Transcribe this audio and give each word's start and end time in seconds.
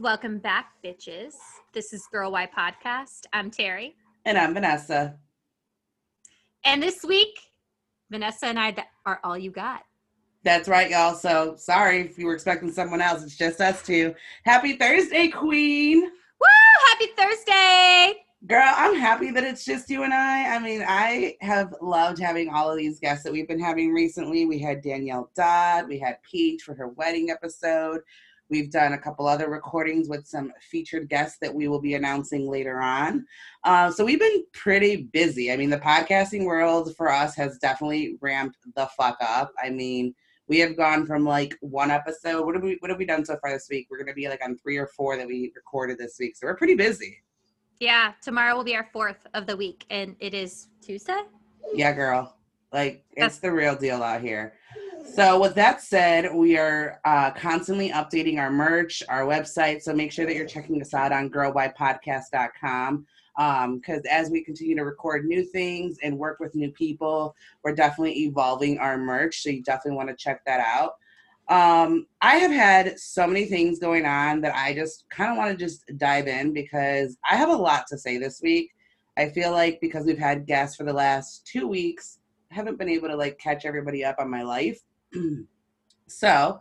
Welcome 0.00 0.38
back, 0.38 0.70
bitches. 0.82 1.34
This 1.74 1.92
is 1.92 2.06
Girl 2.10 2.32
Why 2.32 2.46
Podcast. 2.46 3.26
I'm 3.34 3.50
Terri. 3.50 3.92
And 4.24 4.38
I'm 4.38 4.54
Vanessa. 4.54 5.14
And 6.64 6.82
this 6.82 7.04
week, 7.04 7.38
Vanessa 8.10 8.46
and 8.46 8.58
I 8.58 8.74
are 9.04 9.20
all 9.22 9.36
you 9.36 9.50
got. 9.50 9.82
That's 10.42 10.70
right, 10.70 10.88
y'all. 10.88 11.12
So 11.16 11.54
sorry 11.58 12.00
if 12.00 12.18
you 12.18 12.24
were 12.24 12.32
expecting 12.32 12.72
someone 12.72 13.02
else. 13.02 13.22
It's 13.22 13.36
just 13.36 13.60
us 13.60 13.82
two. 13.82 14.14
Happy 14.46 14.78
Thursday, 14.78 15.28
Queen. 15.28 16.00
Woo! 16.00 16.88
Happy 16.88 17.08
Thursday. 17.14 18.14
Girl, 18.46 18.72
I'm 18.74 18.98
happy 18.98 19.30
that 19.32 19.44
it's 19.44 19.66
just 19.66 19.90
you 19.90 20.04
and 20.04 20.14
I. 20.14 20.56
I 20.56 20.58
mean, 20.60 20.82
I 20.88 21.36
have 21.42 21.74
loved 21.82 22.18
having 22.18 22.48
all 22.48 22.70
of 22.70 22.78
these 22.78 22.98
guests 23.00 23.22
that 23.24 23.32
we've 23.34 23.46
been 23.46 23.60
having 23.60 23.92
recently. 23.92 24.46
We 24.46 24.58
had 24.60 24.80
Danielle 24.80 25.30
Dodd, 25.36 25.88
we 25.88 25.98
had 25.98 26.22
Peach 26.22 26.62
for 26.62 26.74
her 26.74 26.88
wedding 26.88 27.28
episode. 27.28 28.00
We've 28.50 28.70
done 28.70 28.94
a 28.94 28.98
couple 28.98 29.28
other 29.28 29.48
recordings 29.48 30.08
with 30.08 30.26
some 30.26 30.52
featured 30.60 31.08
guests 31.08 31.38
that 31.40 31.54
we 31.54 31.68
will 31.68 31.80
be 31.80 31.94
announcing 31.94 32.50
later 32.50 32.80
on. 32.80 33.24
Uh, 33.62 33.90
so 33.90 34.04
we've 34.04 34.18
been 34.18 34.44
pretty 34.52 35.08
busy. 35.12 35.52
I 35.52 35.56
mean, 35.56 35.70
the 35.70 35.78
podcasting 35.78 36.44
world 36.44 36.94
for 36.96 37.10
us 37.10 37.36
has 37.36 37.58
definitely 37.58 38.18
ramped 38.20 38.58
the 38.74 38.88
fuck 38.96 39.16
up. 39.20 39.52
I 39.62 39.70
mean, 39.70 40.14
we 40.48 40.58
have 40.58 40.76
gone 40.76 41.06
from 41.06 41.24
like 41.24 41.56
one 41.60 41.92
episode. 41.92 42.44
What 42.44 42.56
have 42.56 42.64
we 42.64 42.76
What 42.80 42.90
have 42.90 42.98
we 42.98 43.06
done 43.06 43.24
so 43.24 43.38
far 43.40 43.52
this 43.52 43.68
week? 43.70 43.86
We're 43.88 43.98
gonna 43.98 44.14
be 44.14 44.28
like 44.28 44.44
on 44.44 44.56
three 44.58 44.76
or 44.76 44.88
four 44.88 45.16
that 45.16 45.26
we 45.26 45.52
recorded 45.54 45.96
this 45.96 46.16
week. 46.18 46.36
So 46.36 46.48
we're 46.48 46.56
pretty 46.56 46.74
busy. 46.74 47.22
Yeah, 47.78 48.12
tomorrow 48.20 48.56
will 48.56 48.64
be 48.64 48.74
our 48.74 48.88
fourth 48.92 49.26
of 49.32 49.46
the 49.46 49.56
week, 49.56 49.86
and 49.90 50.16
it 50.18 50.34
is 50.34 50.66
Tuesday. 50.82 51.22
Yeah, 51.72 51.92
girl. 51.92 52.36
Like 52.72 53.04
it's 53.12 53.38
the 53.38 53.52
real 53.52 53.76
deal 53.76 54.02
out 54.02 54.22
here. 54.22 54.54
So, 55.04 55.40
with 55.40 55.54
that 55.54 55.82
said, 55.82 56.34
we 56.34 56.56
are 56.56 57.00
uh, 57.04 57.30
constantly 57.32 57.90
updating 57.90 58.38
our 58.38 58.50
merch, 58.50 59.02
our 59.08 59.22
website. 59.22 59.82
So, 59.82 59.92
make 59.92 60.12
sure 60.12 60.26
that 60.26 60.34
you're 60.34 60.46
checking 60.46 60.80
us 60.80 60.94
out 60.94 61.12
on 61.12 61.30
girlwhypodcast.com. 61.30 63.06
Because 63.36 63.98
um, 63.98 64.02
as 64.10 64.28
we 64.30 64.44
continue 64.44 64.76
to 64.76 64.84
record 64.84 65.24
new 65.24 65.44
things 65.44 65.96
and 66.02 66.18
work 66.18 66.40
with 66.40 66.54
new 66.54 66.70
people, 66.72 67.34
we're 67.64 67.74
definitely 67.74 68.24
evolving 68.24 68.78
our 68.78 68.98
merch. 68.98 69.42
So, 69.42 69.50
you 69.50 69.62
definitely 69.62 69.96
want 69.96 70.10
to 70.10 70.16
check 70.16 70.44
that 70.46 70.60
out. 70.60 70.94
Um, 71.48 72.06
I 72.20 72.36
have 72.36 72.52
had 72.52 72.98
so 72.98 73.26
many 73.26 73.46
things 73.46 73.80
going 73.80 74.06
on 74.06 74.40
that 74.42 74.54
I 74.54 74.72
just 74.72 75.04
kind 75.10 75.32
of 75.32 75.36
want 75.36 75.50
to 75.50 75.56
just 75.56 75.84
dive 75.98 76.28
in 76.28 76.52
because 76.52 77.16
I 77.28 77.36
have 77.36 77.48
a 77.48 77.56
lot 77.56 77.86
to 77.88 77.98
say 77.98 78.18
this 78.18 78.40
week. 78.40 78.70
I 79.16 79.30
feel 79.30 79.50
like 79.50 79.80
because 79.80 80.06
we've 80.06 80.18
had 80.18 80.46
guests 80.46 80.76
for 80.76 80.84
the 80.84 80.92
last 80.92 81.44
two 81.46 81.66
weeks, 81.66 82.20
I 82.52 82.54
haven't 82.54 82.78
been 82.78 82.88
able 82.88 83.08
to 83.08 83.16
like 83.16 83.38
catch 83.38 83.64
everybody 83.64 84.04
up 84.04 84.16
on 84.20 84.30
my 84.30 84.42
life. 84.42 84.80
so 86.06 86.60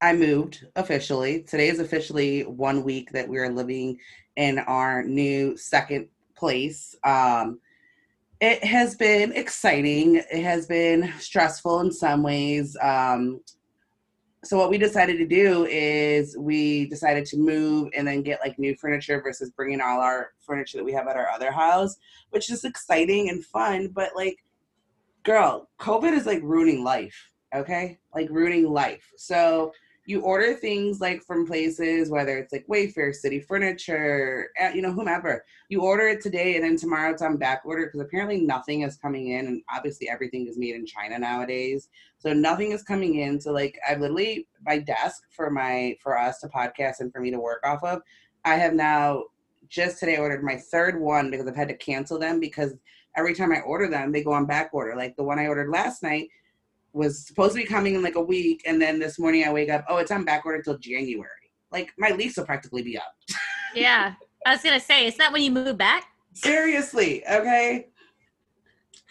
I 0.00 0.12
moved 0.14 0.66
officially. 0.76 1.42
Today 1.42 1.68
is 1.68 1.78
officially 1.78 2.42
one 2.42 2.84
week 2.84 3.10
that 3.12 3.28
we 3.28 3.38
are 3.38 3.50
living 3.50 3.98
in 4.36 4.58
our 4.60 5.02
new 5.02 5.56
second 5.56 6.08
place. 6.34 6.96
Um, 7.04 7.60
it 8.40 8.64
has 8.64 8.94
been 8.94 9.32
exciting. 9.32 10.16
It 10.16 10.42
has 10.42 10.66
been 10.66 11.12
stressful 11.18 11.80
in 11.80 11.92
some 11.92 12.22
ways. 12.22 12.76
Um, 12.80 13.40
so 14.42 14.56
what 14.56 14.70
we 14.70 14.78
decided 14.78 15.18
to 15.18 15.26
do 15.26 15.66
is 15.66 16.38
we 16.38 16.86
decided 16.86 17.26
to 17.26 17.36
move 17.36 17.90
and 17.94 18.08
then 18.08 18.22
get 18.22 18.40
like 18.40 18.58
new 18.58 18.74
furniture 18.76 19.20
versus 19.20 19.50
bringing 19.50 19.82
all 19.82 20.00
our 20.00 20.32
furniture 20.40 20.78
that 20.78 20.84
we 20.84 20.94
have 20.94 21.08
at 21.08 21.16
our 21.16 21.28
other 21.28 21.52
house, 21.52 21.98
which 22.30 22.50
is 22.50 22.64
exciting 22.64 23.28
and 23.28 23.44
fun. 23.44 23.88
But 23.88 24.12
like, 24.16 24.38
girl, 25.24 25.68
COVID 25.78 26.14
is 26.14 26.24
like 26.24 26.40
ruining 26.42 26.82
life 26.82 27.29
okay? 27.54 27.98
Like 28.14 28.28
ruining 28.30 28.70
life. 28.70 29.10
So 29.16 29.72
you 30.06 30.22
order 30.22 30.54
things 30.54 31.00
like 31.00 31.22
from 31.22 31.46
places, 31.46 32.10
whether 32.10 32.36
it's 32.38 32.52
like 32.52 32.66
Wayfair, 32.66 33.14
City 33.14 33.38
Furniture, 33.38 34.48
eh, 34.58 34.72
you 34.74 34.82
know, 34.82 34.92
whomever. 34.92 35.44
You 35.68 35.82
order 35.82 36.08
it 36.08 36.20
today 36.20 36.56
and 36.56 36.64
then 36.64 36.76
tomorrow 36.76 37.12
it's 37.12 37.22
on 37.22 37.36
back 37.36 37.62
order 37.64 37.86
because 37.86 38.00
apparently 38.00 38.40
nothing 38.40 38.82
is 38.82 38.96
coming 38.96 39.28
in. 39.28 39.46
And 39.46 39.62
obviously 39.72 40.08
everything 40.08 40.48
is 40.48 40.58
made 40.58 40.74
in 40.74 40.86
China 40.86 41.18
nowadays. 41.18 41.90
So 42.18 42.32
nothing 42.32 42.72
is 42.72 42.82
coming 42.82 43.16
in. 43.16 43.40
So 43.40 43.52
like 43.52 43.78
I've 43.88 44.00
literally, 44.00 44.48
my 44.64 44.78
desk 44.78 45.22
for 45.30 45.50
my, 45.50 45.96
for 46.02 46.18
us 46.18 46.40
to 46.40 46.48
podcast 46.48 47.00
and 47.00 47.12
for 47.12 47.20
me 47.20 47.30
to 47.30 47.38
work 47.38 47.60
off 47.64 47.84
of, 47.84 48.02
I 48.44 48.56
have 48.56 48.74
now 48.74 49.24
just 49.68 50.00
today 50.00 50.16
ordered 50.16 50.42
my 50.42 50.56
third 50.56 51.00
one 51.00 51.30
because 51.30 51.46
I've 51.46 51.54
had 51.54 51.68
to 51.68 51.76
cancel 51.76 52.18
them 52.18 52.40
because 52.40 52.74
every 53.16 53.34
time 53.34 53.52
I 53.52 53.60
order 53.60 53.88
them, 53.88 54.12
they 54.12 54.24
go 54.24 54.32
on 54.32 54.46
back 54.46 54.70
order. 54.72 54.96
Like 54.96 55.14
the 55.16 55.22
one 55.22 55.38
I 55.38 55.46
ordered 55.46 55.70
last 55.70 56.02
night, 56.02 56.28
was 56.92 57.26
supposed 57.26 57.54
to 57.54 57.60
be 57.60 57.66
coming 57.66 57.94
in 57.94 58.02
like 58.02 58.16
a 58.16 58.20
week, 58.20 58.62
and 58.66 58.80
then 58.80 58.98
this 58.98 59.18
morning 59.18 59.44
I 59.44 59.52
wake 59.52 59.70
up, 59.70 59.84
oh, 59.88 59.98
it's 59.98 60.10
on 60.10 60.24
back 60.24 60.44
order 60.44 60.58
until 60.58 60.78
January. 60.78 61.28
Like 61.70 61.92
my 61.98 62.10
lease 62.10 62.36
will 62.36 62.44
practically 62.44 62.82
be 62.82 62.98
up. 62.98 63.14
yeah, 63.74 64.14
I 64.46 64.52
was 64.52 64.62
gonna 64.62 64.80
say, 64.80 65.06
is 65.06 65.16
that 65.16 65.32
when 65.32 65.42
you 65.42 65.50
move 65.50 65.78
back? 65.78 66.04
Seriously, 66.32 67.26
okay. 67.28 67.88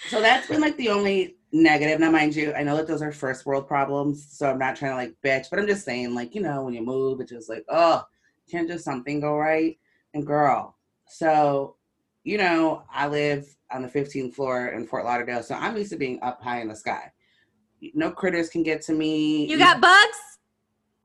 So 0.07 0.21
that's 0.21 0.47
been 0.47 0.61
like 0.61 0.77
the 0.77 0.89
only 0.89 1.35
negative. 1.51 1.99
Now, 1.99 2.11
mind 2.11 2.35
you, 2.35 2.53
I 2.53 2.63
know 2.63 2.77
that 2.77 2.87
those 2.87 3.01
are 3.01 3.11
first 3.11 3.45
world 3.45 3.67
problems, 3.67 4.27
so 4.29 4.49
I'm 4.49 4.59
not 4.59 4.75
trying 4.75 4.91
to 4.91 4.97
like 4.97 5.15
bitch, 5.23 5.49
but 5.49 5.59
I'm 5.59 5.67
just 5.67 5.85
saying, 5.85 6.15
like, 6.15 6.35
you 6.35 6.41
know, 6.41 6.63
when 6.63 6.73
you 6.73 6.83
move, 6.83 7.19
it's 7.19 7.31
just 7.31 7.49
like, 7.49 7.65
oh, 7.69 8.03
can't 8.49 8.67
just 8.67 8.85
something 8.85 9.19
go 9.19 9.35
right? 9.35 9.77
And 10.13 10.25
girl, 10.25 10.75
so, 11.07 11.75
you 12.23 12.37
know, 12.37 12.83
I 12.91 13.07
live 13.07 13.55
on 13.71 13.81
the 13.81 13.87
15th 13.87 14.33
floor 14.33 14.67
in 14.67 14.87
Fort 14.87 15.05
Lauderdale, 15.05 15.43
so 15.43 15.55
I'm 15.55 15.77
used 15.77 15.91
to 15.91 15.97
being 15.97 16.19
up 16.21 16.41
high 16.41 16.61
in 16.61 16.67
the 16.67 16.75
sky 16.75 17.11
no 17.93 18.11
critters 18.11 18.49
can 18.49 18.63
get 18.63 18.81
to 18.83 18.93
me. 18.93 19.45
You 19.49 19.57
got 19.57 19.81
bugs? 19.81 20.17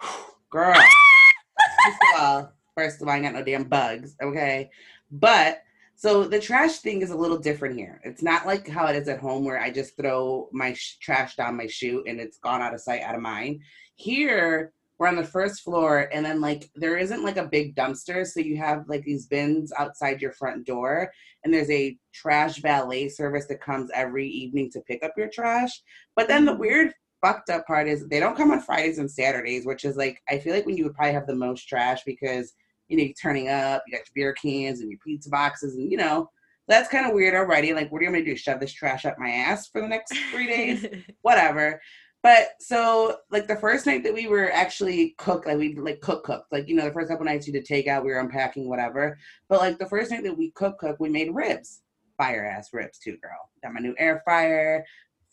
Girl. 0.50 0.74
first 0.74 1.98
of 2.14 2.20
all, 2.20 2.52
first 2.76 3.02
of 3.02 3.08
all, 3.08 3.14
I 3.14 3.20
got 3.20 3.34
no 3.34 3.42
damn 3.42 3.64
bugs. 3.64 4.16
Okay. 4.22 4.70
But 5.10 5.62
so 5.96 6.24
the 6.24 6.40
trash 6.40 6.78
thing 6.78 7.02
is 7.02 7.10
a 7.10 7.16
little 7.16 7.38
different 7.38 7.76
here. 7.76 8.00
It's 8.04 8.22
not 8.22 8.46
like 8.46 8.68
how 8.68 8.86
it 8.86 8.96
is 8.96 9.08
at 9.08 9.20
home 9.20 9.44
where 9.44 9.60
I 9.60 9.70
just 9.70 9.96
throw 9.96 10.48
my 10.52 10.72
sh- 10.72 10.98
trash 11.00 11.36
down 11.36 11.56
my 11.56 11.66
chute 11.66 12.04
and 12.06 12.20
it's 12.20 12.38
gone 12.38 12.62
out 12.62 12.74
of 12.74 12.80
sight, 12.80 13.02
out 13.02 13.14
of 13.14 13.20
mind. 13.20 13.60
Here, 13.94 14.72
we're 14.98 15.08
on 15.08 15.16
the 15.16 15.24
first 15.24 15.62
floor 15.62 16.08
and 16.12 16.24
then 16.24 16.40
like 16.40 16.70
there 16.74 16.96
isn't 16.96 17.24
like 17.24 17.36
a 17.36 17.46
big 17.46 17.74
dumpster 17.74 18.26
so 18.26 18.40
you 18.40 18.56
have 18.56 18.84
like 18.88 19.02
these 19.04 19.26
bins 19.26 19.72
outside 19.76 20.22
your 20.22 20.32
front 20.32 20.64
door 20.66 21.10
and 21.42 21.52
there's 21.52 21.70
a 21.70 21.96
trash 22.12 22.58
valet 22.58 23.08
service 23.08 23.46
that 23.46 23.60
comes 23.60 23.90
every 23.94 24.28
evening 24.28 24.70
to 24.70 24.80
pick 24.82 25.02
up 25.02 25.12
your 25.16 25.28
trash. 25.28 25.82
But 26.16 26.28
then 26.28 26.44
the 26.44 26.52
mm-hmm. 26.52 26.60
weird 26.60 26.94
fucked 27.20 27.50
up 27.50 27.66
part 27.66 27.88
is 27.88 28.06
they 28.08 28.20
don't 28.20 28.36
come 28.36 28.50
on 28.50 28.60
fridays 28.60 28.98
and 28.98 29.10
saturdays 29.10 29.64
which 29.64 29.86
is 29.86 29.96
like 29.96 30.20
i 30.28 30.38
feel 30.38 30.52
like 30.52 30.66
when 30.66 30.76
you 30.76 30.84
would 30.84 30.92
probably 30.92 31.14
have 31.14 31.26
the 31.26 31.34
most 31.34 31.66
trash 31.66 32.02
because 32.04 32.52
you 32.88 32.98
know 32.98 33.02
you're 33.02 33.14
turning 33.14 33.48
up 33.48 33.82
you 33.86 33.92
got 33.92 34.04
your 34.06 34.12
beer 34.14 34.34
cans 34.34 34.80
and 34.80 34.90
your 34.90 34.98
pizza 35.02 35.30
boxes 35.30 35.74
and 35.76 35.90
you 35.90 35.96
know 35.96 36.28
that's 36.68 36.88
kind 36.88 37.06
of 37.06 37.14
weird 37.14 37.34
already 37.34 37.72
like 37.72 37.90
what 37.90 38.00
are 38.00 38.04
you 38.04 38.10
going 38.10 38.24
to 38.24 38.30
do 38.30 38.36
shove 38.36 38.60
this 38.60 38.72
trash 38.72 39.04
up 39.04 39.18
my 39.18 39.30
ass 39.30 39.68
for 39.68 39.80
the 39.80 39.88
next 39.88 40.14
three 40.30 40.46
days? 40.46 40.86
Whatever 41.22 41.80
but 42.24 42.52
so 42.58 43.18
like 43.30 43.46
the 43.46 43.56
first 43.56 43.84
night 43.84 44.02
that 44.02 44.14
we 44.14 44.26
were 44.26 44.50
actually 44.50 45.14
cooked, 45.18 45.46
like 45.46 45.58
we 45.58 45.74
like 45.74 46.00
cook 46.00 46.24
cooked, 46.24 46.50
like 46.50 46.66
you 46.66 46.74
know 46.74 46.86
the 46.86 46.92
first 46.92 47.10
couple 47.10 47.26
nights 47.26 47.46
you 47.46 47.52
did 47.52 47.66
take 47.66 47.86
out, 47.86 48.02
we 48.02 48.10
were 48.10 48.18
unpacking 48.18 48.66
whatever. 48.66 49.18
But 49.46 49.60
like 49.60 49.78
the 49.78 49.90
first 49.90 50.10
night 50.10 50.24
that 50.24 50.36
we 50.36 50.50
cook 50.52 50.78
cook, 50.78 50.96
we 50.98 51.10
made 51.10 51.34
ribs, 51.34 51.82
fire 52.16 52.46
ass 52.46 52.70
ribs 52.72 52.98
too, 52.98 53.18
girl. 53.18 53.50
Got 53.62 53.74
my 53.74 53.80
new 53.80 53.94
air 53.98 54.22
fryer, 54.24 54.86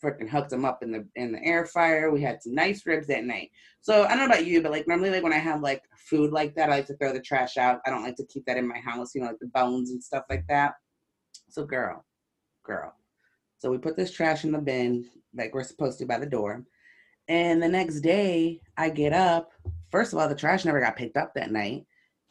freaking 0.04 0.28
hooked 0.28 0.50
them 0.50 0.66
up 0.66 0.82
in 0.82 0.92
the 0.92 1.08
in 1.16 1.32
the 1.32 1.42
air 1.42 1.64
fryer. 1.64 2.10
We 2.10 2.20
had 2.20 2.42
some 2.42 2.54
nice 2.54 2.84
ribs 2.84 3.06
that 3.06 3.24
night. 3.24 3.52
So 3.80 4.04
I 4.04 4.08
don't 4.08 4.18
know 4.18 4.26
about 4.26 4.44
you, 4.44 4.60
but 4.60 4.70
like 4.70 4.86
normally 4.86 5.08
like 5.08 5.22
when 5.22 5.32
I 5.32 5.38
have 5.38 5.62
like 5.62 5.82
food 5.96 6.30
like 6.30 6.54
that, 6.56 6.68
I 6.68 6.76
like 6.76 6.86
to 6.88 6.96
throw 6.98 7.14
the 7.14 7.20
trash 7.20 7.56
out. 7.56 7.80
I 7.86 7.90
don't 7.90 8.02
like 8.02 8.16
to 8.16 8.26
keep 8.26 8.44
that 8.44 8.58
in 8.58 8.68
my 8.68 8.80
house, 8.80 9.14
you 9.14 9.22
know, 9.22 9.28
like 9.28 9.38
the 9.40 9.46
bones 9.46 9.92
and 9.92 10.04
stuff 10.04 10.24
like 10.28 10.44
that. 10.50 10.74
So 11.48 11.64
girl, 11.64 12.04
girl. 12.64 12.94
So 13.60 13.70
we 13.70 13.78
put 13.78 13.96
this 13.96 14.12
trash 14.12 14.44
in 14.44 14.52
the 14.52 14.58
bin 14.58 15.06
like 15.34 15.54
we're 15.54 15.64
supposed 15.64 15.98
to 15.98 16.06
by 16.06 16.18
the 16.18 16.26
door. 16.26 16.64
And 17.32 17.62
the 17.62 17.68
next 17.68 18.00
day, 18.00 18.60
I 18.76 18.90
get 18.90 19.14
up. 19.14 19.52
First 19.90 20.12
of 20.12 20.18
all, 20.18 20.28
the 20.28 20.34
trash 20.34 20.66
never 20.66 20.80
got 20.80 20.96
picked 20.96 21.16
up 21.16 21.32
that 21.32 21.50
night. 21.50 21.86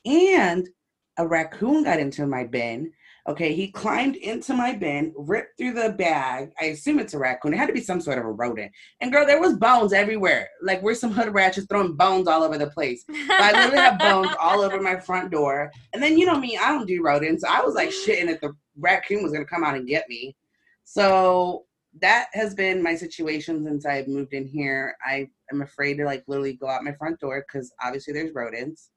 And 0.05 0.69
a 1.17 1.27
raccoon 1.27 1.85
got 1.85 1.99
into 1.99 2.27
my 2.27 2.45
bin. 2.45 2.93
Okay, 3.27 3.55
he 3.55 3.71
climbed 3.71 4.15
into 4.15 4.53
my 4.53 4.75
bin, 4.75 5.11
ripped 5.17 5.57
through 5.57 5.73
the 5.73 5.95
bag. 5.97 6.51
I 6.61 6.65
assume 6.65 6.99
it's 6.99 7.15
a 7.15 7.17
raccoon. 7.17 7.51
It 7.51 7.57
had 7.57 7.65
to 7.65 7.73
be 7.73 7.81
some 7.81 7.99
sort 7.99 8.19
of 8.19 8.25
a 8.25 8.31
rodent. 8.31 8.71
And 8.99 9.11
girl, 9.11 9.25
there 9.25 9.41
was 9.41 9.57
bones 9.57 9.91
everywhere. 9.91 10.47
Like 10.61 10.83
we're 10.83 10.93
some 10.93 11.11
hood 11.11 11.33
ratchets 11.33 11.65
throwing 11.67 11.95
bones 11.95 12.27
all 12.27 12.43
over 12.43 12.59
the 12.59 12.69
place. 12.69 13.03
So 13.07 13.15
I 13.31 13.53
literally 13.53 13.77
have 13.77 13.97
bones 13.99 14.29
all 14.39 14.61
over 14.61 14.79
my 14.79 14.99
front 14.99 15.31
door. 15.31 15.71
And 15.93 16.03
then 16.03 16.15
you 16.15 16.27
know 16.27 16.37
me, 16.37 16.59
I 16.59 16.69
don't 16.69 16.85
do 16.85 17.01
rodents. 17.01 17.41
So 17.41 17.49
I 17.49 17.61
was 17.61 17.73
like 17.73 17.89
shitting 17.89 18.27
that 18.27 18.39
the 18.39 18.53
raccoon 18.77 19.23
was 19.23 19.31
gonna 19.31 19.45
come 19.45 19.63
out 19.63 19.75
and 19.75 19.87
get 19.87 20.07
me. 20.07 20.35
So 20.83 21.65
that 21.99 22.27
has 22.33 22.55
been 22.55 22.81
my 22.81 22.95
situation 22.95 23.63
since 23.63 23.85
I've 23.85 24.07
moved 24.07 24.33
in 24.33 24.47
here. 24.47 24.95
I 25.05 25.27
am 25.51 25.61
afraid 25.61 25.95
to 25.97 26.05
like 26.05 26.23
literally 26.27 26.53
go 26.53 26.67
out 26.69 26.83
my 26.83 26.93
front 26.93 27.19
door 27.19 27.43
because 27.45 27.73
obviously 27.83 28.13
there's 28.13 28.33
rodents. 28.33 28.91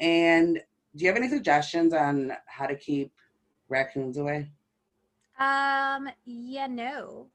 And 0.00 0.56
do 0.96 1.04
you 1.04 1.08
have 1.08 1.16
any 1.16 1.28
suggestions 1.28 1.94
on 1.94 2.32
how 2.46 2.66
to 2.66 2.74
keep 2.74 3.12
raccoons 3.68 4.18
away? 4.18 4.48
Um, 5.38 6.08
yeah, 6.24 6.66
no. 6.66 7.28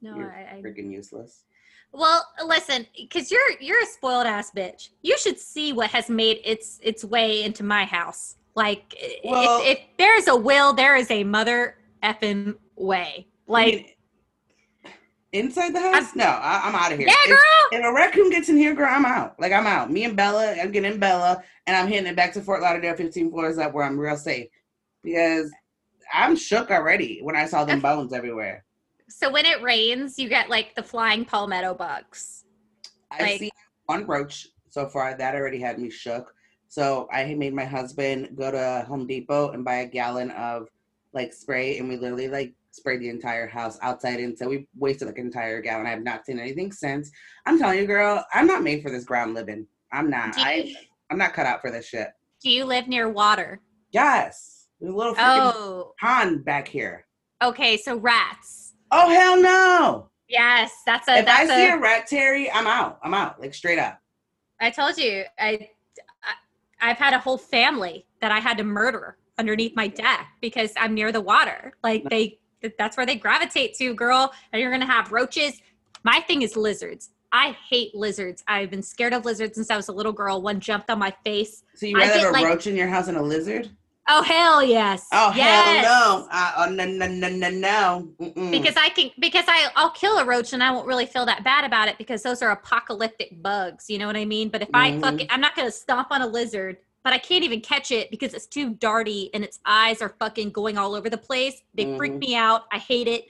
No, 0.00 0.16
You're 0.16 0.32
I, 0.32 0.58
I 0.58 0.62
freaking 0.62 0.92
useless. 0.92 1.44
Well, 1.92 2.24
listen, 2.44 2.86
because 2.96 3.30
you're 3.30 3.50
you're 3.60 3.82
a 3.82 3.86
spoiled 3.86 4.26
ass 4.26 4.50
bitch. 4.54 4.90
You 5.02 5.16
should 5.18 5.38
see 5.38 5.72
what 5.72 5.90
has 5.90 6.10
made 6.10 6.40
its 6.44 6.78
its 6.82 7.04
way 7.04 7.42
into 7.44 7.64
my 7.64 7.84
house. 7.84 8.36
Like, 8.54 8.94
Well- 9.24 9.60
if, 9.62 9.78
if 9.78 9.84
there 9.98 10.16
is 10.16 10.28
a 10.28 10.36
will, 10.36 10.72
there 10.72 10.96
is 10.96 11.10
a 11.10 11.24
mother 11.24 11.76
effing 12.02 12.56
way. 12.76 13.26
I 13.28 13.52
Like, 13.52 13.74
mean, 13.74 13.86
inside 15.32 15.74
the 15.74 15.80
house? 15.80 16.14
no, 16.14 16.24
I, 16.24 16.62
I'm 16.64 16.74
out 16.74 16.92
of 16.92 16.98
here. 16.98 17.08
yeah, 17.08 17.14
If- 17.24 17.28
girl. 17.30 17.38
If 17.72 17.84
a 17.84 17.92
raccoon 17.92 18.30
gets 18.30 18.48
in 18.48 18.56
here, 18.56 18.74
girl, 18.74 18.88
I'm 18.90 19.04
out. 19.04 19.38
Like 19.40 19.52
I'm 19.52 19.66
out. 19.66 19.90
Me 19.90 20.04
and 20.04 20.16
Bella, 20.16 20.52
I'm 20.60 20.70
getting 20.70 20.98
Bella, 21.00 21.42
and 21.66 21.76
I'm 21.76 21.88
hitting 21.88 22.06
it 22.06 22.14
back 22.14 22.32
to 22.34 22.40
Fort 22.40 22.62
Lauderdale, 22.62 22.94
15 22.94 23.30
floors 23.30 23.58
up, 23.58 23.72
where 23.74 23.84
I'm 23.84 23.98
real 23.98 24.16
safe. 24.16 24.48
Because 25.02 25.50
I'm 26.14 26.36
shook 26.36 26.70
already 26.70 27.18
when 27.22 27.34
I 27.34 27.46
saw 27.46 27.64
them 27.64 27.80
bones 27.80 28.12
everywhere. 28.12 28.64
So 29.08 29.30
when 29.30 29.46
it 29.46 29.60
rains, 29.62 30.16
you 30.18 30.28
get 30.28 30.48
like 30.48 30.74
the 30.76 30.82
flying 30.82 31.24
palmetto 31.24 31.74
bugs. 31.74 32.44
I've 33.10 33.20
Like- 33.20 33.38
seen 33.40 33.50
one 33.86 34.06
roach 34.06 34.48
so 34.68 34.86
far. 34.88 35.14
That 35.16 35.34
already 35.34 35.58
had 35.58 35.78
me 35.80 35.90
shook. 35.90 36.32
So 36.68 37.08
I 37.12 37.34
made 37.34 37.54
my 37.54 37.64
husband 37.64 38.36
go 38.36 38.50
to 38.50 38.84
Home 38.88 39.06
Depot 39.06 39.50
and 39.50 39.64
buy 39.64 39.76
a 39.76 39.86
gallon 39.86 40.30
of 40.32 40.68
like 41.12 41.32
spray, 41.32 41.78
and 41.78 41.88
we 41.88 41.96
literally 41.96 42.28
like 42.28 42.52
sprayed 42.76 43.00
the 43.00 43.08
entire 43.08 43.46
house 43.46 43.78
outside 43.82 44.20
and 44.20 44.36
so 44.38 44.48
we 44.48 44.66
wasted 44.76 45.08
like 45.08 45.18
an 45.18 45.26
entire 45.26 45.60
gallon. 45.60 45.86
I 45.86 45.90
have 45.90 46.02
not 46.02 46.26
seen 46.26 46.38
anything 46.38 46.70
since. 46.72 47.10
I'm 47.46 47.58
telling 47.58 47.78
you, 47.78 47.86
girl, 47.86 48.24
I'm 48.32 48.46
not 48.46 48.62
made 48.62 48.82
for 48.82 48.90
this 48.90 49.04
ground 49.04 49.34
living. 49.34 49.66
I'm 49.92 50.10
not. 50.10 50.36
You, 50.36 50.42
I 50.44 50.74
I'm 51.10 51.18
not 51.18 51.32
cut 51.32 51.46
out 51.46 51.60
for 51.60 51.70
this 51.70 51.86
shit. 51.86 52.08
do 52.42 52.50
you 52.50 52.64
live 52.64 52.86
near 52.88 53.08
water? 53.08 53.60
Yes. 53.92 54.66
There's 54.80 54.92
a 54.92 54.96
little 54.96 55.14
Oh, 55.18 55.92
pond 56.00 56.44
back 56.44 56.68
here. 56.68 57.06
okay. 57.42 57.76
So 57.76 57.96
rats. 57.96 58.74
Oh 58.90 59.08
hell 59.08 59.40
no. 59.40 60.10
Yes, 60.28 60.72
that's 60.84 61.08
a. 61.08 61.18
if 61.18 61.28
I 61.28 61.46
see 61.46 61.68
a- 61.68 61.76
a 61.76 61.78
rat 61.80 62.08
terri, 62.08 62.48
I'm 62.52 62.66
out. 62.66 62.98
I'm 63.02 63.14
out. 63.14 63.40
Like 63.40 63.54
straight 63.54 63.78
up. 63.78 63.98
I 64.60 64.70
told 64.70 64.96
you, 64.98 65.22
I, 65.38 65.68
I, 66.22 66.90
I've 66.90 66.98
had 66.98 67.14
a 67.14 67.18
whole 67.18 67.38
family 67.38 68.06
that 68.20 68.32
I 68.32 68.40
had 68.40 68.58
to 68.58 68.64
murder 68.64 69.18
underneath 69.38 69.76
my 69.76 69.86
deck 69.86 70.26
because 70.40 70.72
I'm 70.78 70.94
near 70.94 71.12
the 71.12 71.20
water. 71.20 71.74
Like 71.84 72.04
they, 72.10 72.38
that's 72.78 72.96
where 72.96 73.06
they 73.06 73.16
gravitate 73.16 73.74
to, 73.74 73.94
girl. 73.94 74.32
And 74.52 74.60
you're 74.60 74.70
gonna 74.70 74.86
have 74.86 75.12
roaches. 75.12 75.60
My 76.02 76.20
thing 76.20 76.42
is 76.42 76.56
lizards. 76.56 77.10
I 77.32 77.56
hate 77.68 77.94
lizards. 77.94 78.44
I've 78.46 78.70
been 78.70 78.82
scared 78.82 79.12
of 79.12 79.24
lizards 79.24 79.56
since 79.56 79.70
I 79.70 79.76
was 79.76 79.88
a 79.88 79.92
little 79.92 80.12
girl. 80.12 80.40
One 80.40 80.60
jumped 80.60 80.88
on 80.90 80.98
my 80.98 81.12
face. 81.24 81.64
So 81.74 81.86
you 81.86 81.96
rather 81.96 82.18
have 82.18 82.28
a 82.28 82.32
like- 82.32 82.44
roach 82.46 82.66
in 82.66 82.76
your 82.76 82.88
house 82.88 83.06
than 83.06 83.16
a 83.16 83.22
lizard? 83.22 83.70
Oh 84.08 84.22
hell 84.22 84.62
yes. 84.62 85.04
Oh 85.12 85.32
yes. 85.34 85.84
hell 85.84 86.20
no! 86.20 86.28
Uh, 86.30 86.52
oh 86.58 86.70
no 86.70 86.84
no 86.86 87.08
no 87.08 87.28
no 87.28 87.50
no! 87.50 88.08
Mm-mm. 88.20 88.52
Because 88.52 88.76
I 88.76 88.88
can, 88.90 89.10
because 89.18 89.46
I, 89.48 89.66
I'll 89.74 89.90
kill 89.90 90.18
a 90.18 90.24
roach 90.24 90.52
and 90.52 90.62
I 90.62 90.70
won't 90.70 90.86
really 90.86 91.06
feel 91.06 91.26
that 91.26 91.42
bad 91.42 91.64
about 91.64 91.88
it 91.88 91.98
because 91.98 92.22
those 92.22 92.40
are 92.40 92.52
apocalyptic 92.52 93.42
bugs. 93.42 93.90
You 93.90 93.98
know 93.98 94.06
what 94.06 94.14
I 94.14 94.24
mean? 94.24 94.48
But 94.48 94.62
if 94.62 94.68
I 94.72 94.92
Mhm. 94.92 95.00
fuck 95.00 95.20
it, 95.22 95.26
I'm 95.28 95.40
not 95.40 95.56
gonna 95.56 95.72
stomp 95.72 96.12
on 96.12 96.22
a 96.22 96.26
lizard, 96.28 96.76
but 97.06 97.12
I 97.12 97.18
can't 97.18 97.44
even 97.44 97.60
catch 97.60 97.92
it 97.92 98.10
because 98.10 98.34
it's 98.34 98.46
too 98.46 98.74
darty 98.74 99.30
and 99.32 99.44
its 99.44 99.60
eyes 99.64 100.02
are 100.02 100.08
fucking 100.18 100.50
going 100.50 100.76
all 100.76 100.92
over 100.92 101.08
the 101.08 101.16
place. 101.16 101.62
They 101.72 101.96
freak 101.96 102.14
Mhm. 102.14 102.18
me 102.18 102.34
out. 102.34 102.64
I 102.72 102.78
hate 102.78 103.06
it. 103.06 103.26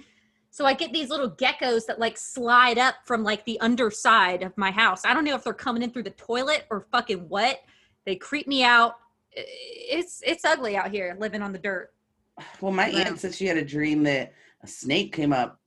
So 0.48 0.64
I 0.64 0.72
get 0.72 0.94
these 0.94 1.10
little 1.10 1.30
geckos 1.30 1.84
that 1.84 1.98
like 1.98 2.16
slide 2.16 2.78
up 2.78 2.94
from 3.04 3.22
like 3.22 3.44
the 3.44 3.60
underside 3.60 4.42
of 4.42 4.56
my 4.56 4.70
house. 4.70 5.04
I 5.04 5.12
don't 5.12 5.24
know 5.24 5.34
if 5.34 5.44
they're 5.44 5.52
coming 5.52 5.82
in 5.82 5.90
through 5.90 6.04
the 6.04 6.10
toilet 6.12 6.64
or 6.70 6.86
fucking 6.90 7.28
what. 7.28 7.64
They 8.06 8.16
creep 8.16 8.46
me 8.46 8.64
out. 8.64 8.94
It's 9.32 10.22
it's 10.24 10.46
ugly 10.46 10.74
out 10.78 10.90
here 10.90 11.14
living 11.20 11.42
on 11.42 11.52
the 11.52 11.58
dirt. 11.58 11.92
well, 12.62 12.72
my 12.72 12.88
aunt 12.88 13.20
said 13.20 13.34
she 13.34 13.44
had 13.44 13.58
a 13.58 13.64
dream 13.64 14.02
that 14.04 14.32
a 14.62 14.66
snake 14.66 15.12
came 15.12 15.34
up. 15.34 15.60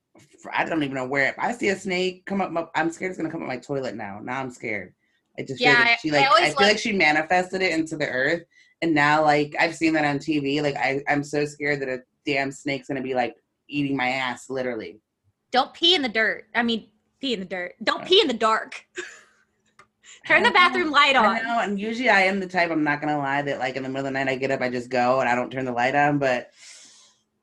I 0.51 0.65
don't 0.65 0.81
even 0.81 0.95
know 0.95 1.05
where. 1.05 1.27
If 1.27 1.37
I 1.37 1.51
see 1.51 1.69
a 1.69 1.75
snake 1.75 2.25
come 2.25 2.41
up, 2.41 2.71
I'm 2.73 2.91
scared 2.91 3.11
it's 3.11 3.19
gonna 3.19 3.29
come 3.29 3.43
up 3.43 3.47
my 3.47 3.57
toilet 3.57 3.93
now. 3.93 4.19
Now 4.19 4.39
I'm 4.39 4.49
scared. 4.49 4.95
I 5.39 5.43
just 5.43 5.59
feel 5.59 5.71
Yeah, 5.71 5.79
like 5.79 5.87
I- 5.87 5.95
she 6.01 6.11
like 6.11 6.25
I, 6.25 6.27
always 6.27 6.43
feel 6.47 6.55
like- 6.57 6.73
like 6.73 6.77
she 6.79 6.91
manifested 6.91 7.61
it 7.61 7.71
into 7.71 7.95
the 7.97 8.07
earth, 8.07 8.43
and 8.81 8.93
now 8.93 9.23
like 9.23 9.55
I've 9.59 9.75
seen 9.75 9.93
that 9.93 10.05
on 10.05 10.19
TV. 10.19 10.61
Like 10.61 10.75
I 10.75 11.01
I'm 11.07 11.23
so 11.23 11.45
scared 11.45 11.79
that 11.81 11.89
a 11.89 11.99
damn 12.25 12.51
snake's 12.51 12.87
gonna 12.89 13.01
be 13.01 13.13
like 13.15 13.35
eating 13.67 13.95
my 13.95 14.09
ass, 14.09 14.49
literally. 14.49 14.99
Don't 15.51 15.73
pee 15.73 15.95
in 15.95 16.01
the 16.01 16.09
dirt. 16.09 16.45
I 16.53 16.61
mean, 16.63 16.89
pee 17.21 17.33
in 17.33 17.39
the 17.39 17.45
dirt. 17.45 17.73
Don't 17.83 18.05
pee 18.05 18.21
in 18.21 18.27
the 18.27 18.33
dark. 18.33 18.83
Turn 20.27 20.43
the 20.43 20.51
bathroom 20.51 20.91
light 20.91 21.15
I 21.15 21.39
on. 21.39 21.43
know, 21.43 21.59
and 21.61 21.79
usually 21.79 22.09
I 22.09 22.21
am 22.21 22.39
the 22.39 22.45
type. 22.47 22.69
I'm 22.71 22.83
not 22.83 22.99
gonna 23.01 23.17
lie 23.17 23.41
that 23.41 23.57
like 23.59 23.75
in 23.77 23.83
the 23.83 23.89
middle 23.89 24.05
of 24.05 24.13
the 24.13 24.19
night 24.19 24.27
I 24.27 24.35
get 24.35 24.51
up, 24.51 24.61
I 24.61 24.69
just 24.69 24.89
go 24.89 25.21
and 25.21 25.29
I 25.29 25.33
don't 25.33 25.49
turn 25.49 25.65
the 25.65 25.71
light 25.71 25.95
on. 25.95 26.19
But 26.19 26.51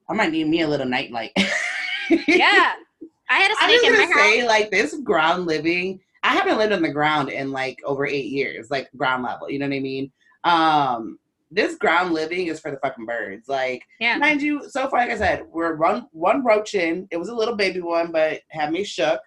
I 0.08 0.12
might 0.14 0.30
need 0.30 0.46
me 0.46 0.60
a 0.60 0.68
little 0.68 0.86
night 0.86 1.10
light. 1.10 1.32
Yeah. 2.28 2.74
I 3.28 3.38
had 3.38 3.50
a 3.50 3.54
I'm 3.60 3.68
snake 3.68 3.80
just 3.80 3.84
in 3.86 3.92
my 3.94 3.98
gonna 4.04 4.14
house. 4.14 4.22
say 4.30 4.46
like 4.46 4.70
this 4.70 4.94
ground 5.02 5.46
living. 5.46 5.98
I 6.26 6.30
haven't 6.34 6.58
lived 6.58 6.72
on 6.72 6.82
the 6.82 6.90
ground 6.90 7.28
in 7.30 7.52
like 7.52 7.80
over 7.84 8.04
eight 8.04 8.26
years, 8.26 8.68
like 8.70 8.90
ground 8.96 9.22
level. 9.22 9.48
You 9.48 9.58
know 9.60 9.68
what 9.68 9.76
I 9.76 9.80
mean? 9.80 10.10
Um, 10.44 11.18
this 11.52 11.76
ground 11.76 12.12
living 12.12 12.48
is 12.48 12.58
for 12.58 12.70
the 12.72 12.78
fucking 12.78 13.06
birds. 13.06 13.48
Like, 13.48 13.82
Yeah. 14.00 14.18
mind 14.18 14.42
you, 14.42 14.68
so 14.68 14.88
far, 14.88 15.00
like 15.00 15.10
I 15.10 15.16
said, 15.16 15.44
we're 15.48 15.76
one 15.76 16.08
one 16.10 16.44
roach 16.44 16.74
in. 16.74 17.06
It 17.12 17.16
was 17.16 17.28
a 17.28 17.34
little 17.34 17.54
baby 17.54 17.80
one, 17.80 18.10
but 18.10 18.40
had 18.48 18.72
me 18.72 18.82
shook. 18.82 19.20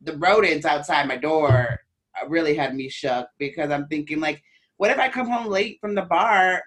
The 0.00 0.16
rodents 0.16 0.64
outside 0.64 1.06
my 1.06 1.16
door 1.18 1.78
uh, 2.20 2.26
really 2.28 2.54
had 2.54 2.74
me 2.74 2.88
shook 2.88 3.28
because 3.38 3.70
I'm 3.70 3.86
thinking 3.88 4.18
like, 4.20 4.42
what 4.78 4.90
if 4.90 4.98
I 4.98 5.08
come 5.10 5.28
home 5.28 5.46
late 5.48 5.78
from 5.80 5.94
the 5.94 6.02
bar? 6.02 6.62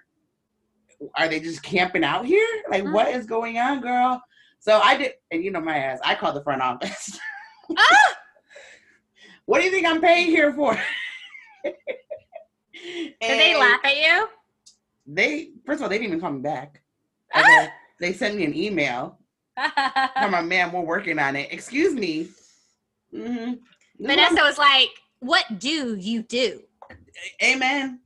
Are 1.16 1.28
they 1.28 1.40
just 1.40 1.62
camping 1.64 2.04
out 2.04 2.24
here? 2.26 2.46
Like, 2.70 2.84
Mm. 2.84 2.92
what 2.92 3.08
is 3.08 3.26
going 3.26 3.58
on, 3.58 3.80
girl? 3.80 4.22
So 4.60 4.80
I 4.80 4.96
did, 4.96 5.12
and 5.32 5.42
you 5.42 5.50
know 5.50 5.60
my 5.60 5.76
ass. 5.78 5.98
I 6.04 6.14
called 6.14 6.36
the 6.36 6.44
front 6.44 6.62
office. 6.62 7.18
Ah! 7.76 8.16
What 9.50 9.58
do 9.58 9.64
you 9.64 9.72
think 9.72 9.84
I'm 9.84 10.00
paying 10.00 10.28
here 10.28 10.52
for? 10.52 10.78
Did 11.64 13.14
they 13.20 13.56
laugh 13.58 13.80
at 13.82 13.96
you? 13.96 14.28
They 15.08 15.50
first 15.66 15.78
of 15.78 15.82
all, 15.82 15.88
they 15.88 15.96
didn't 15.98 16.06
even 16.06 16.20
call 16.20 16.30
me 16.30 16.40
back. 16.40 16.82
Ah! 17.34 17.68
They 17.98 18.12
sent 18.12 18.36
me 18.36 18.44
an 18.44 18.54
email. 18.54 19.18
Come 20.16 20.34
on, 20.34 20.46
ma'am, 20.46 20.72
we're 20.72 20.82
working 20.82 21.18
on 21.18 21.34
it. 21.34 21.52
Excuse 21.52 21.94
me. 21.94 22.28
hmm 23.12 23.54
Vanessa 23.98 24.40
was 24.42 24.56
like, 24.56 24.90
What 25.18 25.58
do 25.58 25.96
you 25.96 26.22
do? 26.22 26.62
Amen. 27.42 27.98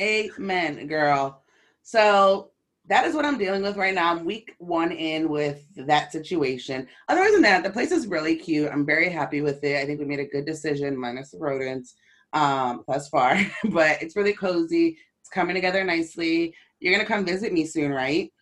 Amen, 0.00 0.86
girl. 0.86 1.42
So 1.82 2.51
that 2.88 3.06
is 3.06 3.14
what 3.14 3.24
I'm 3.24 3.38
dealing 3.38 3.62
with 3.62 3.76
right 3.76 3.94
now. 3.94 4.10
I'm 4.10 4.24
week 4.24 4.54
one 4.58 4.90
in 4.90 5.28
with 5.28 5.64
that 5.76 6.10
situation. 6.10 6.88
Other 7.08 7.30
than 7.30 7.42
that, 7.42 7.62
the 7.62 7.70
place 7.70 7.92
is 7.92 8.08
really 8.08 8.36
cute. 8.36 8.70
I'm 8.70 8.84
very 8.84 9.08
happy 9.08 9.40
with 9.40 9.62
it. 9.62 9.80
I 9.80 9.86
think 9.86 10.00
we 10.00 10.06
made 10.06 10.18
a 10.18 10.26
good 10.26 10.44
decision, 10.44 10.98
minus 10.98 11.30
the 11.30 11.38
rodents, 11.38 11.94
um, 12.32 12.82
thus 12.88 13.08
far. 13.08 13.38
but 13.70 14.02
it's 14.02 14.16
really 14.16 14.32
cozy. 14.32 14.98
It's 15.20 15.28
coming 15.30 15.54
together 15.54 15.84
nicely. 15.84 16.54
You're 16.80 16.92
gonna 16.92 17.06
come 17.06 17.24
visit 17.24 17.52
me 17.52 17.66
soon, 17.66 17.92
right? 17.92 18.32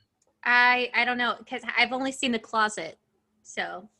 I 0.44 0.90
I 0.94 1.04
don't 1.04 1.18
know, 1.18 1.34
because 1.38 1.62
I've 1.76 1.92
only 1.92 2.12
seen 2.12 2.32
the 2.32 2.38
closet. 2.38 2.98
So 3.42 3.90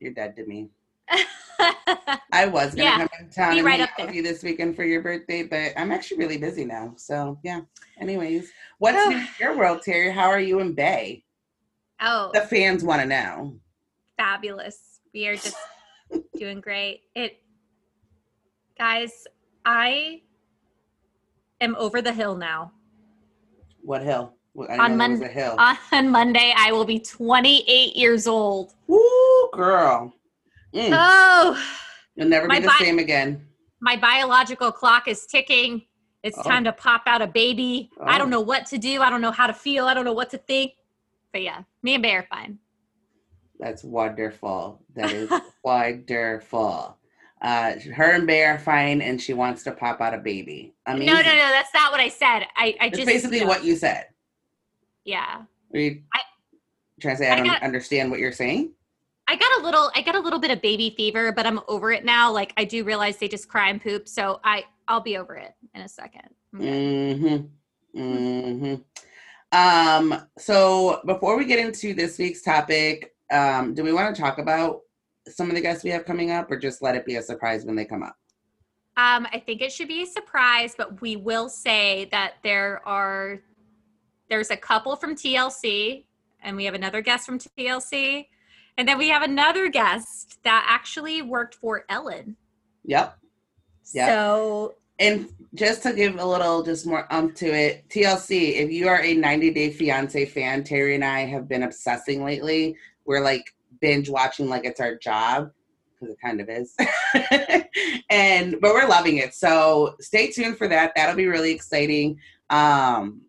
You're 0.00 0.14
dead 0.14 0.34
to 0.36 0.46
me. 0.46 0.70
I 2.32 2.46
was 2.46 2.74
gonna 2.74 2.82
Yeah, 2.88 2.98
come 2.98 3.08
in 3.20 3.30
town 3.30 3.52
be 3.52 3.58
and 3.58 3.66
right 3.66 3.80
up 3.80 3.90
with 3.98 4.06
there. 4.06 4.14
you 4.14 4.22
this 4.22 4.42
weekend 4.42 4.74
for 4.76 4.84
your 4.84 5.02
birthday, 5.02 5.42
but 5.44 5.72
I'm 5.76 5.92
actually 5.92 6.18
really 6.18 6.38
busy 6.38 6.64
now. 6.64 6.94
So 6.96 7.38
yeah. 7.42 7.60
Anyways, 8.00 8.50
what's 8.78 8.98
Oh. 9.00 9.08
new 9.10 9.16
in 9.18 9.28
your 9.38 9.56
world, 9.56 9.82
Terri? 9.86 10.12
How 10.12 10.28
are 10.28 10.40
you 10.40 10.60
in 10.60 10.74
Bay? 10.74 11.24
oh 12.00 12.30
The 12.34 12.40
fans 12.42 12.82
want 12.84 13.02
to 13.02 13.06
know. 13.06 13.56
fabulous. 14.18 15.00
We 15.12 15.26
are 15.28 15.36
just 15.36 15.56
doing 16.36 16.60
great. 16.60 17.02
It 17.14 17.40
guys, 18.78 19.26
I 19.64 20.22
am 21.60 21.76
over 21.76 22.02
the 22.02 22.12
hill 22.12 22.34
now. 22.36 22.72
What 23.82 24.02
hill? 24.02 24.34
I 24.68 24.76
On 24.78 24.96
know 24.96 24.98
there 24.98 25.10
was 25.10 25.20
Mon- 25.20 25.28
a 25.28 25.32
hill. 25.32 25.56
On 25.92 26.10
Monday, 26.10 26.52
I 26.56 26.72
will 26.72 26.84
be 26.84 26.98
28 27.00 27.96
years 27.96 28.26
old. 28.26 28.74
Woo, 28.86 29.50
girl. 29.52 30.12
Mm, 30.74 30.90
Oh, 30.92 31.64
You'll 32.16 32.28
never 32.28 32.48
be 32.48 32.58
the 32.60 32.66
bi- 32.68 32.78
same 32.78 32.98
again. 32.98 33.46
my 33.80 33.96
biological 33.96 34.72
clock 34.72 35.08
is 35.08 35.26
ticking. 35.26 35.82
It's 36.22 36.38
Oh. 36.38 36.42
time 36.42 36.64
to 36.64 36.72
pop 36.72 37.02
out 37.06 37.22
a 37.22 37.26
baby. 37.26 37.90
I 38.00 38.16
Oh. 38.16 38.18
don't 38.18 38.30
know 38.30 38.40
what 38.40 38.66
to 38.66 38.78
do. 38.78 39.02
I 39.02 39.10
don't 39.10 39.20
know 39.20 39.30
how 39.30 39.46
to 39.46 39.52
feel. 39.54 39.86
I 39.86 39.94
don't 39.94 40.04
know 40.04 40.12
what 40.14 40.30
to 40.30 40.38
think. 40.38 40.72
But 41.32 41.42
yeah, 41.42 41.62
me 41.82 41.94
and 41.94 42.02
Bay 42.02 42.14
are 42.14 42.26
fine. 42.30 42.58
That's 43.58 43.84
wonderful. 43.84 44.80
That 44.96 45.12
is 45.12 45.30
wonderful. 45.64 46.98
Uh, 47.42 47.74
her 47.94 48.12
and 48.12 48.26
Bear 48.26 48.54
are 48.54 48.58
fine, 48.58 49.02
and 49.02 49.20
she 49.20 49.34
wants 49.34 49.62
to 49.64 49.72
pop 49.72 50.00
out 50.00 50.14
a 50.14 50.18
baby. 50.18 50.74
I 50.86 50.94
mean, 50.96 51.06
No, 51.06 51.12
no, 51.14 51.20
no. 51.22 51.34
That's 51.50 51.74
not 51.74 51.92
what 51.92 52.00
I 52.00 52.08
said. 52.08 52.46
I, 52.56 52.74
I 52.80 52.88
just 52.88 53.06
basically 53.06 53.38
you 53.38 53.42
know, 53.44 53.48
what 53.48 53.64
you 53.64 53.76
said. 53.76 54.06
Yeah, 55.04 55.42
Are 55.74 55.78
you 55.78 56.02
I- 56.14 56.20
trying 57.00 57.16
to 57.16 57.22
say 57.22 57.28
I 57.28 57.34
I 57.34 57.36
don't 57.36 57.46
got- 57.46 57.62
understand 57.62 58.10
what 58.10 58.18
you're 58.20 58.32
saying? 58.32 58.72
I 59.26 59.36
got 59.36 59.60
a 59.60 59.64
little. 59.64 59.90
I 59.94 60.02
got 60.02 60.14
a 60.14 60.20
little 60.20 60.38
bit 60.38 60.50
of 60.50 60.60
baby 60.60 60.94
fever, 60.96 61.32
but 61.32 61.46
I'm 61.46 61.60
over 61.68 61.92
it 61.92 62.04
now. 62.04 62.30
Like 62.30 62.52
I 62.56 62.64
do 62.64 62.84
realize 62.84 63.16
they 63.16 63.28
just 63.28 63.48
cry 63.48 63.70
and 63.70 63.82
poop, 63.82 64.08
so 64.08 64.40
I 64.44 64.64
I'll 64.88 65.00
be 65.00 65.16
over 65.16 65.34
it 65.36 65.54
in 65.74 65.80
a 65.80 65.88
second. 65.88 66.28
I'm. 66.52 66.60
Mm-hmm. 66.60 68.00
Mm-hmm. 68.00 68.74
Um, 69.56 70.26
so 70.36 71.00
before 71.06 71.38
we 71.38 71.44
get 71.44 71.58
into 71.58 71.94
this 71.94 72.18
week's 72.18 72.42
topic, 72.42 73.14
um, 73.30 73.72
do 73.72 73.82
we 73.82 73.92
want 73.92 74.14
to 74.14 74.20
talk 74.20 74.38
about 74.38 74.80
some 75.28 75.48
of 75.48 75.54
the 75.54 75.60
guests 75.60 75.84
we 75.84 75.90
have 75.90 76.04
coming 76.04 76.30
up, 76.30 76.50
or 76.50 76.58
just 76.58 76.82
let 76.82 76.96
it 76.96 77.06
be 77.06 77.16
a 77.16 77.22
surprise 77.22 77.64
when 77.64 77.76
they 77.76 77.84
come 77.84 78.02
up? 78.02 78.16
Um, 78.96 79.26
I 79.32 79.42
think 79.44 79.62
it 79.62 79.72
should 79.72 79.88
be 79.88 80.02
a 80.02 80.06
surprise, 80.06 80.74
but 80.76 81.00
we 81.00 81.16
will 81.16 81.48
say 81.48 82.08
that 82.12 82.34
there 82.42 82.86
are 82.86 83.40
there's 84.28 84.50
a 84.50 84.56
couple 84.56 84.96
from 84.96 85.14
TLC, 85.14 86.04
and 86.42 86.56
we 86.56 86.64
have 86.64 86.74
another 86.74 87.00
guest 87.00 87.26
from 87.26 87.38
TLC, 87.38 88.26
and 88.76 88.88
then 88.88 88.98
we 88.98 89.08
have 89.08 89.22
another 89.22 89.68
guest 89.68 90.38
that 90.44 90.66
actually 90.68 91.22
worked 91.22 91.54
for 91.54 91.84
Ellen. 91.88 92.36
Yep. 92.84 93.16
Yep. 93.94 94.08
So 94.08 94.74
And 94.98 95.28
just 95.54 95.82
to 95.84 95.92
give 95.92 96.18
a 96.18 96.24
little, 96.24 96.62
just 96.62 96.86
more 96.86 97.06
umph 97.12 97.34
to 97.36 97.46
it, 97.46 97.88
TLC, 97.88 98.54
if 98.54 98.70
you 98.70 98.88
are 98.88 99.02
a 99.02 99.14
90 99.14 99.50
Day 99.52 99.70
Fiance 99.70 100.24
fan, 100.26 100.62
Terri 100.62 100.94
and 100.94 101.04
I 101.04 101.20
have 101.20 101.48
been 101.48 101.64
obsessing 101.64 102.24
lately. 102.24 102.76
We're 103.04 103.22
like 103.22 103.44
binge 103.80 104.08
watching 104.08 104.48
like 104.48 104.64
it's 104.64 104.80
our 104.80 104.96
job, 104.96 105.50
because 105.92 106.14
it 106.14 106.20
kind 106.20 106.40
of 106.40 106.48
is. 106.48 106.74
and, 108.10 108.56
but 108.60 108.72
we're 108.72 108.88
loving 108.88 109.18
it. 109.18 109.34
So 109.34 109.94
stay 110.00 110.30
tuned 110.30 110.58
for 110.58 110.68
that. 110.68 110.92
That'll 110.96 111.16
be 111.16 111.26
really 111.26 111.52
exciting. 111.52 112.18
Um, 112.50 113.22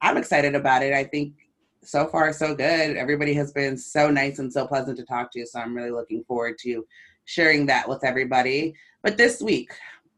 I'm 0.00 0.16
excited 0.16 0.54
about 0.54 0.82
it. 0.82 0.92
I 0.92 1.04
think 1.04 1.34
so 1.82 2.06
far 2.06 2.32
so 2.32 2.54
good. 2.54 2.96
Everybody 2.96 3.34
has 3.34 3.52
been 3.52 3.76
so 3.76 4.10
nice 4.10 4.38
and 4.38 4.52
so 4.52 4.66
pleasant 4.66 4.96
to 4.98 5.04
talk 5.04 5.32
to. 5.32 5.46
So 5.46 5.60
I'm 5.60 5.74
really 5.74 5.90
looking 5.90 6.24
forward 6.24 6.56
to 6.62 6.86
sharing 7.24 7.66
that 7.66 7.88
with 7.88 8.04
everybody. 8.04 8.74
But 9.02 9.16
this 9.16 9.40
week, 9.40 9.72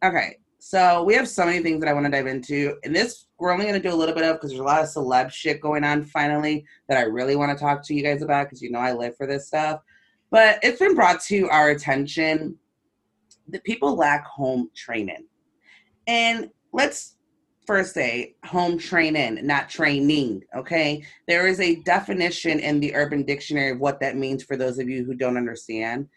okay, 0.04 0.38
so 0.58 1.02
we 1.02 1.14
have 1.14 1.28
so 1.28 1.44
many 1.44 1.60
things 1.60 1.80
that 1.80 1.88
I 1.88 1.92
want 1.92 2.06
to 2.06 2.12
dive 2.12 2.26
into. 2.26 2.76
And 2.84 2.94
this 2.94 3.26
we're 3.38 3.52
only 3.52 3.64
going 3.64 3.80
to 3.80 3.88
do 3.88 3.94
a 3.94 3.96
little 3.96 4.14
bit 4.14 4.24
of 4.24 4.36
because 4.36 4.50
there's 4.50 4.60
a 4.60 4.64
lot 4.64 4.82
of 4.82 4.88
celeb 4.88 5.30
shit 5.30 5.60
going 5.60 5.82
on 5.84 6.04
finally 6.04 6.64
that 6.88 6.98
I 6.98 7.02
really 7.02 7.36
want 7.36 7.56
to 7.56 7.62
talk 7.62 7.82
to 7.84 7.94
you 7.94 8.02
guys 8.02 8.22
about 8.22 8.46
because 8.46 8.60
you 8.60 8.70
know 8.70 8.78
I 8.78 8.92
live 8.92 9.16
for 9.16 9.26
this 9.26 9.46
stuff. 9.46 9.80
But 10.30 10.58
it's 10.62 10.78
been 10.78 10.94
brought 10.94 11.20
to 11.22 11.48
our 11.48 11.70
attention 11.70 12.56
that 13.48 13.64
people 13.64 13.96
lack 13.96 14.26
home 14.26 14.70
training. 14.76 15.26
And 16.06 16.50
let's 16.72 17.16
first 17.70 17.94
say 17.94 18.34
home 18.44 18.76
training, 18.76 19.38
not 19.46 19.68
training, 19.68 20.42
okay? 20.56 21.04
There 21.28 21.46
is 21.46 21.60
a 21.60 21.76
definition 21.82 22.58
in 22.58 22.80
the 22.80 22.92
Urban 22.96 23.22
Dictionary 23.22 23.70
of 23.70 23.78
what 23.78 24.00
that 24.00 24.16
means 24.16 24.42
for 24.42 24.56
those 24.56 24.80
of 24.80 24.88
you 24.88 25.04
who 25.04 25.14
don't 25.14 25.36
understand. 25.36 26.08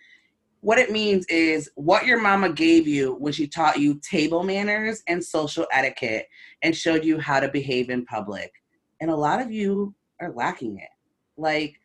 What 0.62 0.80
it 0.80 0.90
means 0.90 1.28
is 1.28 1.70
what 1.76 2.08
your 2.08 2.20
mama 2.20 2.52
gave 2.52 2.88
you 2.88 3.18
when 3.20 3.34
she 3.34 3.46
taught 3.46 3.78
you 3.78 4.02
table 4.02 4.42
manners 4.42 5.04
and 5.08 5.24
social 5.24 5.68
etiquette 5.72 6.26
and 6.64 6.76
showed 6.76 7.06
you 7.06 7.20
how 7.20 7.40
to 7.40 7.50
behave 7.50 7.92
in 7.92 8.04
public. 8.06 8.52
And 9.00 9.12
a 9.12 9.16
lot 9.16 9.40
of 9.40 9.52
you 9.52 9.94
are 10.20 10.32
lacking 10.32 10.80
it. 10.80 10.90
Like, 11.38 11.76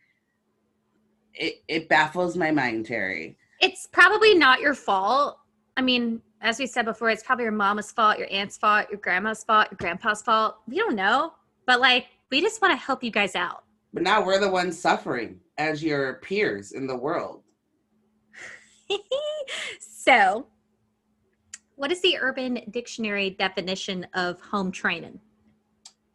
it, 1.35 1.57
it 1.69 1.91
baffles 1.91 2.39
my 2.39 2.51
mind, 2.51 2.87
Terri. 2.87 3.37
it's 3.61 3.87
probably 3.87 4.35
not 4.35 4.61
your 4.63 4.73
fault. 4.73 5.37
I 5.77 5.83
mean, 5.83 6.23
as 6.41 6.59
we 6.59 6.67
said 6.67 6.85
before, 6.85 7.11
it's 7.11 7.23
probably 7.23 7.45
your 7.45 7.53
mama's 7.53 7.91
fault, 7.91 8.19
your 8.19 8.29
aunt's 8.31 8.57
fault, 8.57 8.87
your 8.91 9.01
grandma's 9.01 9.43
fault, 9.45 9.69
your 9.71 9.77
grandpa's 9.77 10.23
fault. 10.23 10.57
We 10.69 10.77
don't 10.77 10.95
know. 10.95 11.33
But 11.67 11.81
like, 11.81 12.07
we 12.31 12.41
just 12.41 12.63
want 12.63 12.73
to 12.73 12.77
help 12.77 13.03
you 13.03 13.11
guys 13.11 13.35
out. 13.35 13.65
But 13.93 14.03
now 14.03 14.25
we're 14.25 14.39
the 14.39 14.51
ones 14.51 14.79
suffering 14.79 15.41
as 15.57 15.83
your 15.83 16.15
peers 16.15 16.73
in 16.73 16.87
the 16.87 16.97
world. 16.97 17.43
so, 19.81 20.47
what 21.77 21.91
is 21.91 22.01
the 22.03 22.19
Urban 22.21 22.61
Dictionary 22.71 23.31
definition 23.31 24.07
of 24.15 24.41
home 24.41 24.71
training? 24.71 25.21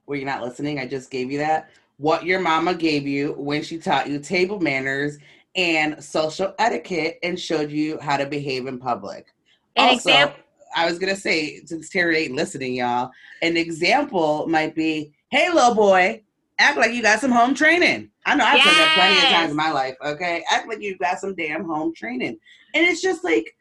Were 0.06 0.16
you 0.16 0.26
not 0.26 0.42
listening? 0.42 0.80
I 0.80 0.88
just 0.88 1.10
gave 1.10 1.32
you 1.32 1.38
that. 1.40 1.70
What 1.98 2.26
your 2.26 2.40
mama 2.40 2.74
gave 2.74 3.08
you 3.08 3.34
when 3.34 3.64
she 3.64 3.78
taught 3.78 4.10
you 4.10 4.20
table 4.20 4.60
manners 4.60 5.18
and 5.56 6.04
social 6.04 6.54
etiquette 6.58 7.20
and 7.24 7.40
showed 7.40 7.72
you 7.72 8.00
how 8.00 8.18
to 8.18 8.26
behave 8.26 8.68
in 8.68 8.80
public. 8.80 9.34
An 9.76 9.90
also, 9.90 10.10
example. 10.10 10.40
I 10.76 10.86
was 10.86 11.00
gonna 11.00 11.16
say, 11.16 11.64
since 11.66 11.90
Terri 11.90 12.18
ain't 12.18 12.36
listening, 12.36 12.76
y'all, 12.76 13.12
an 13.42 13.58
example 13.58 14.48
might 14.48 14.76
be, 14.76 15.14
"Hey, 15.30 15.50
little 15.52 15.76
boy, 15.76 16.24
act 16.60 16.78
like 16.78 16.94
you 16.94 17.02
got 17.02 17.20
some 17.20 17.32
home 17.32 17.54
training." 17.54 18.10
I 18.26 18.36
know 18.36 18.46
I've 18.46 18.62
said 18.64 18.78
that 18.78 18.94
plenty 18.94 19.22
of 19.22 19.30
times 19.30 19.52
in 19.52 19.58
my 19.58 19.72
life. 19.72 19.96
Okay, 20.04 20.44
act 20.50 20.68
like 20.68 20.82
you 20.82 20.98
got 20.98 21.20
some 21.20 21.36
damn 21.36 21.66
home 21.66 21.94
training, 21.94 22.38
and 22.74 22.86
it's 22.86 23.02
just 23.02 23.24
like 23.24 23.56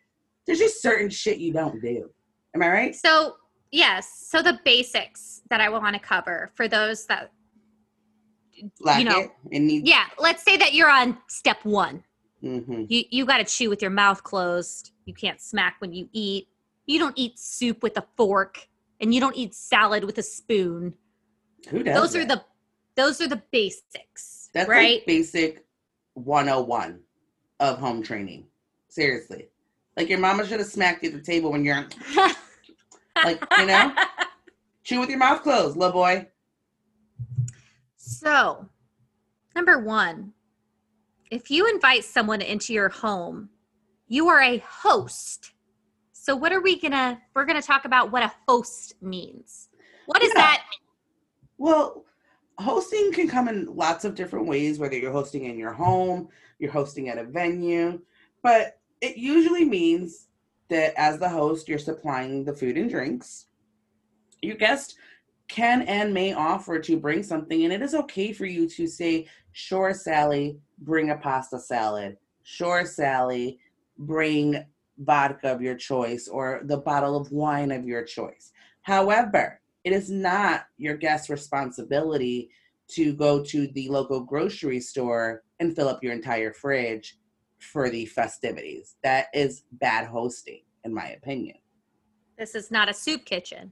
there's 0.47 0.59
just 0.59 0.83
certain 0.83 1.11
shit 1.11 1.39
you 1.39 1.53
don't 1.53 1.81
do. 1.81 2.11
Am 2.55 2.63
I 2.63 2.69
right? 2.69 2.95
So, 2.95 3.37
yes. 3.71 4.27
So, 4.29 4.43
the 4.43 4.59
basics 4.65 5.43
that 5.51 5.61
I 5.61 5.69
want 5.69 5.95
to 5.95 6.01
cover 6.01 6.51
for 6.55 6.69
those 6.69 7.07
that, 7.07 7.31
Lack 8.81 8.99
you 8.99 9.05
know, 9.05 9.21
it 9.21 9.31
and 9.53 9.67
need. 9.67 9.87
yeah, 9.87 10.05
let's 10.19 10.43
say 10.43 10.57
that 10.57 10.75
you're 10.75 10.91
on 10.91 11.19
step 11.29 11.65
one. 11.65 12.05
hmm 12.41 12.85
You, 12.89 13.05
you 13.11 13.25
got 13.25 13.39
to 13.39 13.45
chew 13.45 13.71
with 13.71 13.83
your 13.83 13.91
mouth 13.91 14.23
closed. 14.23 14.92
You 15.05 15.15
can't 15.15 15.41
smack 15.41 15.77
when 15.81 15.93
you 15.93 16.09
eat. 16.13 16.49
You 16.87 16.99
don't 16.99 17.17
eat 17.17 17.39
soup 17.39 17.83
with 17.83 17.97
a 17.97 18.05
fork, 18.17 18.69
and 19.01 19.15
you 19.15 19.21
don't 19.21 19.37
eat 19.37 19.55
salad 19.55 20.05
with 20.05 20.19
a 20.19 20.23
spoon. 20.23 20.95
Who 21.69 21.83
does? 21.83 21.95
those 21.95 22.17
are 22.17 22.25
the 22.25 22.43
those 22.97 23.21
are 23.21 23.29
the 23.29 23.43
basics 23.53 24.51
That's 24.53 24.69
right 24.69 24.97
like 24.97 25.07
basic 25.07 25.65
101 26.15 27.01
of 27.61 27.79
home 27.79 28.03
training. 28.03 28.47
Seriously. 28.89 29.49
Like 29.97 30.09
your 30.09 30.19
mama 30.19 30.47
should 30.47 30.59
have 30.59 30.69
smacked 30.69 31.03
you 31.03 31.11
at 31.11 31.15
the 31.15 31.23
table 31.23 31.53
when 31.53 31.65
you're 31.65 31.87
like, 33.25 33.43
you 33.59 33.67
know? 33.67 33.95
chew 34.83 35.01
with 35.01 35.09
your 35.09 35.19
mouth 35.19 35.43
closed, 35.43 35.77
little 35.77 35.93
boy. 35.93 36.27
so 37.97 38.69
number 39.55 39.79
one 39.79 40.33
if 41.31 41.51
you 41.51 41.67
invite 41.73 42.05
someone 42.05 42.43
into 42.43 42.75
your 42.75 42.89
home 42.91 43.49
you 44.13 44.29
are 44.29 44.43
a 44.43 44.59
host 44.59 45.53
so 46.13 46.37
what 46.37 46.53
are 46.53 46.61
we 46.61 46.79
gonna 46.79 47.19
we're 47.35 47.47
gonna 47.47 47.63
talk 47.63 47.87
about 47.87 48.13
what 48.13 48.23
a 48.23 48.31
host 48.47 48.95
means 49.01 49.71
what 50.05 50.21
does 50.21 50.29
Yeah. 50.35 50.43
that 50.43 50.63
Well, 51.57 52.05
hosting 52.59 53.11
can 53.13 53.27
come 53.27 53.49
in 53.49 53.75
lots 53.75 54.05
of 54.05 54.15
different 54.15 54.47
ways, 54.47 54.79
whether 54.79 54.97
you're 54.97 55.13
hosting 55.13 55.47
in 55.47 55.57
your 55.57 55.73
home, 55.73 56.29
you're 56.59 56.71
hosting 56.73 57.09
at 57.09 57.17
a 57.17 57.25
venue, 57.25 58.03
but 58.43 58.79
it 59.01 59.17
usually 59.17 59.65
means 59.65 60.29
that 60.69 60.93
as 60.99 61.19
the 61.19 61.29
host, 61.29 61.69
you're 61.69 61.79
supplying 61.79 62.45
the 62.45 62.53
food 62.53 62.77
and 62.77 62.91
drinks. 62.91 63.47
Your 64.43 64.57
guest 64.57 64.97
can 65.49 65.83
and 65.83 66.13
may 66.13 66.35
offer 66.35 66.79
to 66.81 66.97
bring 66.99 67.23
something, 67.23 67.65
and 67.65 67.73
it 67.73 67.81
is 67.81 67.95
okay 67.95 68.33
for 68.33 68.47
you 68.47 68.69
to 68.69 68.87
say, 68.87 69.27
Sure, 69.53 69.95
Sally, 69.95 70.59
bring 70.79 71.11
a 71.11 71.17
pasta 71.17 71.59
salad. 71.59 72.17
Sure, 72.43 72.85
Sally, 72.85 73.59
bring 74.07 74.65
vodka 74.99 75.53
of 75.53 75.63
your 75.63 75.75
choice 75.75 76.29
or 76.29 76.61
the 76.65 76.77
bottle 76.77 77.17
of 77.17 77.31
wine 77.33 77.73
of 77.73 77.87
your 77.87 78.05
choice. 78.05 78.53
However, 78.83 79.61
it 79.85 79.93
is 79.93 80.11
not 80.11 80.67
your 80.77 80.97
guest's 80.97 81.31
responsibility 81.31 82.51
to 82.89 83.15
go 83.15 83.43
to 83.45 83.67
the 83.69 83.89
local 83.89 84.21
grocery 84.21 84.81
store 84.81 85.43
and 85.61 85.75
fill 85.75 85.89
up 85.89 86.03
your 86.03 86.13
entire 86.13 86.53
fridge 86.53 87.19
for 87.59 87.89
the 87.91 88.07
festivities. 88.07 88.97
That 89.03 89.27
is 89.33 89.63
bad 89.73 90.07
hosting, 90.07 90.63
in 90.85 90.93
my 90.93 91.09
opinion. 91.11 91.57
this 92.39 92.55
is 92.57 92.71
not 92.73 92.89
a 92.89 92.95
soup 92.95 93.25
kitchen 93.25 93.71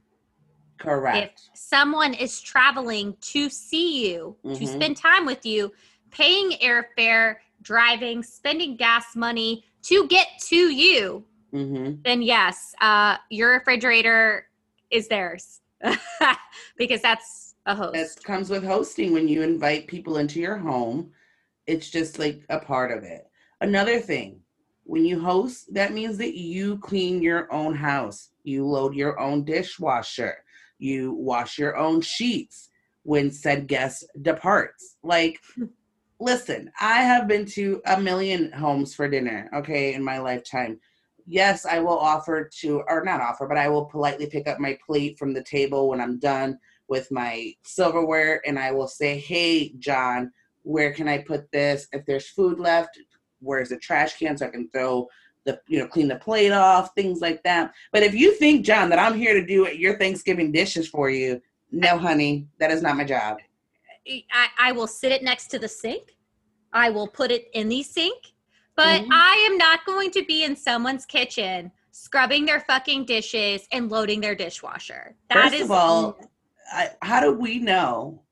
Correct. 0.77 1.41
if 1.51 1.59
someone 1.59 2.13
is 2.13 2.39
traveling 2.39 3.17
to 3.19 3.49
see 3.49 4.09
you 4.09 4.37
to 4.43 4.63
Mhm. 4.63 4.67
spend 4.67 4.97
time 4.97 5.25
with 5.25 5.45
you 5.45 5.73
paying 6.09 6.51
airfare 6.59 7.37
driving 7.61 8.23
spending 8.23 8.75
gas 8.77 9.15
money 9.15 9.65
to 9.83 10.07
get 10.07 10.27
to 10.49 10.55
you 10.55 11.23
hmm 11.51 11.91
then 12.03 12.21
yes 12.21 12.73
uh, 12.81 13.17
your 13.29 13.51
refrigerator 13.51 14.47
is 14.89 15.07
theirs 15.07 15.61
because 16.77 17.01
that's 17.01 17.55
a 17.65 17.75
host 17.75 17.93
That 17.93 18.23
comes 18.23 18.49
with 18.49 18.63
hosting 18.63 19.13
when 19.13 19.27
you 19.27 19.41
invite 19.41 19.87
people 19.87 20.17
into 20.17 20.39
your 20.39 20.57
home. 20.57 21.11
It's 21.67 21.89
just 21.89 22.19
like 22.19 22.43
a 22.49 22.59
part 22.59 22.91
of 22.91 23.03
it. 23.03 23.29
Another 23.61 23.99
thing, 23.99 24.39
when 24.83 25.05
you 25.05 25.19
host, 25.19 25.73
that 25.73 25.93
means 25.93 26.17
that 26.17 26.35
you 26.35 26.77
clean 26.79 27.21
your 27.21 27.51
own 27.53 27.75
house. 27.75 28.29
You 28.43 28.65
load 28.65 28.95
your 28.95 29.19
own 29.19 29.43
dishwasher. 29.43 30.43
You 30.79 31.13
wash 31.13 31.59
your 31.59 31.77
own 31.77 32.01
sheets 32.01 32.69
when 33.03 33.31
said 33.31 33.67
guest 33.67 34.05
departs. 34.21 34.97
Like, 35.03 35.39
listen, 36.21 36.71
I 36.79 37.01
have 37.01 37.27
been 37.27 37.45
to 37.47 37.81
a 37.87 37.99
million 37.99 38.51
homes 38.51 38.93
for 38.93 39.07
dinner, 39.07 39.49
okay, 39.55 39.95
in 39.95 40.03
my 40.03 40.19
lifetime. 40.19 40.79
Yes, 41.25 41.65
I 41.65 41.79
will 41.79 41.97
offer 41.97 42.49
to, 42.61 42.83
or 42.87 43.03
not 43.03 43.21
offer, 43.21 43.47
but 43.47 43.57
I 43.57 43.67
will 43.69 43.85
politely 43.85 44.27
pick 44.27 44.47
up 44.47 44.59
my 44.59 44.77
plate 44.85 45.17
from 45.17 45.33
the 45.33 45.43
table 45.43 45.89
when 45.89 45.99
I'm 45.99 46.19
done 46.19 46.59
with 46.87 47.11
my 47.11 47.53
silverware 47.63 48.41
and 48.45 48.59
I 48.59 48.71
will 48.71 48.87
say, 48.87 49.17
Hey, 49.17 49.73
John, 49.79 50.31
where 50.61 50.93
can 50.93 51.07
I 51.07 51.19
put 51.19 51.51
this? 51.51 51.87
If 51.91 52.05
there's 52.05 52.29
food 52.29 52.59
left, 52.59 52.99
where's 53.39 53.69
the 53.69 53.77
trash 53.77 54.17
can 54.19 54.37
so 54.37 54.45
I 54.45 54.49
can 54.49 54.69
throw 54.69 55.07
the, 55.45 55.59
you 55.67 55.79
know, 55.79 55.87
clean 55.87 56.07
the 56.07 56.17
plate 56.17 56.51
off, 56.51 56.93
things 56.93 57.19
like 57.19 57.41
that. 57.43 57.73
But 57.91 58.03
if 58.03 58.13
you 58.13 58.35
think, 58.35 58.63
John, 58.63 58.89
that 58.89 58.99
I'm 58.99 59.17
here 59.17 59.33
to 59.33 59.45
do 59.45 59.67
your 59.69 59.97
Thanksgiving 59.97 60.51
dishes 60.51 60.87
for 60.87 61.09
you, 61.09 61.41
no, 61.71 61.97
honey, 61.97 62.47
that 62.59 62.69
is 62.69 62.83
not 62.83 62.97
my 62.97 63.05
job. 63.05 63.39
I, 64.07 64.47
I 64.59 64.71
will 64.71 64.87
sit 64.87 65.11
it 65.11 65.23
next 65.23 65.47
to 65.47 65.59
the 65.59 65.67
sink 65.67 66.15
i 66.73 66.89
will 66.89 67.07
put 67.07 67.31
it 67.31 67.47
in 67.53 67.69
the 67.69 67.83
sink 67.83 68.33
But 68.75 69.01
Mhm. 69.01 69.09
I 69.11 69.47
am 69.49 69.57
not 69.57 69.85
going 69.85 70.11
to 70.11 70.23
be 70.25 70.43
in 70.43 70.55
someone's 70.55 71.05
kitchen 71.05 71.71
scrubbing 71.91 72.45
their 72.45 72.61
fucking 72.61 73.05
dishes 73.05 73.67
and 73.73 73.91
loading 73.91 74.21
their 74.21 74.33
dishwasher. 74.33 75.15
That 75.29 75.53
is 75.53 75.59
First 75.59 75.63
of 75.63 75.71
all, 75.71 76.17
I, 76.71 76.91
how 77.01 77.19
do 77.19 77.33
we 77.33 77.59
know 77.59 78.23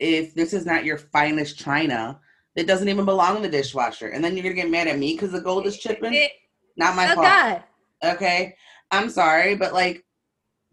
if 0.00 0.34
this 0.34 0.52
is 0.52 0.66
not 0.66 0.84
your 0.84 0.98
finest 0.98 1.56
china 1.58 2.18
that 2.56 2.66
doesn't 2.66 2.88
even 2.88 3.04
belong 3.04 3.36
in 3.36 3.42
the 3.42 3.48
dishwasher? 3.48 4.08
And 4.08 4.24
then 4.24 4.34
you're 4.34 4.42
gonna 4.42 4.54
get 4.54 4.70
mad 4.70 4.88
at 4.88 4.98
me 4.98 5.14
because 5.14 5.30
the 5.30 5.40
gold 5.40 5.66
is 5.66 5.78
chipping. 5.78 6.14
It- 6.14 6.32
not 6.76 6.96
my 6.96 7.06
oh 7.10 7.14
fault. 7.14 7.26
God. 7.26 7.62
Okay, 8.02 8.56
I'm 8.90 9.08
sorry, 9.08 9.54
but 9.54 9.72
like. 9.72 10.04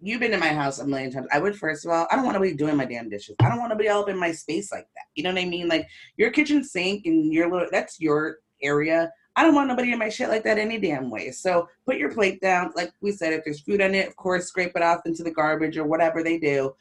You've 0.05 0.19
been 0.19 0.33
in 0.33 0.39
my 0.41 0.49
house 0.49 0.79
a 0.79 0.85
million 0.85 1.11
times. 1.11 1.27
I 1.31 1.39
would 1.39 1.57
first 1.57 1.85
of 1.85 1.91
all, 1.91 2.05
I 2.11 2.15
don't 2.15 2.25
want 2.25 2.35
nobody 2.35 2.53
doing 2.53 2.75
my 2.75 2.83
damn 2.83 3.09
dishes. 3.09 3.35
I 3.41 3.47
don't 3.47 3.59
want 3.59 3.69
nobody 3.69 3.87
all 3.87 4.01
up 4.01 4.09
in 4.09 4.17
my 4.17 4.33
space 4.33 4.69
like 4.69 4.87
that. 4.95 5.05
You 5.15 5.23
know 5.23 5.31
what 5.31 5.41
I 5.41 5.45
mean? 5.45 5.69
Like 5.69 5.87
your 6.17 6.29
kitchen 6.29 6.61
sink 6.61 7.05
and 7.05 7.31
your 7.31 7.49
little 7.49 7.69
that's 7.71 8.01
your 8.01 8.39
area. 8.61 9.09
I 9.37 9.43
don't 9.43 9.55
want 9.55 9.69
nobody 9.69 9.93
in 9.93 9.99
my 9.99 10.09
shit 10.09 10.27
like 10.27 10.43
that 10.43 10.57
any 10.59 10.77
damn 10.77 11.09
way. 11.09 11.31
So 11.31 11.69
put 11.85 11.97
your 11.97 12.11
plate 12.11 12.41
down. 12.41 12.73
Like 12.75 12.91
we 13.01 13.13
said, 13.13 13.31
if 13.31 13.45
there's 13.45 13.61
food 13.61 13.81
on 13.81 13.95
it, 13.95 14.07
of 14.07 14.15
course, 14.17 14.47
scrape 14.47 14.73
it 14.75 14.83
off 14.83 15.05
into 15.05 15.23
the 15.23 15.31
garbage 15.31 15.77
or 15.77 15.85
whatever 15.85 16.21
they 16.21 16.37
do. 16.37 16.75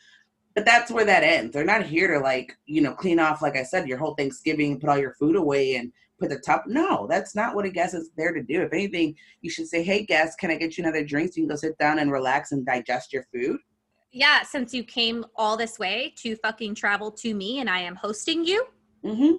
But 0.56 0.66
that's 0.66 0.90
where 0.90 1.04
that 1.04 1.22
ends. 1.22 1.52
They're 1.52 1.64
not 1.64 1.86
here 1.86 2.12
to 2.12 2.18
like, 2.18 2.58
you 2.66 2.82
know, 2.82 2.92
clean 2.92 3.20
off, 3.20 3.40
like 3.40 3.56
I 3.56 3.62
said, 3.62 3.88
your 3.88 3.98
whole 3.98 4.14
Thanksgiving, 4.14 4.80
put 4.80 4.90
all 4.90 4.98
your 4.98 5.14
food 5.14 5.36
away 5.36 5.76
and 5.76 5.92
put 6.22 6.30
the 6.30 6.38
top. 6.38 6.64
No, 6.66 7.06
that's 7.08 7.34
not 7.34 7.54
what 7.54 7.64
a 7.64 7.70
guest 7.70 7.94
is 7.94 8.10
there 8.16 8.32
to 8.32 8.42
do. 8.42 8.62
If 8.62 8.72
anything, 8.72 9.14
you 9.40 9.50
should 9.50 9.68
say, 9.68 9.82
Hey 9.82 10.04
guest, 10.04 10.38
can 10.38 10.50
I 10.50 10.56
get 10.56 10.78
you 10.78 10.84
another 10.84 11.04
drink 11.04 11.32
so 11.32 11.38
you 11.38 11.42
can 11.42 11.48
go 11.48 11.56
sit 11.56 11.76
down 11.78 11.98
and 11.98 12.10
relax 12.10 12.52
and 12.52 12.64
digest 12.64 13.12
your 13.12 13.24
food? 13.34 13.58
Yeah, 14.12 14.42
since 14.42 14.74
you 14.74 14.84
came 14.84 15.24
all 15.36 15.56
this 15.56 15.78
way 15.78 16.14
to 16.18 16.36
fucking 16.36 16.74
travel 16.74 17.10
to 17.12 17.34
me 17.34 17.60
and 17.60 17.68
I 17.68 17.80
am 17.80 17.96
hosting 17.96 18.44
you. 18.44 18.66
Mm-hmm. 19.04 19.36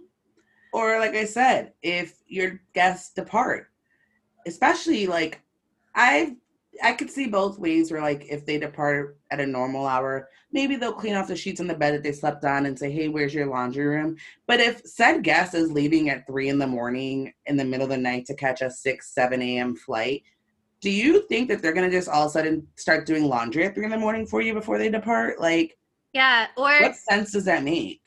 Or 0.74 1.00
like 1.00 1.16
I 1.16 1.26
said, 1.26 1.74
if 1.84 2.18
your 2.28 2.60
guests 2.74 3.14
depart, 3.14 3.68
especially 4.48 5.06
like 5.08 5.42
I 5.96 6.36
I 6.82 6.94
could 6.94 7.12
see 7.12 7.28
both 7.28 7.60
ways 7.60 7.92
where 7.92 8.02
like 8.02 8.26
if 8.30 8.46
they 8.46 8.58
depart 8.58 9.18
at 9.32 9.40
a 9.40 9.46
normal 9.46 9.86
hour, 9.86 10.30
maybe 10.52 10.76
they'll 10.76 10.94
clean 10.94 11.16
off 11.16 11.28
the 11.28 11.36
sheets 11.36 11.60
on 11.60 11.68
the 11.68 11.74
bed 11.76 11.94
that 11.94 12.04
they 12.04 12.12
slept 12.12 12.46
on 12.46 12.66
and 12.66 12.78
say, 12.78 12.92
Hey, 12.92 13.10
where's 13.10 13.34
your 13.34 13.46
laundry 13.48 13.86
room? 13.86 14.18
But 14.48 14.60
if 14.60 14.82
said 14.86 15.24
guest 15.24 15.54
is 15.54 15.72
leaving 15.72 16.10
at 16.10 16.26
three 16.26 16.50
in 16.50 16.58
the 16.58 16.68
morning 16.68 17.34
in 17.46 17.58
the 17.58 17.66
middle 17.66 17.86
of 17.86 17.92
the 17.92 17.98
night 17.98 18.26
to 18.28 18.36
catch 18.36 18.62
a 18.62 18.72
six, 18.72 19.14
seven 19.14 19.42
AM 19.42 19.76
flight, 19.76 20.24
do 20.82 20.90
you 20.90 21.28
think 21.28 21.48
that 21.50 21.62
they're 21.62 21.74
gonna 21.74 21.92
just 21.92 22.10
all 22.10 22.24
of 22.24 22.30
a 22.30 22.32
sudden 22.32 22.68
start 22.76 23.06
doing 23.06 23.26
laundry 23.26 23.66
at 23.66 23.76
three 23.76 23.86
in 23.86 23.92
the 23.92 23.98
morning 23.98 24.26
for 24.26 24.42
you 24.42 24.54
before 24.54 24.78
they 24.78 24.90
depart? 24.90 25.40
Like 25.40 25.78
Yeah, 26.14 26.48
or 26.58 26.80
what 26.82 26.96
sense 26.96 27.32
does 27.32 27.46
that 27.46 27.64
make? 27.64 28.00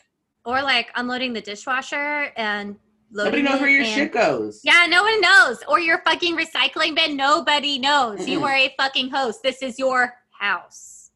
or 0.44 0.62
like 0.62 0.90
unloading 0.94 1.32
the 1.32 1.40
dishwasher 1.40 2.32
and 2.36 2.76
Nobody 3.10 3.42
knows 3.42 3.60
where 3.60 3.70
your 3.70 3.82
and- 3.84 3.88
shit 3.92 4.12
goes. 4.12 4.60
Yeah, 4.64 4.86
no 4.88 5.02
one 5.02 5.20
knows. 5.20 5.62
Or 5.68 5.78
your 5.78 5.98
fucking 6.04 6.36
recycling 6.36 6.94
bin. 6.94 7.16
Nobody 7.16 7.78
knows. 7.78 8.26
You 8.28 8.44
are 8.44 8.54
a 8.54 8.74
fucking 8.78 9.10
host. 9.10 9.42
This 9.42 9.62
is 9.62 9.78
your 9.78 10.14
house. 10.38 11.10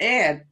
And 0.00 0.42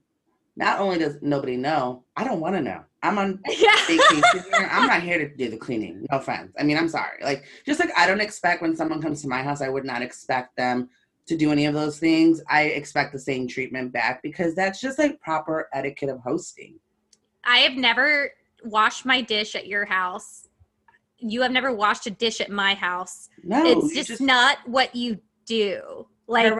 not 0.57 0.79
only 0.81 0.99
does 0.99 1.17
nobody 1.21 1.57
know, 1.57 2.05
I 2.17 2.25
don't 2.25 2.41
want 2.41 2.55
to 2.55 2.61
know. 2.61 2.83
I'm 3.03 3.19
on 3.19 3.41
Yeah. 3.49 3.75
vacation. 3.87 4.43
I'm 4.55 4.87
not 4.87 5.03
here 5.03 5.19
to 5.19 5.29
do 5.37 5.50
the 5.50 5.57
cleaning. 5.57 6.07
No 6.11 6.19
offense. 6.19 6.53
I 6.59 6.62
mean, 6.62 6.79
I'm 6.79 6.88
sorry. 6.88 7.19
Like, 7.23 7.45
just 7.67 7.81
like 7.81 7.91
I 7.97 8.07
don't 8.07 8.21
expect 8.21 8.62
when 8.62 8.76
someone 8.76 9.03
comes 9.03 9.21
to 9.23 9.29
my 9.29 9.43
house, 9.43 9.61
I 9.61 9.69
would 9.69 9.85
not 9.85 10.00
expect 10.03 10.57
them 10.57 10.88
to 11.26 11.37
do 11.37 11.50
any 11.50 11.67
of 11.67 11.75
those 11.75 11.99
things. 11.99 12.43
I 12.49 12.64
expect 12.64 13.12
the 13.12 13.19
same 13.19 13.49
treatment 13.49 13.93
back 13.93 14.23
because 14.23 14.55
that's 14.55 14.81
just 14.81 14.99
like 14.99 15.21
proper 15.21 15.69
etiquette 15.73 16.11
of 16.11 16.21
hosting. 16.21 16.79
I 17.45 17.59
have 17.59 17.75
never 17.75 18.31
washed 18.62 19.05
my 19.05 19.21
dish 19.23 19.55
at 19.55 19.67
your 19.67 19.85
house. 19.87 20.49
You 21.26 21.40
have 21.43 21.52
never 21.52 21.73
washed 21.73 22.07
a 22.07 22.11
dish 22.11 22.40
at 22.40 22.50
my 22.50 22.75
house. 22.75 23.28
No, 23.43 23.64
it's 23.64 23.95
you 23.95 24.04
just, 24.04 24.21
not 24.21 24.59
what 24.66 24.95
you 24.95 25.19
do. 25.47 26.07
Like 26.26 26.52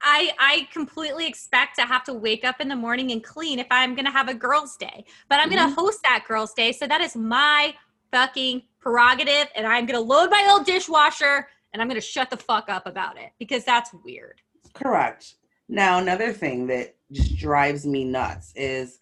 I 0.00 0.30
I 0.38 0.68
completely 0.72 1.26
expect 1.26 1.76
to 1.76 1.82
have 1.82 2.04
to 2.04 2.14
wake 2.14 2.44
up 2.44 2.60
in 2.60 2.68
the 2.68 2.76
morning 2.76 3.10
and 3.10 3.22
clean 3.22 3.58
if 3.58 3.66
I'm 3.70 3.94
going 3.94 4.04
to 4.04 4.10
have 4.12 4.28
a 4.28 4.34
girls 4.34 4.76
day. 4.76 5.04
But 5.28 5.40
I'm 5.40 5.48
going 5.48 5.62
Mhm. 5.62 5.74
to 5.74 5.80
host 5.80 6.02
that 6.04 6.24
girls 6.28 6.52
day, 6.54 6.72
so 6.72 6.86
that 6.86 7.00
is 7.00 7.16
my 7.16 7.74
fucking 8.12 8.62
prerogative 8.78 9.48
and 9.56 9.66
I'm 9.66 9.86
going 9.86 9.98
to 9.98 10.06
load 10.06 10.30
my 10.30 10.46
old 10.52 10.66
dishwasher 10.66 11.48
and 11.72 11.82
I'm 11.82 11.88
going 11.88 12.00
to 12.00 12.06
shut 12.06 12.30
the 12.30 12.36
fuck 12.36 12.68
up 12.68 12.86
about 12.86 13.18
it 13.18 13.30
because 13.40 13.64
that's 13.64 13.92
weird. 14.04 14.40
Correct. 14.74 15.34
Now, 15.68 15.98
another 15.98 16.32
thing 16.32 16.68
that 16.68 16.94
just 17.10 17.36
drives 17.36 17.84
me 17.86 18.04
nuts 18.04 18.52
is 18.54 18.98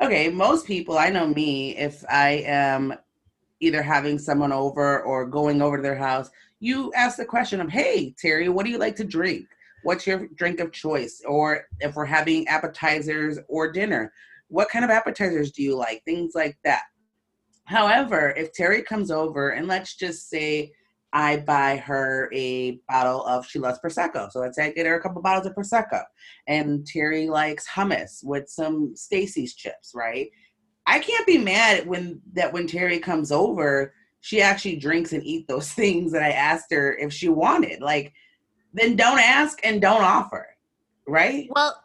okay, 0.00 0.28
most 0.30 0.66
people, 0.66 0.98
I 0.98 1.10
know 1.10 1.28
me, 1.28 1.76
if 1.76 2.04
I 2.10 2.42
am 2.46 2.94
either 3.62 3.82
having 3.82 4.18
someone 4.18 4.52
over 4.52 5.02
or 5.02 5.24
going 5.24 5.62
over 5.62 5.76
to 5.76 5.82
their 5.82 5.96
house, 5.96 6.28
you 6.60 6.92
ask 6.94 7.16
the 7.16 7.24
question 7.24 7.60
of, 7.60 7.70
hey, 7.70 8.14
Terri, 8.22 8.52
what 8.52 8.66
do 8.66 8.72
you 8.72 8.78
like 8.78 8.96
to 8.96 9.04
drink? 9.04 9.46
What's 9.84 10.06
your 10.06 10.28
drink 10.34 10.60
of 10.60 10.72
choice? 10.72 11.22
Or 11.26 11.64
if 11.80 11.94
we're 11.94 12.04
having 12.04 12.46
appetizers 12.48 13.38
or 13.48 13.72
dinner, 13.72 14.12
what 14.48 14.68
kind 14.68 14.84
of 14.84 14.90
appetizers 14.90 15.52
do 15.52 15.62
you 15.62 15.76
like? 15.76 16.02
Things 16.04 16.32
like 16.34 16.58
that. 16.64 16.82
However, 17.64 18.34
if 18.36 18.52
Terri 18.52 18.84
comes 18.84 19.10
over 19.10 19.50
and 19.50 19.68
let's 19.68 19.96
just 19.96 20.28
say 20.28 20.72
I 21.12 21.38
buy 21.38 21.76
her 21.76 22.30
a 22.32 22.80
bottle 22.88 23.24
of 23.26 23.46
she 23.46 23.58
loves 23.58 23.78
prosecco. 23.84 24.30
So 24.30 24.40
let's 24.40 24.56
say 24.56 24.66
I 24.66 24.72
get 24.72 24.86
her 24.86 24.96
a 24.96 25.02
couple 25.02 25.20
bottles 25.20 25.46
of 25.46 25.54
prosecco, 25.54 26.02
and 26.46 26.86
Terri 26.86 27.28
likes 27.28 27.68
hummus 27.68 28.24
with 28.24 28.48
some 28.48 28.96
Stacy's 28.96 29.54
chips, 29.54 29.92
right? 29.94 30.28
I 30.86 30.98
can't 30.98 31.26
be 31.26 31.38
mad 31.38 31.86
when 31.86 32.20
that 32.32 32.52
when 32.52 32.66
Terri 32.66 33.02
comes 33.02 33.30
over, 33.30 33.94
she 34.20 34.40
actually 34.40 34.76
drinks 34.76 35.12
and 35.12 35.22
eat 35.24 35.46
those 35.48 35.70
things 35.72 36.12
that 36.12 36.22
I 36.22 36.30
asked 36.30 36.72
her 36.72 36.96
if 36.96 37.12
she 37.12 37.28
wanted. 37.28 37.80
Like, 37.80 38.12
then 38.72 38.96
don't 38.96 39.20
ask 39.20 39.58
and 39.64 39.80
don't 39.80 40.02
offer, 40.02 40.56
right? 41.06 41.48
Well, 41.50 41.82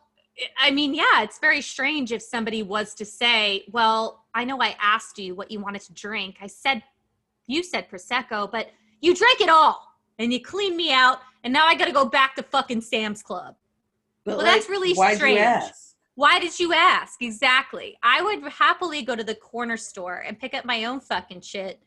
I 0.62 0.72
mean, 0.72 0.94
yeah, 0.94 1.24
it's 1.24 1.40
very 1.40 1.62
strange 1.62 2.12
if 2.12 2.22
somebody 2.22 2.64
was 2.64 2.94
to 2.96 3.06
say, 3.06 3.66
"Well, 3.72 4.26
I 4.34 4.46
know 4.46 4.62
I 4.62 4.76
asked 4.80 5.18
you 5.18 5.36
what 5.36 5.52
you 5.52 5.60
wanted 5.60 5.82
to 5.82 5.94
drink. 5.94 6.38
I 6.42 6.48
said 6.48 6.84
you 7.48 7.64
said 7.64 7.90
prosecco, 7.90 8.50
but 8.52 8.70
you 9.02 9.16
drank 9.16 9.42
it 9.42 9.50
all 9.50 9.82
and 10.20 10.32
you 10.32 10.42
cleaned 10.42 10.78
me 10.78 10.92
out, 10.92 11.20
and 11.44 11.52
now 11.52 11.66
I 11.66 11.76
got 11.76 11.86
to 11.86 11.92
go 11.92 12.06
back 12.06 12.36
to 12.36 12.44
fucking 12.44 12.82
Sam's 12.82 13.24
Club." 13.24 13.56
But 14.26 14.38
Well, 14.38 14.46
that's 14.46 14.70
really 14.70 14.94
strange. 14.94 15.64
Why 16.18 16.40
did 16.40 16.60
you 16.60 16.74
ask? 16.74 17.22
Exactly. 17.22 17.96
I 18.02 18.24
would 18.24 18.42
happily 18.52 19.04
go 19.04 19.16
to 19.16 19.24
the 19.24 19.36
corner 19.36 19.78
store 19.78 20.24
and 20.26 20.38
pick 20.40 20.56
up 20.56 20.66
my 20.66 20.86
own 20.86 21.00
fucking 21.00 21.42
shit 21.42 21.80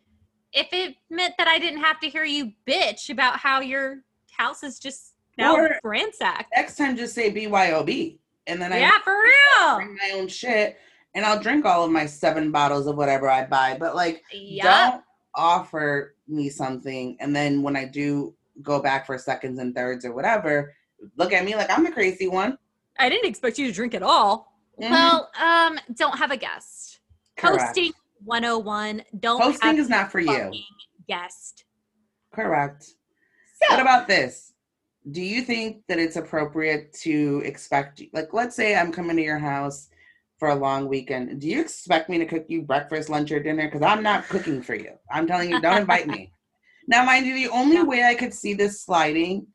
if 0.52 0.68
it 0.72 0.94
meant 1.10 1.34
that 1.36 1.48
I 1.48 1.58
didn't 1.58 1.80
have 1.80 1.98
to 1.98 2.08
hear 2.08 2.22
you 2.22 2.52
bitch 2.64 3.10
about 3.10 3.38
how 3.40 3.58
your 3.60 4.04
house 4.30 4.62
is 4.62 4.78
just 4.78 5.14
now 5.36 5.56
Or- 5.56 5.80
ransacked. 5.82 6.52
Next 6.54 6.76
time, 6.76 6.96
just 6.96 7.12
say 7.12 7.32
BYOB, 7.32 8.18
and 8.46 8.62
then 8.62 8.72
I 8.72 8.78
Yeah, 8.78 8.98
for 9.02 9.20
real. 9.20 9.76
bring 9.78 9.96
my 9.96 10.12
own 10.14 10.28
shit, 10.28 10.78
and 11.14 11.26
I'll 11.26 11.40
drink 11.40 11.64
all 11.64 11.84
of 11.84 11.90
my 11.90 12.06
seven 12.06 12.52
bottles 12.52 12.86
of 12.86 12.96
whatever 12.96 13.28
I 13.28 13.46
buy. 13.46 13.76
But 13.80 13.96
like, 13.96 14.22
Yeah. 14.32 14.90
don't 14.92 15.04
offer 15.34 16.14
me 16.28 16.50
something, 16.50 17.16
and 17.18 17.34
then 17.34 17.62
when 17.62 17.74
I 17.74 17.84
do 17.84 18.36
go 18.62 18.80
back 18.80 19.06
for 19.06 19.18
seconds 19.18 19.58
and 19.58 19.74
thirds 19.74 20.04
or 20.04 20.12
whatever, 20.12 20.72
look 21.16 21.32
at 21.32 21.44
me 21.44 21.56
like 21.56 21.68
I'm 21.76 21.82
the 21.82 21.90
crazy 21.90 22.28
one. 22.28 22.58
I 23.00 23.08
didn't 23.08 23.28
expect 23.28 23.58
you 23.58 23.66
to 23.66 23.72
drink 23.72 23.94
at 23.94 24.02
all. 24.02 24.52
Mhm. 24.80 24.90
Well, 24.90 25.30
um, 25.40 25.78
don't 25.94 26.18
have 26.18 26.30
a 26.30 26.36
guest. 26.36 27.00
Correct. 27.36 27.62
Hosting 27.62 27.92
101. 28.24 29.02
Don't 29.18 29.40
Hosting 29.42 29.68
have 29.70 29.78
is 29.78 29.88
not 29.88 30.12
for 30.12 30.20
you. 30.20 30.52
guest. 31.08 31.64
Correct. 32.32 32.84
So, 32.84 33.66
What 33.70 33.80
about 33.80 34.06
this? 34.06 34.52
Do 35.10 35.22
you 35.22 35.42
think 35.42 35.82
that 35.88 35.98
it's 35.98 36.16
appropriate 36.16 36.92
to 37.02 37.42
expect, 37.44 38.02
like, 38.12 38.32
let's 38.34 38.54
say 38.54 38.76
I'm 38.76 38.92
coming 38.92 39.16
to 39.16 39.22
your 39.22 39.38
house 39.38 39.88
for 40.38 40.48
a 40.48 40.54
long 40.54 40.88
weekend. 40.88 41.38
Do 41.40 41.48
you 41.48 41.60
expect 41.60 42.08
me 42.08 42.16
to 42.18 42.24
cook 42.24 42.46
you 42.48 42.62
breakfast, 42.62 43.10
lunch, 43.10 43.30
or 43.30 43.40
dinner? 43.40 43.66
Because 43.66 43.82
I'm 43.82 44.02
not 44.02 44.24
cooking 44.28 44.62
for 44.62 44.74
you. 44.74 44.92
I'm 45.12 45.26
telling 45.26 45.50
you, 45.50 45.60
don't 45.60 45.78
invite 45.78 46.08
me. 46.08 46.32
Now, 46.88 47.04
mind 47.04 47.26
you, 47.26 47.34
the 47.34 47.50
only 47.50 47.76
Yeah. 47.76 47.84
way 47.84 48.04
I 48.04 48.14
could 48.14 48.34
see 48.34 48.52
this 48.54 48.82
sliding 48.82 49.46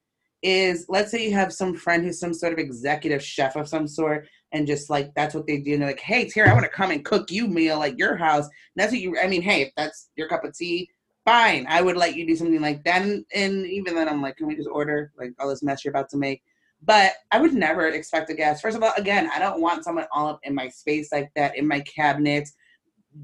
is 0.45 0.85
let's 0.89 1.09
say 1.09 1.25
you 1.25 1.33
have 1.33 1.51
some 1.51 1.75
friend 1.75 2.03
who's 2.03 2.19
some 2.19 2.33
sort 2.33 2.53
of 2.53 2.59
executive 2.59 3.23
chef 3.23 3.55
of 3.55 3.67
some 3.67 3.87
sort, 3.87 4.27
and 4.51 4.67
just 4.67 4.91
like 4.91 5.11
that's 5.15 5.33
what 5.33 5.47
they 5.47 5.57
do. 5.57 5.73
And 5.73 5.81
they're 5.81 5.89
like, 5.89 5.99
hey, 5.99 6.25
Terri, 6.25 6.47
I 6.47 6.53
want 6.53 6.65
to 6.65 6.69
come 6.69 6.91
and 6.91 7.03
cook 7.03 7.31
you 7.31 7.47
meal 7.47 7.81
at 7.81 7.97
your 7.97 8.15
house. 8.15 8.45
And 8.45 8.51
that's 8.77 8.91
what 8.91 9.01
you, 9.01 9.17
I 9.19 9.27
mean, 9.27 9.41
hey, 9.41 9.63
if 9.63 9.71
that's 9.75 10.11
your 10.15 10.27
cup 10.27 10.43
of 10.45 10.55
tea, 10.55 10.87
fine. 11.25 11.65
I 11.67 11.81
would 11.81 11.97
let 11.97 12.15
you 12.15 12.27
do 12.27 12.35
something 12.35 12.61
like 12.61 12.83
that. 12.83 13.01
And, 13.01 13.25
and 13.33 13.65
even 13.65 13.95
then, 13.95 14.07
I'm 14.07 14.21
like, 14.21 14.37
can 14.37 14.45
we 14.45 14.55
just 14.55 14.69
order 14.71 15.11
like 15.17 15.31
all 15.39 15.49
this 15.49 15.63
mess 15.63 15.83
you're 15.83 15.91
about 15.91 16.09
to 16.11 16.17
make? 16.17 16.43
But 16.83 17.13
I 17.31 17.41
would 17.41 17.53
never 17.55 17.87
expect 17.87 18.29
a 18.29 18.35
guest. 18.35 18.61
First 18.61 18.77
of 18.77 18.83
all, 18.83 18.93
again, 18.97 19.31
I 19.33 19.39
don't 19.39 19.61
want 19.61 19.83
someone 19.83 20.05
all 20.11 20.27
up 20.27 20.39
in 20.43 20.53
my 20.53 20.69
space 20.69 21.11
like 21.11 21.31
that, 21.35 21.57
in 21.57 21.67
my 21.67 21.79
cabinet. 21.79 22.47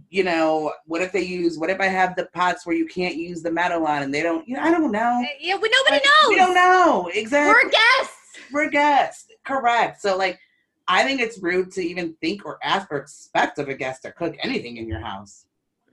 You 0.10 0.24
know, 0.24 0.74
what 0.86 1.02
if 1.02 1.12
they 1.12 1.22
use, 1.22 1.58
what 1.58 1.70
if 1.70 1.82
I 1.82 1.88
have 1.88 2.16
the 2.16 2.28
pots 2.34 2.66
where 2.66 2.76
you 2.76 2.86
can't 2.88 3.16
use 3.16 3.42
the 3.42 3.52
metal 3.52 3.86
on 3.86 4.04
and 4.04 4.14
they 4.14 4.22
don't, 4.24 4.48
you 4.48 4.56
know, 4.56 4.62
I 4.64 4.72
don't 4.72 4.92
know. 4.92 5.26
yeah, 5.40 5.56
we, 5.56 5.70
nobody 5.70 5.96
Like, 5.96 6.04
knows. 6.06 6.30
We 6.30 6.36
don't 6.38 6.54
know. 6.56 7.10
Exactly. 7.14 7.54
We're 7.54 7.70
guests. 7.70 8.18
We're 8.54 8.70
guests. 8.70 9.28
Correct. 9.46 10.02
So, 10.02 10.18
like, 10.18 10.40
I 10.88 11.04
think 11.04 11.20
it's 11.22 11.42
rude 11.42 11.72
to 11.74 11.82
even 11.82 12.16
think 12.22 12.46
or 12.46 12.58
ask 12.64 12.92
or 12.92 12.98
expect 12.98 13.60
of 13.60 13.68
a 13.70 13.74
guest 13.74 14.04
to 14.04 14.12
cook 14.12 14.36
anything 14.44 14.78
in 14.78 14.88
your 14.88 15.00
house. 15.00 15.46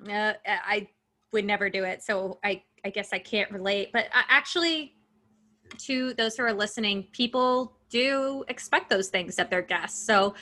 Uh, 0.08 0.32
I 0.46 0.88
would 1.32 1.44
never 1.44 1.68
do 1.68 1.84
it. 1.84 2.02
So 2.02 2.38
I 2.44 2.62
I 2.84 2.90
guess 2.90 3.12
I 3.12 3.18
can't 3.18 3.50
relate, 3.50 3.90
but 3.92 4.06
I, 4.14 4.22
actually, 4.28 4.94
to 5.78 6.14
those 6.14 6.36
who 6.36 6.44
are 6.44 6.52
listening, 6.52 7.08
people 7.12 7.76
do 7.90 8.44
expect 8.48 8.88
those 8.90 9.08
things 9.08 9.38
of 9.38 9.50
their 9.50 9.62
guests. 9.62 10.04
So 10.06 10.34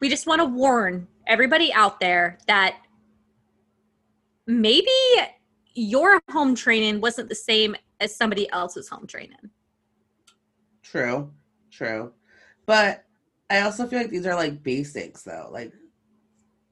we 0.00 0.08
just 0.08 0.26
want 0.26 0.40
to 0.40 0.46
warn 0.46 1.06
everybody 1.26 1.72
out 1.72 2.00
there 2.00 2.38
that 2.46 2.76
maybe 4.60 4.90
your 5.74 6.20
home 6.30 6.54
training 6.54 7.00
wasn't 7.00 7.28
the 7.28 7.34
same 7.34 7.74
as 8.00 8.14
somebody 8.14 8.50
else's 8.50 8.88
home 8.88 9.06
training. 9.06 9.50
True, 10.82 11.30
true. 11.70 12.12
But 12.66 13.04
I 13.48 13.60
also 13.60 13.86
feel 13.86 14.00
like 14.00 14.10
these 14.10 14.26
are 14.26 14.34
like 14.34 14.62
basics 14.62 15.22
though. 15.22 15.48
Like 15.50 15.72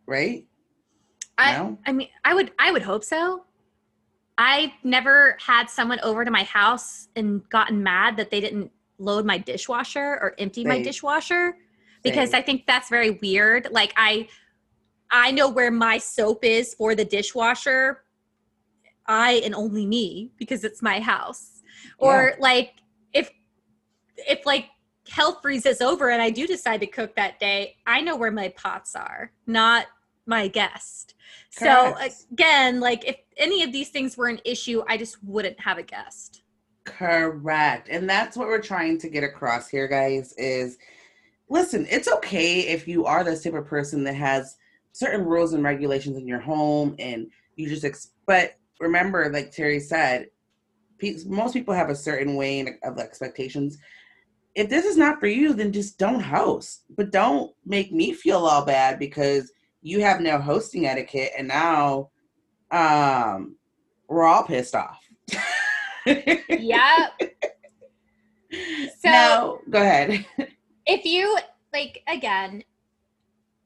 right? 0.06 0.44
I 1.38 1.56
no? 1.56 1.78
I 1.86 1.92
mean 1.92 2.08
I 2.24 2.34
would 2.34 2.52
I 2.58 2.72
would 2.72 2.82
hope 2.82 3.04
so. 3.04 3.44
I 4.36 4.72
never 4.82 5.36
had 5.40 5.68
someone 5.68 6.00
over 6.02 6.24
to 6.24 6.30
my 6.30 6.44
house 6.44 7.08
and 7.16 7.46
gotten 7.50 7.82
mad 7.82 8.16
that 8.16 8.30
they 8.30 8.40
didn't 8.40 8.70
load 8.98 9.24
my 9.26 9.38
dishwasher 9.38 10.18
or 10.20 10.34
empty 10.38 10.62
Same. 10.62 10.68
my 10.68 10.82
dishwasher 10.82 11.56
because 12.02 12.30
Same. 12.30 12.38
I 12.38 12.42
think 12.42 12.66
that's 12.66 12.88
very 12.88 13.10
weird. 13.10 13.68
Like 13.70 13.92
I 13.96 14.28
I 15.10 15.30
know 15.30 15.48
where 15.48 15.70
my 15.70 15.98
soap 15.98 16.44
is 16.44 16.74
for 16.74 16.94
the 16.94 17.04
dishwasher. 17.04 18.04
I 19.06 19.42
and 19.44 19.54
only 19.54 19.86
me 19.86 20.30
because 20.36 20.64
it's 20.64 20.82
my 20.82 21.00
house. 21.00 21.62
Or 21.98 22.34
like 22.38 22.74
if 23.12 23.30
if 24.16 24.46
like 24.46 24.66
hell 25.08 25.40
freezes 25.40 25.80
over 25.80 26.10
and 26.10 26.22
I 26.22 26.30
do 26.30 26.46
decide 26.46 26.80
to 26.80 26.86
cook 26.86 27.16
that 27.16 27.40
day, 27.40 27.76
I 27.86 28.00
know 28.00 28.16
where 28.16 28.30
my 28.30 28.48
pots 28.50 28.94
are, 28.94 29.32
not 29.46 29.86
my 30.26 30.48
guest. 30.48 31.14
Correct. 31.56 31.98
So 31.98 32.32
again, 32.32 32.80
like 32.80 33.06
if 33.06 33.16
any 33.36 33.62
of 33.64 33.72
these 33.72 33.88
things 33.88 34.16
were 34.16 34.28
an 34.28 34.40
issue, 34.44 34.82
I 34.88 34.96
just 34.96 35.22
wouldn't 35.24 35.58
have 35.60 35.78
a 35.78 35.82
guest. 35.82 36.42
Correct. 36.84 37.88
And 37.88 38.08
that's 38.08 38.36
what 38.36 38.48
we're 38.48 38.62
trying 38.62 38.98
to 38.98 39.08
get 39.08 39.24
across 39.24 39.68
here, 39.68 39.88
guys, 39.88 40.32
is 40.34 40.78
listen, 41.48 41.86
it's 41.90 42.08
okay 42.08 42.60
if 42.60 42.86
you 42.86 43.04
are 43.06 43.24
the 43.24 43.36
type 43.36 43.54
of 43.54 43.66
person 43.66 44.04
that 44.04 44.14
has 44.14 44.56
certain 44.92 45.24
rules 45.24 45.52
and 45.52 45.62
regulations 45.62 46.16
in 46.16 46.26
your 46.26 46.40
home 46.40 46.94
and 46.98 47.26
you 47.56 47.68
just 47.68 47.84
ex- 47.84 48.12
but 48.26 48.54
remember 48.80 49.30
like 49.32 49.50
terri 49.50 49.80
said 49.80 50.26
most 51.26 51.54
people 51.54 51.74
have 51.74 51.88
a 51.88 51.96
certain 51.96 52.36
way 52.36 52.76
of 52.82 52.98
expectations. 52.98 53.78
If 54.54 54.68
this 54.68 54.84
is 54.84 54.96
not 54.96 55.20
for 55.20 55.28
you 55.28 55.54
then 55.54 55.72
just 55.72 55.98
don't 55.98 56.20
host 56.20 56.84
but 56.96 57.12
don't 57.12 57.52
make 57.64 57.92
me 57.92 58.12
feel 58.12 58.38
all 58.38 58.64
bad 58.64 58.98
because 58.98 59.50
you 59.82 60.00
have 60.00 60.20
no 60.20 60.38
hosting 60.38 60.86
etiquette 60.86 61.32
and 61.38 61.48
now 61.48 62.10
um 62.70 63.56
we're 64.08 64.24
all 64.24 64.44
pissed 64.44 64.74
off. 64.74 64.98
Yep 66.06 67.12
so 68.98 69.10
no, 69.10 69.60
go 69.70 69.80
ahead. 69.80 70.26
if 70.86 71.04
you 71.04 71.38
like 71.72 72.02
again 72.08 72.64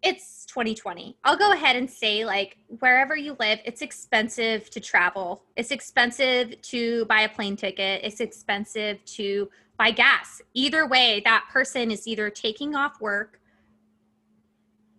it's 0.05 0.45
2020. 0.47 1.17
I'll 1.25 1.37
go 1.37 1.53
ahead 1.53 1.77
and 1.77 1.91
say, 1.91 2.25
like, 2.27 2.59
wherever 2.79 3.17
you 3.17 3.37
live, 3.41 3.59
it's 3.65 3.81
expensive 3.81 4.69
to 4.71 4.79
travel. 4.79 5.43
It's 5.57 5.71
expensive 5.71 6.61
to 6.61 7.07
buy 7.07 7.23
a 7.23 7.29
plane 7.29 7.57
ticket. 7.57 8.03
It's 8.05 8.21
expensive 8.21 9.03
to 9.07 9.49
buy 9.79 9.91
gas. 9.91 10.43
Either 10.53 10.87
way, 10.87 11.23
that 11.25 11.47
person 11.51 11.91
is 11.91 12.07
either 12.07 12.29
taking 12.29 12.77
off 12.77 13.01
work. 13.01 13.41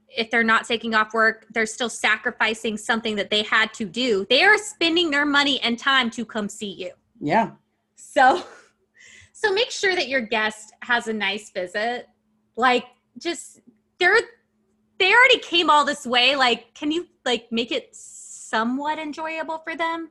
If 0.10 0.32
they're 0.32 0.44
not 0.44 0.66
taking 0.66 0.96
off 0.96 1.14
work, 1.14 1.46
they're 1.54 1.68
still 1.68 1.90
sacrificing 1.90 2.76
something 2.76 3.16
that 3.18 3.30
they 3.30 3.44
had 3.44 3.74
to 3.76 3.86
do. 3.86 4.26
They 4.30 4.44
are 4.44 4.58
spending 4.58 5.12
their 5.12 5.26
money 5.26 5.62
and 5.62 5.78
time 5.78 6.10
to 6.12 6.26
come 6.26 6.50
see 6.50 6.72
you. 6.72 6.92
Yeah. 7.22 7.52
So, 7.96 8.44
so 9.34 9.54
make 9.54 9.70
sure 9.70 9.96
that 9.96 10.08
your 10.08 10.22
guest 10.22 10.74
has 10.82 11.08
a 11.08 11.14
nice 11.14 11.52
visit. 11.52 12.08
Like, 12.56 12.86
just 13.20 13.62
they're 14.00 14.20
they 15.00 15.14
already 15.14 15.40
came 15.40 15.70
all 15.70 15.86
this 15.86 16.06
way. 16.06 16.36
Like, 16.36 16.74
can 16.74 16.92
you 16.92 17.08
like 17.26 17.52
make 17.52 17.72
it 17.72 17.96
somewhat 17.96 19.00
enjoyable 19.00 19.60
for 19.60 19.76
them? 19.76 20.10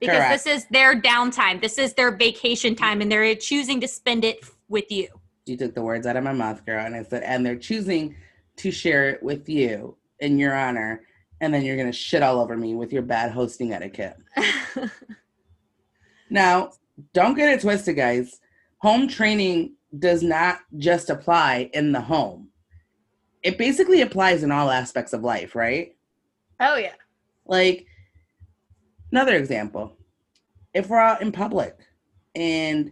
Because 0.00 0.16
Correct. 0.16 0.44
this 0.44 0.54
is 0.54 0.66
their 0.70 1.00
downtime. 1.00 1.60
This 1.60 1.78
is 1.78 1.94
their 1.94 2.10
vacation 2.16 2.74
time, 2.74 3.00
and 3.00 3.10
they're 3.10 3.34
choosing 3.34 3.80
to 3.80 3.88
spend 3.88 4.24
it 4.24 4.44
with 4.68 4.90
you. 4.90 5.08
You 5.46 5.56
took 5.56 5.74
the 5.74 5.82
words 5.82 6.06
out 6.06 6.16
of 6.16 6.24
my 6.24 6.32
mouth, 6.32 6.64
girl, 6.64 6.84
and 6.84 6.94
I 6.94 7.02
said, 7.02 7.22
and 7.22 7.44
they're 7.44 7.56
choosing 7.56 8.16
to 8.56 8.70
share 8.70 9.10
it 9.10 9.22
with 9.22 9.48
you 9.48 9.96
in 10.20 10.38
your 10.38 10.54
honor, 10.54 11.02
and 11.40 11.52
then 11.52 11.64
you're 11.64 11.76
gonna 11.76 11.92
shit 11.92 12.22
all 12.22 12.40
over 12.40 12.56
me 12.56 12.74
with 12.74 12.92
your 12.92 13.02
bad 13.02 13.30
hosting 13.30 13.72
etiquette. 13.72 14.16
now, 16.30 16.70
don't 17.12 17.34
get 17.34 17.48
it 17.48 17.60
twisted, 17.60 17.96
guys. 17.96 18.40
Home 18.78 19.08
training 19.08 19.74
does 19.98 20.22
not 20.22 20.58
just 20.76 21.10
apply 21.10 21.70
in 21.72 21.92
the 21.92 22.00
home 22.00 22.43
it 23.44 23.58
basically 23.58 24.00
applies 24.00 24.42
in 24.42 24.50
all 24.50 24.70
aspects 24.70 25.12
of 25.12 25.22
life, 25.22 25.54
right? 25.54 25.94
Oh 26.58 26.76
yeah. 26.76 26.94
Like 27.46 27.86
another 29.12 29.36
example. 29.36 29.92
If 30.72 30.88
we're 30.88 30.98
out 30.98 31.22
in 31.22 31.30
public 31.30 31.76
and 32.34 32.90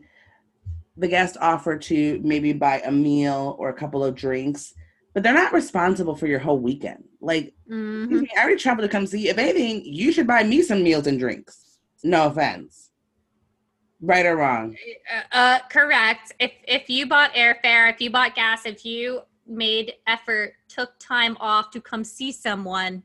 the 0.97 1.09
guest 1.09 1.39
offer 1.41 1.79
to 1.79 2.21
maybe 2.23 2.53
buy 2.53 2.81
a 2.81 2.93
meal 2.93 3.57
or 3.59 3.71
a 3.71 3.75
couple 3.75 4.05
of 4.05 4.15
drinks, 4.15 4.75
but 5.15 5.23
they're 5.23 5.33
not 5.33 5.55
responsible 5.55 6.15
for 6.15 6.27
your 6.27 6.39
whole 6.39 6.59
weekend. 6.59 7.05
Like, 7.21 7.55
mm-hmm. 7.69 8.25
I 8.37 8.43
already 8.43 8.57
traveled 8.57 8.89
to 8.89 8.93
come 8.93 9.07
see. 9.07 9.29
If 9.29 9.39
anything, 9.39 9.83
you 9.85 10.13
should 10.13 10.27
buy 10.27 10.43
me 10.43 10.63
some 10.63 10.83
meals 10.83 11.07
and 11.07 11.19
drinks. 11.19 11.79
No 12.05 12.27
offense. 12.27 12.91
Right 14.01 14.27
or 14.27 14.37
wrong? 14.37 14.77
Uh, 15.33 15.37
uh, 15.37 15.59
correct. 15.71 16.33
If 16.41 16.53
if 16.67 16.91
you 16.91 17.07
bought 17.07 17.33
airfare, 17.35 17.93
if 17.93 18.01
you 18.01 18.11
bought 18.11 18.35
gas, 18.35 18.67
if 18.67 18.85
you 18.85 19.23
made 19.47 19.95
effort, 20.07 20.55
took 20.69 20.99
time 20.99 21.37
off 21.41 21.71
to 21.73 21.81
come 21.81 22.05
see 22.05 22.33
someone. 22.33 23.03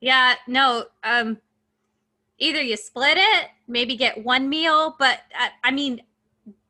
Yeah, 0.00 0.34
no, 0.46 0.86
um 1.04 1.38
either 2.38 2.62
you 2.62 2.76
split 2.76 3.18
it, 3.18 3.48
maybe 3.68 3.96
get 3.96 4.24
one 4.24 4.48
meal, 4.48 4.96
but 4.98 5.20
I, 5.38 5.46
uh, 5.46 5.50
I 5.64 5.70
mean 5.70 6.02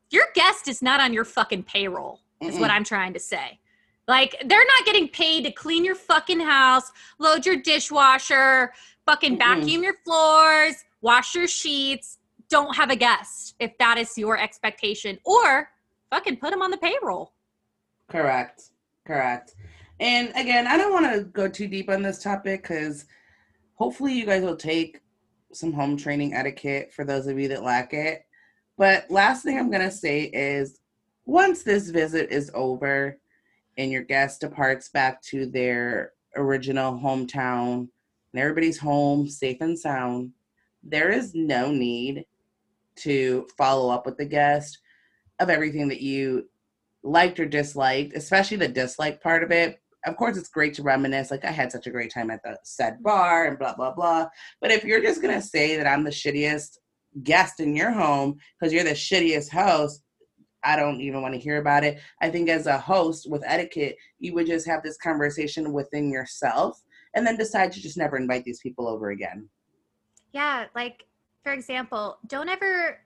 your 0.09 0.25
guest 0.35 0.67
is 0.67 0.81
not 0.81 0.99
on 0.99 1.13
your 1.13 1.25
fucking 1.25 1.63
payroll. 1.63 2.19
Is 2.41 2.55
Mm-mm. 2.55 2.59
what 2.59 2.71
I'm 2.71 2.83
trying 2.83 3.13
to 3.13 3.19
say. 3.19 3.59
Like 4.07 4.35
they're 4.45 4.65
not 4.65 4.85
getting 4.85 5.07
paid 5.07 5.45
to 5.45 5.51
clean 5.51 5.85
your 5.85 5.95
fucking 5.95 6.39
house, 6.39 6.91
load 7.19 7.45
your 7.45 7.57
dishwasher, 7.57 8.73
fucking 9.05 9.37
Mm-mm. 9.37 9.59
vacuum 9.59 9.83
your 9.83 9.95
floors, 10.03 10.75
wash 11.01 11.35
your 11.35 11.47
sheets. 11.47 12.17
Don't 12.49 12.75
have 12.75 12.89
a 12.89 12.95
guest 12.95 13.55
if 13.59 13.77
that 13.77 13.97
is 13.97 14.17
your 14.17 14.37
expectation 14.37 15.17
or 15.23 15.69
fucking 16.09 16.37
put 16.37 16.51
them 16.51 16.61
on 16.61 16.71
the 16.71 16.77
payroll. 16.77 17.31
Correct. 18.11 18.63
Correct. 19.07 19.55
And 20.01 20.29
again, 20.35 20.67
I 20.67 20.77
don't 20.77 20.91
want 20.91 21.13
to 21.13 21.23
go 21.23 21.47
too 21.47 21.67
deep 21.67 21.89
on 21.89 22.01
this 22.01 22.21
topic 22.21 22.63
because 22.63 23.05
hopefully 23.75 24.13
you 24.13 24.25
guys 24.25 24.43
will 24.43 24.57
take 24.57 24.99
some 25.53 25.71
home 25.71 25.95
training 25.95 26.33
etiquette 26.33 26.91
for 26.91 27.05
those 27.05 27.27
of 27.27 27.39
you 27.39 27.47
that 27.47 27.63
lack 27.63 27.93
it. 27.93 28.23
But 28.77 29.09
last 29.09 29.43
thing 29.43 29.57
I'm 29.57 29.71
going 29.71 29.87
to 29.87 29.95
say 29.95 30.23
is 30.23 30.79
once 31.25 31.63
this 31.63 31.89
visit 31.89 32.31
is 32.31 32.51
over 32.53 33.17
and 33.77 33.91
your 33.91 34.03
guest 34.03 34.41
departs 34.41 34.89
back 34.89 35.21
to 35.23 35.45
their 35.45 36.11
original 36.35 36.99
hometown 36.99 37.87
and 38.33 38.41
everybody's 38.41 38.77
home 38.77 39.29
safe 39.29 39.61
and 39.61 39.79
sound, 39.79 40.31
there 40.83 41.11
is 41.11 41.33
no 41.33 41.71
need 41.71 42.25
to 42.97 43.47
follow 43.57 43.89
up 43.89 44.05
with 44.05 44.17
the 44.17 44.25
guest 44.25 44.79
of 45.39 45.49
everything 45.49 45.87
that 45.87 46.01
you 46.01 46.49
liked 47.03 47.39
or 47.39 47.45
disliked, 47.45 48.15
especially 48.15 48.57
the 48.57 48.67
dislike 48.67 49.21
part 49.21 49.43
of 49.43 49.51
it. 49.51 49.79
Of 50.05 50.17
course, 50.17 50.37
it's 50.37 50.49
great 50.49 50.73
to 50.75 50.83
reminisce. 50.83 51.29
Like, 51.29 51.45
I 51.45 51.51
had 51.51 51.71
such 51.71 51.87
a 51.87 51.91
great 51.91 52.11
time 52.11 52.31
at 52.31 52.41
the 52.43 52.57
said 52.63 53.03
bar 53.03 53.45
and 53.45 53.59
blah, 53.59 53.75
blah, 53.75 53.93
blah. 53.93 54.27
But 54.59 54.71
if 54.71 54.83
you're 54.83 55.01
just 55.01 55.21
going 55.21 55.33
to 55.33 55.45
say 55.45 55.77
that 55.77 55.87
I'm 55.87 56.03
the 56.03 56.09
shittiest 56.09 56.77
guest 57.23 57.59
in 57.59 57.75
your 57.75 57.91
home 57.91 58.37
because 58.59 58.73
you're 58.73 58.83
the 58.83 58.91
shittiest 58.91 59.49
host, 59.49 60.01
I 60.63 60.75
don't 60.75 61.01
even 61.01 61.21
want 61.21 61.33
to 61.33 61.39
hear 61.39 61.57
about 61.57 61.83
it. 61.83 61.99
I 62.21 62.29
think 62.29 62.49
as 62.49 62.67
a 62.67 62.77
host 62.77 63.29
with 63.29 63.43
etiquette, 63.45 63.95
you 64.19 64.33
would 64.33 64.47
just 64.47 64.67
have 64.67 64.83
this 64.83 64.97
conversation 64.97 65.73
within 65.73 66.11
yourself 66.11 66.79
and 67.15 67.25
then 67.25 67.35
decide 67.35 67.71
to 67.73 67.81
just 67.81 67.97
never 67.97 68.17
invite 68.17 68.43
these 68.43 68.59
people 68.59 68.87
over 68.87 69.09
again. 69.09 69.49
Yeah. 70.33 70.65
Like, 70.75 71.05
for 71.43 71.51
example, 71.51 72.17
don't 72.27 72.49
ever 72.49 72.99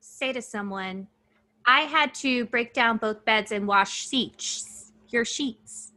say 0.00 0.32
to 0.32 0.40
someone, 0.40 1.08
I 1.66 1.82
had 1.82 2.14
to 2.16 2.46
break 2.46 2.74
down 2.74 2.98
both 2.98 3.24
beds 3.24 3.52
and 3.52 3.66
wash 3.66 4.08
sheets, 4.08 4.92
your 5.08 5.24
sheets. 5.24 5.92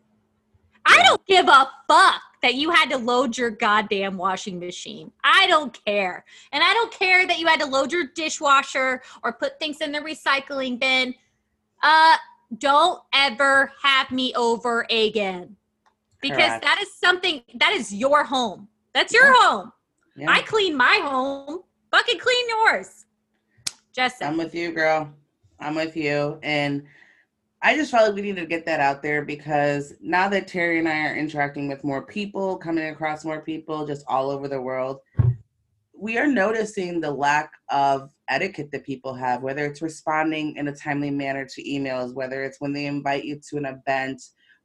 I 0.86 1.04
don't 1.04 1.26
give 1.26 1.48
a 1.48 1.70
fuck 1.88 2.22
that 2.42 2.56
you 2.56 2.70
had 2.70 2.90
to 2.92 2.98
load 2.98 3.38
your 3.38 3.50
goddamn 3.50 4.18
washing 4.18 4.60
machine. 4.60 5.12
I 5.24 5.48
don't 5.48 5.78
care. 5.86 6.24
And 6.52 6.64
I 6.64 6.74
don't 6.74 6.92
care 6.92 7.28
that 7.28 7.40
you 7.40 7.48
had 7.48 7.60
to 7.60 7.66
load 7.66 7.92
your 7.92 8.08
dishwasher 8.16 9.02
or 9.24 9.34
put 9.34 9.60
things 9.60 9.82
in 9.82 9.92
the 9.92 10.00
recycling 10.00 10.80
bin. 10.80 11.14
Uh 11.84 12.18
don't 12.58 13.02
ever 13.14 13.72
have 13.84 14.12
me 14.12 14.34
over 14.36 14.86
again. 14.90 15.58
Because 16.22 16.38
Correct. 16.38 16.64
that 16.64 16.80
is 16.82 16.94
something 16.94 17.42
that 17.56 17.74
is 17.74 17.94
your 17.94 18.24
home. 18.24 18.68
That's 18.94 19.14
your 19.14 19.26
yeah. 19.26 19.34
home. 19.36 19.72
Yeah. 20.16 20.32
I 20.32 20.42
clean 20.42 20.76
my 20.76 21.00
home. 21.04 21.64
Fucking 21.92 22.20
clean 22.20 22.50
yours. 22.50 23.06
Just 23.94 24.24
I'm 24.24 24.38
with 24.38 24.56
you, 24.56 24.72
girl. 24.72 25.12
I'm 25.60 25.76
with 25.76 25.96
you. 25.96 26.40
And 26.44 26.84
I 27.62 27.76
just 27.76 27.92
felt 27.92 28.08
like 28.08 28.16
we 28.16 28.22
needed 28.22 28.42
to 28.42 28.48
get 28.48 28.66
that 28.66 28.80
out 28.80 29.02
there 29.02 29.26
because 29.26 29.94
now 30.00 30.30
that 30.30 30.48
Terri 30.48 30.78
and 30.78 30.88
I 30.88 31.08
are 31.08 31.16
interacting 31.16 31.68
with 31.68 31.84
more 31.84 32.06
people, 32.06 32.58
coming 32.58 32.88
across 32.88 33.26
more 33.26 33.42
people 33.42 33.86
just 33.86 34.06
all 34.08 34.30
over 34.30 34.48
the 34.48 34.62
world, 34.62 35.00
we 36.00 36.18
are 36.18 36.28
noticing 36.28 37.02
the 37.02 37.10
lack 37.10 37.52
of 37.70 38.12
etiquette 38.30 38.70
that 38.72 38.86
people 38.86 39.14
have, 39.16 39.42
whether 39.42 39.66
it's 39.66 39.82
responding 39.82 40.56
in 40.58 40.68
a 40.68 40.76
timely 40.76 41.10
manner 41.10 41.46
to 41.46 41.64
emails, 41.64 42.14
whether 42.14 42.44
it's 42.44 42.62
when 42.62 42.74
they 42.74 42.86
invite 42.86 43.24
you 43.24 43.40
to 43.50 43.58
an 43.58 43.66
event 43.66 44.22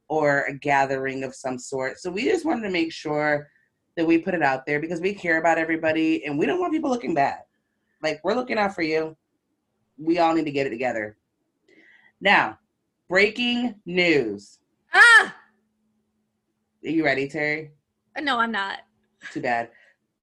or 0.07 0.43
a 0.43 0.53
gathering 0.53 1.23
of 1.23 1.33
some 1.33 1.57
sort. 1.57 1.97
So 1.97 2.11
we 2.11 2.25
just 2.25 2.45
wanted 2.45 2.67
to 2.67 2.69
make 2.69 2.91
sure 2.91 3.47
that 3.97 4.05
we 4.05 4.19
put 4.19 4.35
it 4.35 4.43
out 4.43 4.65
there 4.67 4.79
because 4.79 5.01
we 5.01 5.13
care 5.13 5.39
about 5.39 5.57
everybody 5.57 6.25
and 6.25 6.37
we 6.37 6.45
don't 6.45 6.59
want 6.59 6.73
people 6.73 6.89
looking 6.89 7.15
bad. 7.15 7.39
Like 8.03 8.21
we're 8.23 8.35
looking 8.35 8.59
out 8.59 8.75
for 8.75 8.83
you. 8.83 9.17
We 9.97 10.19
all 10.19 10.33
need 10.33 10.45
to 10.45 10.51
get 10.51 10.67
it 10.67 10.71
together. 10.71 11.17
Now, 12.21 12.57
breaking 13.09 13.75
news. 13.85 14.59
Ah! 14.93 15.35
Are 16.85 16.89
you 16.89 17.05
ready, 17.05 17.27
Terri? 17.27 17.69
No, 18.19 18.39
I'm 18.39 18.51
not. 18.51 18.79
Too 19.31 19.41
bad. 19.41 19.69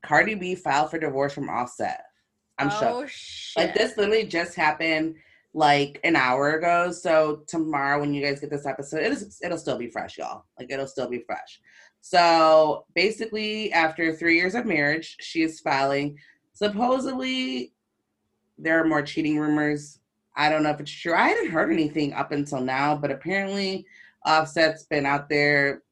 Cardi 0.02 0.34
B 0.34 0.54
filed 0.54 0.90
for 0.90 0.98
divorce 0.98 1.32
from 1.32 1.48
Offset. 1.48 2.02
I'm 2.58 2.68
oh, 2.70 3.02
shook. 3.02 3.08
shit. 3.08 3.62
Like 3.62 3.74
this 3.74 3.96
literally 3.96 4.26
just 4.26 4.54
happened 4.54 5.16
like 5.52 5.98
an 6.04 6.16
hour 6.16 6.52
ago. 6.52 6.92
So 6.92 7.42
tomorrow 7.46 8.00
when 8.00 8.14
you 8.14 8.22
guys 8.24 8.40
get 8.40 8.50
this 8.50 8.66
episode, 8.66 9.02
it'll, 9.02 9.28
it'll 9.42 9.58
still 9.58 9.78
be 9.78 9.88
fresh, 9.88 10.18
y'all. 10.18 10.44
Like 10.58 10.70
it'll 10.70 10.86
still 10.86 11.08
be 11.08 11.24
fresh. 11.26 11.60
So 12.00 12.86
basically, 12.94 13.72
after 13.72 14.14
three 14.14 14.36
years 14.36 14.54
of 14.54 14.66
marriage, 14.66 15.16
she 15.20 15.42
is 15.42 15.60
filing. 15.60 16.18
Supposedly, 16.52 17.72
there 18.60 18.80
are 18.80 18.86
more 18.86 19.02
cheating 19.02 19.38
rumors. 19.38 19.98
I 20.36 20.48
don't 20.48 20.62
know 20.62 20.70
if 20.70 20.80
it's 20.80 20.90
true. 20.90 21.14
I 21.14 21.28
hadn't 21.28 21.50
heard 21.50 21.72
anything 21.72 22.12
up 22.12 22.32
until 22.32 22.60
now, 22.60 22.96
but 22.96 23.10
apparently, 23.10 23.86
Offset's 24.26 24.84
been 24.84 25.06
out 25.06 25.28
there 25.28 25.82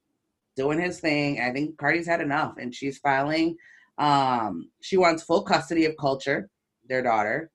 doing 0.56 0.80
his 0.80 1.00
thing. 1.00 1.40
I 1.40 1.52
think 1.52 1.76
Cardi's 1.76 2.06
had 2.06 2.20
enough, 2.20 2.54
and 2.58 2.74
she's 2.74 2.98
filing. 2.98 3.56
Um, 3.98 4.70
she 4.80 4.96
wants 4.96 5.22
full 5.22 5.42
custody 5.42 5.84
of 5.86 5.96
Kulture, 5.96 6.48
their 6.88 7.02
daughter, 7.02 7.50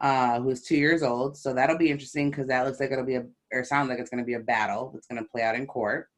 uh, 0.00 0.40
who's 0.40 0.62
two 0.62 0.76
years 0.76 1.02
old. 1.02 1.36
So 1.36 1.54
that'll 1.54 1.78
be 1.78 1.90
interesting 1.90 2.30
because 2.30 2.48
that 2.48 2.66
looks 2.66 2.80
like 2.80 2.92
it'll 2.92 3.04
be 3.04 3.16
a, 3.16 3.26
or 3.52 3.64
sounds 3.64 3.88
like 3.88 3.98
it's 3.98 4.10
going 4.10 4.22
to 4.22 4.26
be 4.26 4.34
a 4.34 4.40
battle 4.40 4.90
that's 4.92 5.06
going 5.06 5.22
to 5.22 5.28
play 5.28 5.42
out 5.42 5.54
in 5.54 5.66
court. 5.66 6.08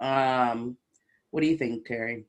Um, 0.00 0.76
what 1.30 1.42
do 1.42 1.46
you 1.46 1.56
think, 1.56 1.86
Terri? 1.86 2.24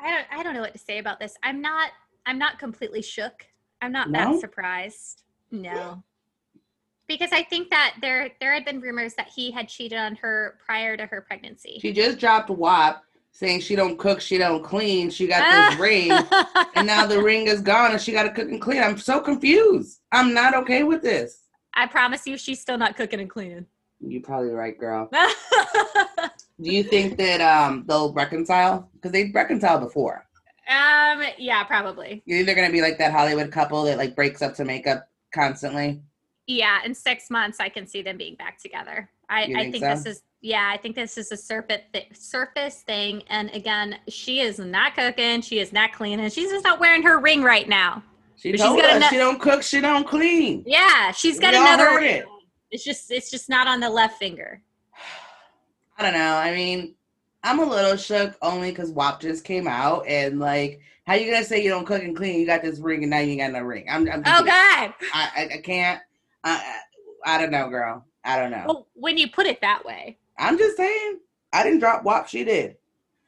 I 0.00 0.10
don't 0.10 0.26
I 0.30 0.42
don't 0.42 0.54
know 0.54 0.60
what 0.60 0.72
to 0.72 0.78
say 0.78 0.98
about 0.98 1.18
this. 1.18 1.34
I'm 1.42 1.60
not 1.60 1.90
I'm 2.26 2.38
not 2.38 2.58
completely 2.58 3.02
shook. 3.02 3.46
I'm 3.80 3.92
not 3.92 4.10
No? 4.10 4.32
that 4.32 4.40
surprised. 4.40 5.22
No. 5.50 6.02
Because 7.06 7.32
I 7.32 7.42
think 7.42 7.70
that 7.70 7.94
there 8.02 8.30
there 8.40 8.52
had 8.52 8.64
been 8.66 8.80
rumors 8.80 9.14
that 9.14 9.28
he 9.34 9.50
had 9.50 9.68
cheated 9.68 9.98
on 9.98 10.14
her 10.16 10.58
prior 10.64 10.96
to 10.96 11.06
her 11.06 11.22
pregnancy. 11.22 11.78
She 11.80 11.92
just 11.92 12.18
dropped 12.18 12.50
WAP 12.50 13.02
saying 13.32 13.60
she 13.60 13.76
don't 13.76 13.98
cook, 13.98 14.20
she 14.20 14.36
don't 14.36 14.62
clean. 14.62 15.08
She 15.08 15.26
got 15.26 15.70
this 15.70 15.78
ring, 15.80 16.10
and 16.74 16.86
now 16.86 17.06
the 17.06 17.22
ring 17.22 17.46
is 17.46 17.60
gone, 17.62 17.92
and 17.92 18.00
she 18.00 18.12
got 18.12 18.24
to 18.24 18.30
cook 18.30 18.48
and 18.50 18.60
clean. 18.60 18.82
I'm 18.82 18.98
so 18.98 19.20
confused. 19.20 20.00
I'm 20.12 20.34
not 20.34 20.54
okay 20.54 20.82
with 20.82 21.02
this. 21.02 21.44
I 21.72 21.86
promise 21.86 22.26
you 22.26 22.36
she's 22.36 22.60
still 22.60 22.76
not 22.76 22.96
cooking 22.96 23.20
and 23.20 23.30
cleaning. 23.30 23.64
You're 24.00 24.22
probably 24.22 24.50
right, 24.50 24.76
girl. 24.78 25.08
Do 26.60 26.70
you 26.72 26.82
think 26.82 27.16
that 27.18 27.40
um 27.40 27.84
they'll 27.86 28.12
reconcile? 28.12 28.90
Because 28.94 29.12
they've 29.12 29.34
reconciled 29.34 29.80
before. 29.80 30.26
Um 30.68 31.22
yeah, 31.38 31.64
probably. 31.64 32.22
You're 32.26 32.40
either 32.40 32.54
gonna 32.54 32.70
be 32.72 32.82
like 32.82 32.98
that 32.98 33.12
Hollywood 33.12 33.50
couple 33.50 33.84
that 33.84 33.98
like 33.98 34.14
breaks 34.14 34.42
up 34.42 34.54
to 34.56 34.64
make 34.64 34.86
up 34.86 35.08
constantly. 35.34 36.00
Yeah, 36.46 36.78
in 36.84 36.94
six 36.94 37.30
months, 37.30 37.58
I 37.60 37.68
can 37.68 37.86
see 37.86 38.00
them 38.02 38.16
being 38.16 38.34
back 38.36 38.58
together. 38.58 39.10
I, 39.28 39.44
You 39.44 39.56
I 39.56 39.60
think 39.60 39.72
think 39.72 39.84
so? 39.84 39.90
this 39.90 40.06
is 40.06 40.22
yeah, 40.40 40.70
I 40.72 40.76
think 40.76 40.94
this 40.94 41.18
is 41.18 41.32
a 41.32 41.36
surface 41.36 41.80
th- 41.92 42.06
surface 42.14 42.82
thing. 42.82 43.22
And 43.28 43.50
again, 43.50 43.98
she 44.08 44.40
is 44.40 44.58
not 44.58 44.94
cooking, 44.94 45.40
she 45.42 45.58
is 45.58 45.72
not 45.72 45.92
cleaning, 45.92 46.28
she's 46.30 46.50
just 46.50 46.64
not 46.64 46.78
wearing 46.80 47.02
her 47.02 47.18
ring 47.18 47.42
right 47.42 47.68
now. 47.68 48.02
She 48.36 48.52
But 48.52 48.60
she's 48.60 48.66
told 48.66 48.80
got 48.80 48.90
us 48.90 48.96
ano- 48.96 49.08
she 49.08 49.16
don't 49.16 49.40
cook, 49.40 49.62
she 49.62 49.80
don't 49.80 50.06
clean. 50.06 50.62
Yeah, 50.66 51.10
she's 51.10 51.40
got 51.40 51.52
We 51.52 51.58
another 51.58 51.98
it. 52.00 52.24
It's 52.70 52.84
just 52.84 53.10
it's 53.10 53.30
just 53.30 53.48
not 53.48 53.66
on 53.66 53.80
the 53.80 53.90
left 53.90 54.18
finger. 54.18 54.62
I 55.98 56.02
don't 56.02 56.12
know. 56.14 56.36
I 56.36 56.54
mean, 56.54 56.94
I'm 57.48 57.60
a 57.60 57.64
little 57.64 57.96
shook 57.96 58.36
only 58.42 58.70
because 58.70 58.90
WAP 58.90 59.22
just 59.22 59.42
came 59.42 59.66
out 59.66 60.06
and 60.06 60.38
like, 60.38 60.80
how 61.06 61.14
you 61.14 61.32
gonna 61.32 61.42
say 61.42 61.64
you 61.64 61.70
don't 61.70 61.86
cook 61.86 62.02
and 62.02 62.14
clean? 62.14 62.38
You 62.38 62.44
got 62.44 62.62
this 62.62 62.78
ring 62.78 63.02
and 63.04 63.10
now 63.10 63.20
you 63.20 63.32
ain't 63.32 63.40
got 63.40 63.52
no 63.58 63.66
ring. 63.66 63.86
I'm, 63.90 64.06
I'm 64.06 64.22
Oh. 64.26 64.44
God! 64.44 64.92
I, 65.14 65.48
I, 65.54 65.60
can't. 65.64 66.02
I, 66.44 66.78
I, 67.24 67.36
I 67.36 67.40
don't 67.40 67.50
know, 67.50 67.70
girl. 67.70 68.04
I 68.22 68.38
don't 68.38 68.50
know. 68.50 68.64
Well, 68.66 68.86
when 68.92 69.16
you 69.16 69.30
put 69.30 69.46
it 69.46 69.62
that 69.62 69.82
way, 69.86 70.18
I'm 70.38 70.58
just 70.58 70.76
saying. 70.76 71.20
I 71.50 71.62
didn't 71.62 71.78
drop 71.78 72.04
WAP. 72.04 72.28
She 72.28 72.44
did. 72.44 72.76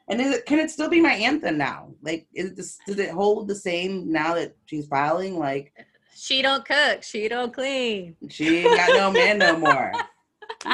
And 0.08 0.20
is 0.20 0.34
it, 0.34 0.44
can 0.44 0.58
it 0.58 0.70
still 0.70 0.90
be 0.90 1.00
my 1.00 1.14
anthem 1.14 1.56
now? 1.56 1.88
Like, 2.02 2.26
is 2.34 2.50
it 2.50 2.56
this, 2.56 2.78
does 2.86 2.98
it 2.98 3.10
hold 3.10 3.48
the 3.48 3.54
same 3.54 4.12
now 4.12 4.34
that 4.34 4.54
she's 4.66 4.86
filing? 4.86 5.38
Like, 5.38 5.72
she 6.14 6.42
don't 6.42 6.62
cook, 6.66 7.02
she 7.02 7.26
don't 7.26 7.54
clean. 7.54 8.16
she 8.28 8.58
ain't 8.58 8.76
got 8.76 8.90
no 8.90 9.10
man 9.10 9.38
no 9.38 9.56
more. 9.56 9.92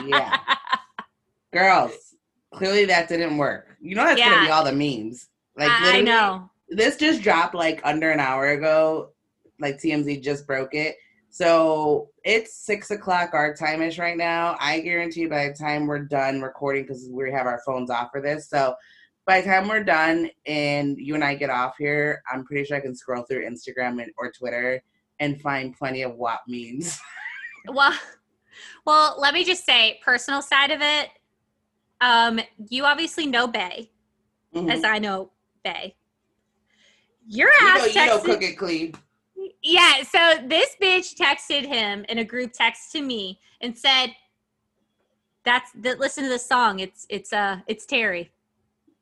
Yeah, 0.04 0.40
girls. 1.52 2.05
Clearly 2.56 2.86
that 2.86 3.08
didn't 3.08 3.36
work. 3.36 3.76
You 3.80 3.94
know 3.94 4.04
that's 4.04 4.18
gonna 4.18 4.46
be 4.46 4.50
all 4.50 4.64
the 4.64 4.72
memes. 4.72 5.28
Like, 5.58 5.70
I 5.70 6.00
know. 6.00 6.50
this 6.68 6.96
just 6.96 7.22
dropped 7.22 7.54
like 7.54 7.80
under 7.84 8.10
an 8.10 8.18
hour 8.18 8.48
ago. 8.48 9.10
Like 9.60 9.76
TMZ 9.76 10.22
just 10.22 10.46
broke 10.46 10.74
it. 10.74 10.96
So 11.28 12.08
it's 12.24 12.56
six 12.56 12.90
o'clock 12.90 13.34
our 13.34 13.54
time 13.54 13.82
ish 13.82 13.98
right 13.98 14.16
now. 14.16 14.56
I 14.58 14.80
guarantee 14.80 15.26
by 15.26 15.48
the 15.48 15.54
time 15.54 15.86
we're 15.86 15.98
done 15.98 16.40
recording, 16.40 16.84
because 16.84 17.08
we 17.10 17.30
have 17.30 17.46
our 17.46 17.60
phones 17.66 17.90
off 17.90 18.08
for 18.10 18.22
this. 18.22 18.48
So 18.48 18.74
by 19.26 19.42
the 19.42 19.48
time 19.48 19.68
we're 19.68 19.84
done 19.84 20.30
and 20.46 20.96
you 20.96 21.14
and 21.14 21.22
I 21.22 21.34
get 21.34 21.50
off 21.50 21.74
here, 21.78 22.22
I'm 22.32 22.44
pretty 22.44 22.64
sure 22.64 22.78
I 22.78 22.80
can 22.80 22.94
scroll 22.96 23.22
through 23.24 23.46
Instagram 23.46 24.02
and, 24.02 24.12
or 24.16 24.32
Twitter 24.32 24.82
and 25.20 25.38
find 25.42 25.76
plenty 25.76 26.02
of 26.02 26.14
WAP 26.16 26.40
memes. 26.48 26.98
Well, 27.68 27.92
well, 28.86 29.16
let 29.18 29.34
me 29.34 29.42
just 29.42 29.66
say, 29.66 29.98
personal 30.00 30.40
side 30.40 30.70
of 30.70 30.80
it. 30.80 31.08
Um, 32.00 32.40
you 32.68 32.85
obviously 32.85 33.26
know 33.26 33.46
Bay, 33.46 33.90
Mhm. 34.54 34.70
as 34.70 34.85
I 34.85 34.98
know 34.98 35.30
Bay. 35.64 35.94
Your 37.28 37.48
you 37.48 37.56
ass 37.68 37.78
know, 37.78 37.87
you 38.02 38.06
know, 38.06 38.18
cook 38.20 38.42
it 38.42 38.56
clean. 38.59 38.94
yeah, 39.62 40.02
so 40.02 40.38
this 40.46 40.76
bitch 40.80 41.14
texted 41.16 41.66
him 41.66 42.04
in 42.09 42.18
a 42.18 42.24
group 42.24 42.52
text 42.52 42.92
to 42.92 43.00
me 43.02 43.40
and 43.61 43.76
said, 43.76 44.14
"That's 45.44 45.70
that. 45.76 45.98
Listen 45.98 46.24
to 46.24 46.30
the 46.30 46.38
song. 46.38 46.80
It's 46.80 47.06
it's 47.09 47.32
uh 47.32 47.61
it's 47.66 47.85
Terri. 47.87 48.28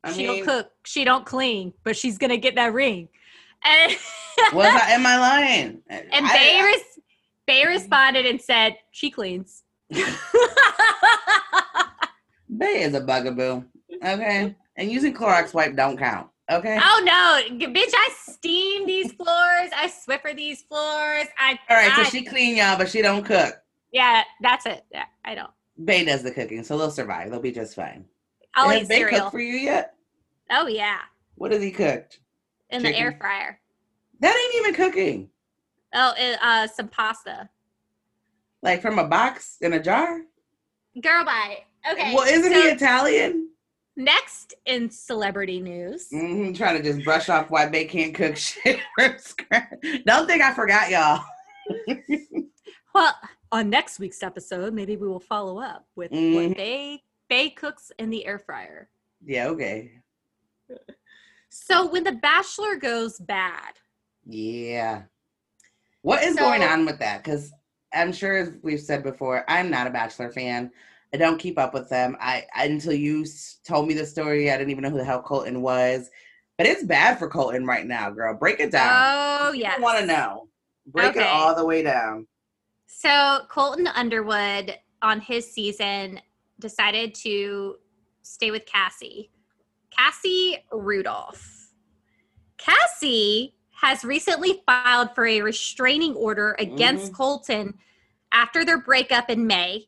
I 0.03 0.11
she 0.13 0.25
mean, 0.25 0.27
don't 0.37 0.45
cook, 0.45 0.71
she 0.85 1.03
don't 1.03 1.25
clean, 1.25 1.73
but 1.83 1.95
she's 1.97 2.17
gonna 2.17 2.37
get 2.37 2.55
that 2.55 2.73
ring." 2.73 3.09
And 3.63 3.95
was 4.53 4.67
I, 4.67 4.91
am 4.93 5.05
I 5.05 5.17
lying? 5.19 5.81
and 5.89 6.07
I- 6.11 6.33
Bay, 6.33 6.59
I- 6.59 6.65
res- 6.65 6.99
Bay 7.45 7.65
responded 7.67 8.25
and 8.25 8.41
said, 8.41 8.77
"She 8.91 9.11
cleans." 9.11 9.63
Bay 12.57 12.81
is 12.81 12.93
a 12.93 13.01
bugaboo. 13.01 13.63
Okay. 14.03 14.55
And 14.77 14.91
using 14.91 15.13
Clorox 15.13 15.53
wipe 15.53 15.75
don't 15.75 15.97
count. 15.97 16.29
Okay. 16.51 16.77
Oh 16.79 17.01
no, 17.03 17.67
bitch! 17.67 17.91
I 17.93 18.09
steam 18.15 18.85
these 18.85 19.11
floors. 19.13 19.69
I 19.75 19.89
Swiffer 20.07 20.35
these 20.35 20.61
floors. 20.61 21.25
I 21.39 21.57
All 21.69 21.75
right, 21.77 21.91
so 21.95 22.03
she 22.03 22.23
clean 22.23 22.57
y'all, 22.57 22.77
but 22.77 22.87
she 22.87 23.01
don't 23.01 23.23
cook. 23.25 23.55
yeah, 23.91 24.23
that's 24.41 24.67
it. 24.67 24.85
Yeah, 24.91 25.05
I 25.23 25.33
don't. 25.33 25.49
Bay 25.85 26.05
does 26.05 26.21
the 26.21 26.29
cooking, 26.31 26.63
so 26.63 26.77
they'll 26.77 26.91
survive. 26.91 27.31
They'll 27.31 27.39
be 27.39 27.51
just 27.51 27.75
fine. 27.75 28.05
I'll 28.53 28.69
Has 28.69 28.83
eat 28.83 28.89
Bay 28.89 28.97
cereal. 28.99 29.19
cooked 29.21 29.31
for 29.31 29.39
you 29.39 29.55
yet? 29.57 29.95
Oh 30.51 30.67
yeah, 30.67 30.99
What 31.33 31.51
has 31.51 31.63
he 31.63 31.71
cooked? 31.71 32.19
in 32.69 32.83
the 32.83 32.95
air 32.95 33.15
fryer. 33.19 33.59
That 34.19 34.35
ain't 34.35 34.55
even 34.67 34.73
cooking. 34.75 35.29
Oh, 35.95 36.13
uh, 36.19 36.35
uh, 36.41 36.67
some 36.67 36.89
pasta. 36.89 37.49
Like 38.61 38.81
from 38.83 38.99
a 38.99 39.07
box 39.07 39.57
in 39.61 39.73
a 39.73 39.79
jar. 39.81 40.21
Girl, 41.01 41.25
bye. 41.25 41.63
Okay. 41.91 42.13
Well, 42.15 42.27
isn't 42.27 42.51
so 42.53 42.61
he 42.61 42.67
Italian? 42.69 43.49
next 43.97 44.55
in 44.65 44.89
celebrity 44.89 45.59
news? 45.61 46.07
hmm 46.09 46.51
trying 46.53 46.77
to 46.77 46.83
just 46.83 47.03
brush 47.05 47.29
off 47.29 47.49
why 47.49 47.65
Bay 47.67 47.85
can't 47.85 48.13
cook 48.13 48.35
shit 48.35 48.79
from 48.97 49.13
scratch. 49.17 49.73
Don't 50.05 50.27
think 50.27 50.41
I 50.41 50.53
forgot 50.53 50.89
y'all. 50.89 51.23
Well, 52.93 53.13
on 53.51 53.69
next 53.69 53.99
week's 53.99 54.23
episode, 54.23 54.73
maybe 54.73 54.95
we 54.95 55.05
will 55.05 55.19
follow 55.19 55.59
up 55.59 55.85
with 55.97 56.11
Mhm. 56.11 56.47
what 56.49 56.55
Bay 56.57 57.03
Bay 57.27 57.49
cooks 57.49 57.91
in 57.99 58.09
the 58.09 58.25
air 58.25 58.39
fryer. 58.39 58.87
Yeah, 59.25 59.47
okay. 59.47 59.91
So 61.49 61.87
when 61.87 62.03
The 62.05 62.13
Bachelor 62.13 62.75
goes 62.77 63.19
bad, 63.19 63.73
Yeah. 64.25 65.03
What 66.03 66.23
is 66.23 66.35
So- 66.35 66.39
going 66.41 66.63
on 66.63 66.85
with 66.85 66.99
that? 66.99 67.21
Because 67.23 67.51
I'm 67.93 68.13
sure, 68.13 68.37
as 68.37 68.51
we've 68.61 68.79
said 68.79 69.03
before, 69.03 69.43
I'm 69.49 69.69
not 69.69 69.87
a 69.87 69.91
Bachelor 69.91 70.31
fan. 70.31 70.71
I 71.15 71.17
don't 71.17 71.37
keep 71.37 71.57
up 71.57 71.73
with 71.73 71.87
them. 71.87 72.17
I, 72.19 72.43
I 72.53 72.65
until 72.65 72.91
you 72.91 73.25
told 73.65 73.87
me 73.87 73.93
the 73.93 74.05
story, 74.05 74.51
I 74.51 74.57
didn't 74.57 74.69
even 74.69 74.83
know 74.83 74.89
who 74.89 74.97
the 74.97 75.05
hell 75.05 75.21
Colton 75.21 75.61
was. 75.61 76.09
But 76.57 76.67
it's 76.67 76.83
bad 76.83 77.17
for 77.17 77.29
Colton 77.29 77.65
right 77.65 77.85
now, 77.85 78.09
girl. 78.09 78.33
Break 78.33 78.59
it 78.59 78.69
down. 78.69 78.91
Oh 78.91 79.53
yeah. 79.53 79.75
I 79.77 79.79
want 79.79 79.99
to 79.99 80.05
know. 80.05 80.49
Break 80.87 81.15
it 81.15 81.23
all 81.23 81.55
the 81.55 81.65
way 81.65 81.83
down. 81.83 82.27
So 82.87 83.43
Colton 83.49 83.87
Underwood 83.87 84.77
on 85.01 85.21
his 85.21 85.49
season 85.49 86.19
decided 86.59 87.15
to 87.15 87.77
stay 88.21 88.51
with 88.51 88.65
Cassie. 88.65 89.31
Cassie 89.89 90.57
Randolph. 90.73 91.71
Cassie 92.57 93.55
has 93.71 94.03
recently 94.03 94.63
filed 94.65 95.15
for 95.15 95.25
a 95.25 95.41
restraining 95.41 96.13
order 96.15 96.57
against 96.59 97.13
Mhm. 97.13 97.15
Colton 97.15 97.79
after 98.33 98.65
their 98.65 98.79
breakup 98.79 99.29
in 99.29 99.47
May 99.47 99.87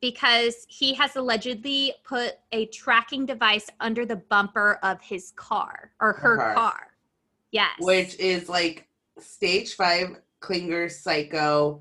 because 0.00 0.66
he 0.68 0.94
has 0.94 1.16
allegedly 1.16 1.94
put 2.04 2.34
a 2.52 2.66
tracking 2.66 3.26
device 3.26 3.68
under 3.80 4.06
the 4.06 4.16
bumper 4.16 4.78
of 4.82 5.00
his 5.00 5.32
car 5.36 5.90
or 6.00 6.12
her 6.12 6.36
car. 6.36 6.54
car. 6.54 6.86
Yes. 7.50 7.74
Which 7.80 8.18
is 8.18 8.48
like 8.48 8.88
stage 9.18 9.74
five 9.74 10.20
clinger 10.40 10.90
psycho 10.90 11.80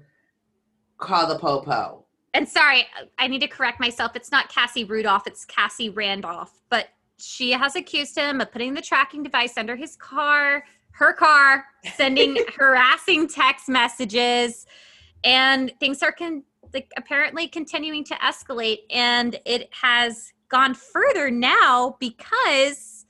call 0.98 1.28
the 1.28 1.38
popo. 1.38 2.06
and 2.34 2.48
sorry, 2.48 2.88
I 3.20 3.28
need 3.28 3.42
to 3.42 3.48
correct 3.48 3.80
myself. 3.80 4.16
It's 4.16 4.32
not 4.32 4.50
Cassie 4.50 4.84
Rudolph, 4.84 5.28
it's 5.28 5.46
Cassie 5.46 5.90
Randolph. 5.90 6.60
But 6.70 6.88
she 7.20 7.52
has 7.52 7.76
accused 7.76 8.18
him 8.18 8.42
of 8.42 8.52
putting 8.52 8.74
the 8.74 8.82
tracking 8.82 9.24
device 9.24 9.58
under 9.58 9.76
his 9.76 9.96
car, 9.96 10.64
her 10.92 11.14
car, 11.14 11.66
sending 11.96 12.38
harassing 12.58 13.28
text 13.28 13.70
messages, 13.70 14.66
and 15.24 15.72
things 15.80 16.02
are 16.02 16.12
con- 16.12 16.44
like 16.74 16.92
apparently 16.98 17.48
continuing 17.48 18.04
to 18.06 18.16
escalate. 18.16 18.80
And 18.90 19.40
it 19.46 19.70
has 19.82 20.34
gone 20.50 20.74
further 20.74 21.30
now 21.30 21.98
because 22.00 23.06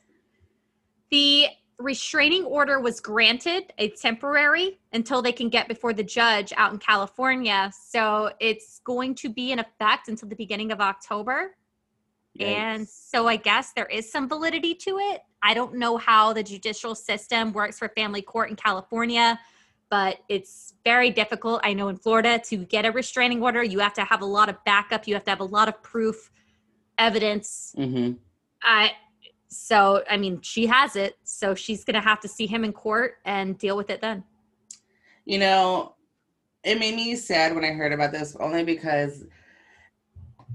the 1.11 1.47
restraining 1.79 2.43
order 2.43 2.79
was 2.79 2.99
granted 2.99 3.71
a 3.77 3.89
temporary 3.89 4.79
until 4.93 5.21
they 5.21 5.31
can 5.31 5.49
get 5.49 5.67
before 5.67 5.93
the 5.93 6.03
judge 6.03 6.51
out 6.57 6.73
in 6.73 6.79
California. 6.79 7.71
So 7.89 8.31
it's 8.39 8.79
going 8.79 9.13
to 9.15 9.29
be 9.29 9.51
in 9.51 9.59
effect 9.59 10.07
until 10.07 10.27
the 10.27 10.35
beginning 10.35 10.71
of 10.71 10.81
October. 10.81 11.55
And 12.39 12.87
so 12.87 13.27
I 13.27 13.35
guess 13.35 13.73
there 13.73 13.87
is 13.87 14.11
some 14.11 14.29
validity 14.29 14.75
to 14.75 14.97
it. 14.99 15.21
I 15.41 15.53
don't 15.53 15.75
know 15.75 15.97
how 15.97 16.33
the 16.33 16.43
judicial 16.43 16.93
system 16.93 17.51
works 17.51 17.79
for 17.79 17.89
family 17.89 18.21
court 18.21 18.49
in 18.49 18.55
California, 18.55 19.39
but 19.89 20.17
it's 20.29 20.73
very 20.83 21.09
difficult. 21.09 21.61
I 21.63 21.73
know 21.73 21.87
in 21.87 21.97
Florida 21.97 22.39
to 22.45 22.57
get 22.57 22.85
a 22.85 22.91
restraining 22.91 23.41
order, 23.41 23.63
you 23.63 23.79
have 23.79 23.93
to 23.93 24.03
have 24.03 24.21
a 24.21 24.25
lot 24.25 24.49
of 24.49 24.63
backup, 24.65 25.07
you 25.07 25.13
have 25.13 25.23
to 25.25 25.31
have 25.31 25.39
a 25.39 25.45
lot 25.45 25.67
of 25.67 25.81
proof, 25.81 26.31
evidence. 26.97 27.73
Mhm. 27.77 28.17
I 28.61 28.93
so 29.49 30.03
I 30.09 30.17
mean 30.17 30.41
she 30.41 30.65
has 30.65 30.95
it, 30.95 31.17
so 31.23 31.55
she's 31.55 31.83
gonna 31.83 32.01
have 32.01 32.19
to 32.21 32.27
see 32.27 32.47
him 32.47 32.63
in 32.63 32.73
court 32.73 33.19
and 33.25 33.57
deal 33.57 33.77
with 33.77 33.89
it 33.89 34.01
then. 34.01 34.23
You 35.25 35.39
know, 35.39 35.95
it 36.63 36.79
made 36.79 36.95
me 36.95 37.15
sad 37.15 37.55
when 37.55 37.63
I 37.63 37.71
heard 37.71 37.93
about 37.93 38.11
this 38.11 38.35
only 38.39 38.63
because 38.63 39.25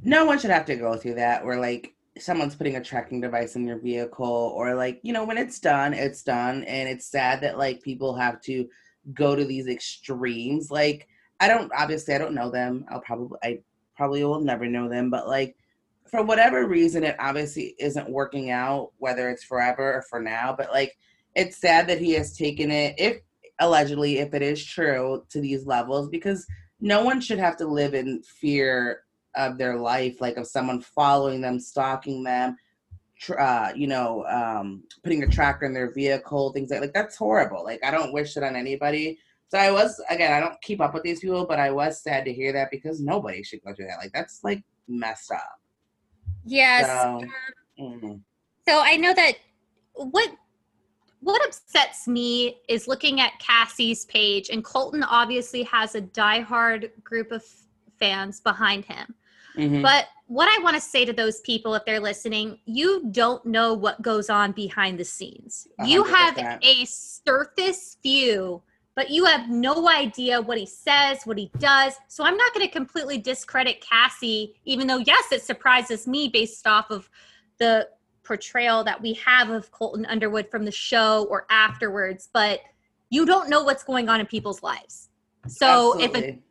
no 0.02 0.24
one 0.24 0.38
should 0.38 0.50
have 0.50 0.66
to 0.66 0.76
go 0.76 0.96
through 0.96 1.14
that 1.14 1.44
where 1.44 1.58
like 1.58 1.94
someone's 2.18 2.54
putting 2.54 2.76
a 2.76 2.84
tracking 2.84 3.20
device 3.20 3.56
in 3.56 3.66
your 3.66 3.78
vehicle 3.78 4.52
or 4.54 4.74
like, 4.74 5.00
you 5.02 5.12
know, 5.12 5.24
when 5.24 5.38
it's 5.38 5.58
done, 5.58 5.94
it's 5.94 6.22
done. 6.22 6.64
And 6.64 6.88
it's 6.88 7.06
sad 7.06 7.40
that 7.42 7.56
like 7.56 7.82
people 7.82 8.14
have 8.14 8.40
to 8.42 8.68
go 9.14 9.34
to 9.34 9.44
these 9.44 9.66
extremes. 9.66 10.70
Like, 10.70 11.08
I 11.40 11.48
don't 11.48 11.72
obviously 11.76 12.14
I 12.14 12.18
don't 12.18 12.34
know 12.34 12.50
them. 12.50 12.84
I'll 12.90 13.00
probably 13.00 13.38
I 13.42 13.58
probably 13.96 14.24
will 14.24 14.40
never 14.40 14.66
know 14.66 14.88
them, 14.88 15.10
but 15.10 15.26
like 15.26 15.56
for 16.08 16.22
whatever 16.22 16.68
reason 16.68 17.04
it 17.04 17.16
obviously 17.18 17.74
isn't 17.78 18.10
working 18.10 18.50
out, 18.50 18.92
whether 18.98 19.28
it's 19.30 19.44
forever 19.44 19.94
or 19.94 20.02
for 20.02 20.20
now. 20.20 20.54
But 20.56 20.70
like 20.70 20.96
it's 21.34 21.56
sad 21.56 21.88
that 21.88 21.98
he 21.98 22.12
has 22.12 22.36
taken 22.36 22.70
it 22.70 22.94
if 22.98 23.18
allegedly 23.58 24.18
if 24.18 24.34
it 24.34 24.42
is 24.42 24.64
true 24.64 25.24
to 25.30 25.40
these 25.40 25.66
levels 25.66 26.08
because 26.08 26.46
no 26.80 27.02
one 27.02 27.20
should 27.20 27.38
have 27.38 27.56
to 27.56 27.66
live 27.66 27.94
in 27.94 28.22
fear 28.22 29.02
of 29.36 29.56
their 29.56 29.76
life 29.76 30.20
like 30.20 30.36
of 30.36 30.46
someone 30.46 30.80
following 30.80 31.40
them 31.40 31.60
stalking 31.60 32.22
them 32.22 32.56
uh, 33.38 33.72
you 33.74 33.86
know 33.86 34.24
um, 34.26 34.82
putting 35.02 35.22
a 35.22 35.26
tracker 35.26 35.64
in 35.66 35.72
their 35.74 35.92
vehicle 35.92 36.52
things 36.52 36.70
like 36.70 36.80
like 36.80 36.92
that's 36.94 37.16
horrible 37.16 37.62
like 37.64 37.80
i 37.84 37.90
don't 37.90 38.12
wish 38.12 38.36
it 38.36 38.42
on 38.42 38.56
anybody 38.56 39.18
so 39.48 39.58
i 39.58 39.70
was 39.70 40.00
again 40.10 40.32
i 40.32 40.40
don't 40.40 40.60
keep 40.62 40.80
up 40.80 40.92
with 40.94 41.02
these 41.02 41.20
people 41.20 41.46
but 41.46 41.58
i 41.60 41.70
was 41.70 42.02
sad 42.02 42.24
to 42.24 42.32
hear 42.32 42.52
that 42.52 42.68
because 42.70 43.00
nobody 43.00 43.42
should 43.42 43.62
go 43.64 43.72
through 43.74 43.86
that 43.86 43.98
like 43.98 44.10
that's 44.12 44.40
like 44.42 44.62
messed 44.88 45.30
up 45.32 45.58
Yes. 46.44 46.86
So- 46.86 47.20
Mhm. 47.80 48.20
So 48.68 48.80
I 48.80 48.96
know 48.96 49.14
that 49.14 49.34
what 49.94 50.30
what 51.20 51.40
upsets 51.46 52.08
me 52.08 52.58
is 52.68 52.88
looking 52.88 53.20
at 53.20 53.38
Cassie's 53.38 54.04
page, 54.06 54.50
and 54.50 54.64
Colton 54.64 55.04
obviously 55.04 55.62
has 55.62 55.94
a 55.94 56.00
diehard 56.02 56.90
group 57.04 57.30
of 57.30 57.44
fans 58.00 58.40
behind 58.40 58.84
him. 58.84 59.14
Mhm. 59.56 59.82
But 59.82 60.08
what 60.26 60.48
I 60.48 60.62
want 60.62 60.76
to 60.76 60.80
say 60.80 61.04
to 61.04 61.12
those 61.12 61.40
people, 61.40 61.74
if 61.74 61.84
they're 61.84 62.00
listening, 62.00 62.58
you 62.64 63.08
don't 63.10 63.44
know 63.44 63.74
what 63.74 64.00
goes 64.00 64.30
on 64.30 64.52
behind 64.52 64.98
the 64.98 65.04
scenes. 65.04 65.68
A 65.78 65.86
You 65.86 66.04
have 66.04 66.38
a 66.62 66.84
surface 66.86 67.98
view, 68.02 68.62
but 68.94 69.10
you 69.10 69.24
have 69.24 69.50
no 69.50 69.88
idea 69.88 70.40
what 70.40 70.58
he 70.58 70.66
says, 70.66 71.24
what 71.24 71.38
he 71.38 71.50
does. 71.58 71.94
So 72.08 72.24
I'm 72.24 72.36
not 72.36 72.54
going 72.54 72.66
to 72.66 72.72
completely 72.72 73.18
discredit 73.18 73.80
Cassie, 73.80 74.54
even 74.64 74.86
though, 74.86 74.98
yes, 74.98 75.32
it 75.32 75.42
surprises 75.42 76.06
me 76.06 76.28
based 76.28 76.66
off 76.66 76.90
of 76.90 77.10
the 77.58 77.88
portrayal 78.22 78.84
that 78.84 79.00
we 79.00 79.14
have 79.14 79.50
of 79.50 79.70
Colton 79.70 80.06
Underwood 80.06 80.50
from 80.50 80.64
the 80.64 80.72
show 80.72 81.26
or 81.28 81.46
afterwards, 81.50 82.28
but 82.32 82.60
you 83.10 83.26
don't 83.26 83.50
know 83.50 83.62
what's 83.62 83.84
going 83.84 84.08
on 84.08 84.20
in 84.20 84.26
people's 84.26 84.62
lives. 84.62 85.10
So 85.48 86.00
if 86.00 86.14
a 86.14 86.18
Absolutely. 86.18 86.42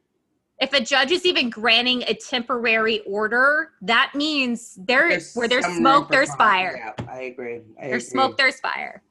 If 0.61 0.73
a 0.73 0.79
judge 0.79 1.11
is 1.11 1.25
even 1.25 1.49
granting 1.49 2.03
a 2.03 2.13
temporary 2.13 2.99
order, 3.01 3.71
that 3.81 4.11
means 4.13 4.77
there 4.79 5.19
where 5.33 5.47
there's 5.47 5.65
smoke, 5.65 6.11
there's 6.11 6.33
fire. 6.35 6.93
Yeah, 6.97 7.05
I 7.11 7.21
agree. 7.21 7.61
I 7.81 7.87
There's 7.87 8.03
agree. 8.07 8.11
smoke, 8.11 8.37
there's 8.37 8.59
fire. 8.59 9.01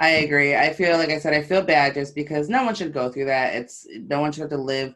I 0.00 0.08
agree. 0.08 0.56
I 0.56 0.72
feel 0.72 0.96
like 0.96 1.10
I 1.10 1.18
said, 1.18 1.34
I 1.34 1.42
feel 1.42 1.62
bad 1.62 1.94
just 1.94 2.14
because 2.14 2.48
no 2.48 2.64
one 2.64 2.74
should 2.74 2.92
go 2.92 3.10
through 3.10 3.26
that. 3.26 3.54
It's 3.54 3.86
no 4.08 4.20
one 4.20 4.32
should 4.32 4.42
have 4.42 4.50
to 4.50 4.56
live 4.56 4.94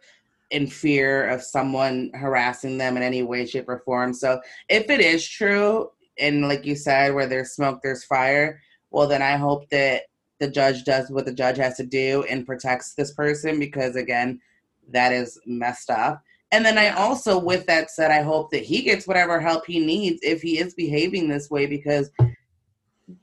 in 0.50 0.66
fear 0.66 1.28
of 1.28 1.42
someone 1.42 2.10
harassing 2.14 2.78
them 2.78 2.96
in 2.96 3.02
any 3.02 3.22
way, 3.22 3.46
shape, 3.46 3.68
or 3.68 3.78
form. 3.84 4.12
So 4.12 4.40
if 4.68 4.90
it 4.90 5.00
is 5.00 5.26
true, 5.26 5.90
and 6.18 6.48
like 6.48 6.66
you 6.66 6.74
said, 6.74 7.14
where 7.14 7.26
there's 7.26 7.52
smoke, 7.52 7.80
there's 7.82 8.04
fire, 8.04 8.60
well, 8.90 9.08
then 9.08 9.22
I 9.22 9.36
hope 9.36 9.68
that 9.70 10.02
the 10.40 10.50
judge 10.50 10.84
does 10.84 11.10
what 11.10 11.24
the 11.24 11.32
judge 11.32 11.56
has 11.56 11.76
to 11.76 11.86
do 11.86 12.24
and 12.28 12.44
protects 12.44 12.94
this 12.94 13.12
person 13.12 13.60
because 13.60 13.94
again, 13.94 14.40
that 14.90 15.12
is 15.12 15.40
messed 15.46 15.90
up. 15.90 16.22
And 16.50 16.64
then 16.64 16.76
I 16.76 16.90
also, 16.90 17.38
with 17.38 17.66
that 17.66 17.90
said, 17.90 18.10
I 18.10 18.20
hope 18.22 18.50
that 18.50 18.62
he 18.62 18.82
gets 18.82 19.06
whatever 19.06 19.40
help 19.40 19.64
he 19.66 19.80
needs 19.80 20.20
if 20.22 20.42
he 20.42 20.58
is 20.58 20.74
behaving 20.74 21.28
this 21.28 21.48
way 21.50 21.66
because 21.66 22.10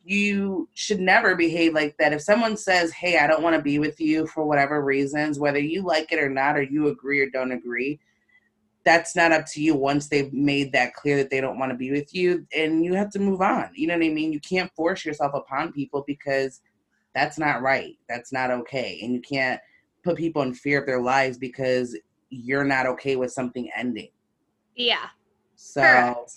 you 0.03 0.67
should 0.73 0.99
never 0.99 1.35
behave 1.35 1.73
like 1.73 1.95
that. 1.99 2.11
If 2.11 2.21
someone 2.21 2.57
says, 2.57 2.91
Hey, 2.91 3.19
I 3.19 3.27
don't 3.27 3.43
want 3.43 3.55
to 3.55 3.61
be 3.61 3.77
with 3.77 3.99
you 3.99 4.25
for 4.27 4.45
whatever 4.45 4.83
reasons, 4.83 5.39
whether 5.39 5.59
you 5.59 5.83
like 5.83 6.11
it 6.11 6.19
or 6.19 6.29
not, 6.29 6.57
or 6.57 6.63
you 6.63 6.87
agree 6.87 7.19
or 7.19 7.29
don't 7.29 7.51
agree, 7.51 7.99
that's 8.83 9.15
not 9.15 9.31
up 9.31 9.45
to 9.45 9.61
you 9.61 9.75
once 9.75 10.07
they've 10.07 10.33
made 10.33 10.71
that 10.71 10.95
clear 10.95 11.17
that 11.17 11.29
they 11.29 11.41
don't 11.41 11.59
want 11.59 11.71
to 11.71 11.77
be 11.77 11.91
with 11.91 12.13
you. 12.15 12.47
And 12.55 12.83
you 12.83 12.95
have 12.95 13.11
to 13.11 13.19
move 13.19 13.41
on. 13.41 13.69
You 13.75 13.87
know 13.87 13.93
what 13.95 14.05
I 14.05 14.09
mean? 14.09 14.33
You 14.33 14.39
can't 14.39 14.71
force 14.75 15.05
yourself 15.05 15.33
upon 15.35 15.73
people 15.73 16.03
because 16.07 16.61
that's 17.13 17.37
not 17.37 17.61
right. 17.61 17.95
That's 18.07 18.31
not 18.31 18.49
okay. 18.49 18.99
And 19.03 19.13
you 19.13 19.21
can't 19.21 19.59
put 20.09 20.17
people 20.17 20.41
in 20.41 20.53
fear 20.53 20.79
of 20.79 20.87
their 20.87 21.01
lives 21.01 21.37
because 21.37 21.97
you're 22.29 22.63
not 22.63 22.87
okay 22.87 23.15
with 23.15 23.31
something 23.31 23.69
ending. 23.75 24.09
Yeah. 24.75 25.07
So, 25.55 25.81
Correct. 25.81 26.31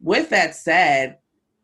with 0.00 0.28
that 0.30 0.54
said, 0.54 1.18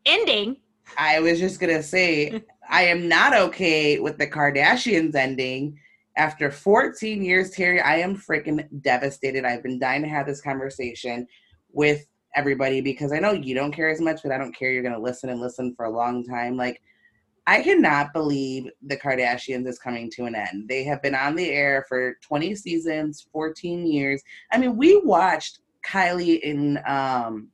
Ending. 0.05 0.57
I 0.97 1.19
was 1.19 1.39
just 1.39 1.59
gonna 1.59 1.83
say 1.83 2.41
I 2.69 2.83
am 2.83 3.07
not 3.07 3.33
okay 3.33 3.99
with 3.99 4.17
the 4.17 4.27
Kardashians 4.27 5.15
ending. 5.15 5.79
After 6.15 6.51
14 6.51 7.23
years, 7.23 7.51
Terri, 7.51 7.83
I 7.83 7.97
am 7.97 8.15
freaking 8.15 8.67
devastated. 8.81 9.45
I've 9.45 9.63
been 9.63 9.79
dying 9.79 10.03
to 10.03 10.07
have 10.07 10.27
this 10.27 10.41
conversation 10.41 11.25
with 11.71 12.05
everybody 12.35 12.81
because 12.81 13.11
I 13.11 13.19
know 13.19 13.31
you 13.31 13.55
don't 13.55 13.71
care 13.71 13.89
as 13.89 13.99
much, 13.99 14.21
but 14.21 14.31
I 14.31 14.37
don't 14.37 14.55
care. 14.55 14.71
You're 14.71 14.83
gonna 14.83 14.99
listen 14.99 15.29
and 15.29 15.41
listen 15.41 15.73
for 15.75 15.85
a 15.85 15.91
long 15.91 16.23
time. 16.23 16.55
Like, 16.55 16.81
I 17.45 17.61
cannot 17.61 18.13
believe 18.13 18.69
the 18.81 18.95
Kardashians 18.97 19.67
is 19.67 19.77
coming 19.79 20.09
to 20.11 20.25
an 20.25 20.35
end. 20.35 20.69
They 20.69 20.83
have 20.85 21.01
been 21.01 21.15
on 21.15 21.35
the 21.35 21.49
air 21.49 21.85
for 21.89 22.17
20 22.21 22.55
seasons, 22.55 23.27
14 23.33 23.85
years. 23.85 24.23
I 24.51 24.57
mean, 24.57 24.77
we 24.77 24.97
watched 24.97 25.59
Kylie 25.85 26.39
and 26.49 26.77
um 26.87 27.49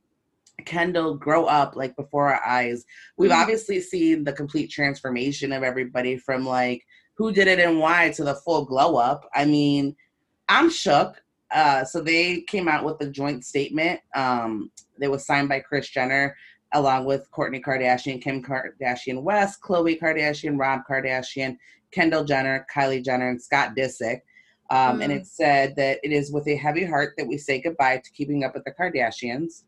Kendall 0.66 1.14
grow 1.16 1.46
up 1.46 1.74
like 1.74 1.96
before 1.96 2.32
our 2.32 2.44
eyes. 2.46 2.84
We've 3.16 3.30
Mhm. 3.30 3.42
obviously 3.42 3.80
seen 3.80 4.24
the 4.24 4.32
complete 4.32 4.70
transformation 4.70 5.52
of 5.52 5.62
everybody 5.62 6.16
from 6.18 6.44
like 6.46 6.84
who 7.14 7.32
did 7.32 7.48
it 7.48 7.58
and 7.58 7.80
why 7.80 8.10
to 8.10 8.24
the 8.24 8.34
full 8.36 8.64
glow 8.64 8.96
up. 8.96 9.28
I 9.34 9.44
mean, 9.44 9.96
I'm 10.48 10.70
shook. 10.70 11.22
Uh, 11.50 11.84
so 11.84 12.00
they 12.00 12.42
came 12.42 12.68
out 12.68 12.84
with 12.84 13.00
a 13.00 13.10
joint 13.10 13.44
statement 13.44 14.00
um, 14.14 14.70
that 14.98 15.10
was 15.10 15.26
signed 15.26 15.48
by 15.48 15.60
Kris 15.60 15.88
Jenner, 15.88 16.36
along 16.72 17.04
with 17.04 17.30
Kourtney 17.30 17.62
Kardashian, 17.62 18.22
Kim 18.22 18.42
Kardashian 18.42 19.22
West, 19.22 19.60
Khloe 19.60 19.98
Kardashian, 19.98 20.58
Rob 20.58 20.80
Kardashian, 20.88 21.56
Kendall 21.92 22.24
Jenner, 22.24 22.66
Kylie 22.74 23.04
Jenner, 23.04 23.28
and 23.28 23.42
Scott 23.42 23.72
Disick. 23.76 24.20
Um, 24.70 25.00
mm. 25.00 25.04
And 25.04 25.12
it 25.12 25.26
said 25.26 25.74
that 25.76 25.98
it 26.02 26.12
is 26.12 26.32
with 26.32 26.46
a 26.46 26.54
heavy 26.54 26.84
heart 26.84 27.14
that 27.18 27.26
we 27.26 27.36
say 27.36 27.60
goodbye 27.60 27.96
to 27.96 28.10
keeping 28.12 28.44
up 28.44 28.54
with 28.54 28.64
the 28.64 28.72
Kardashians. 28.72 29.64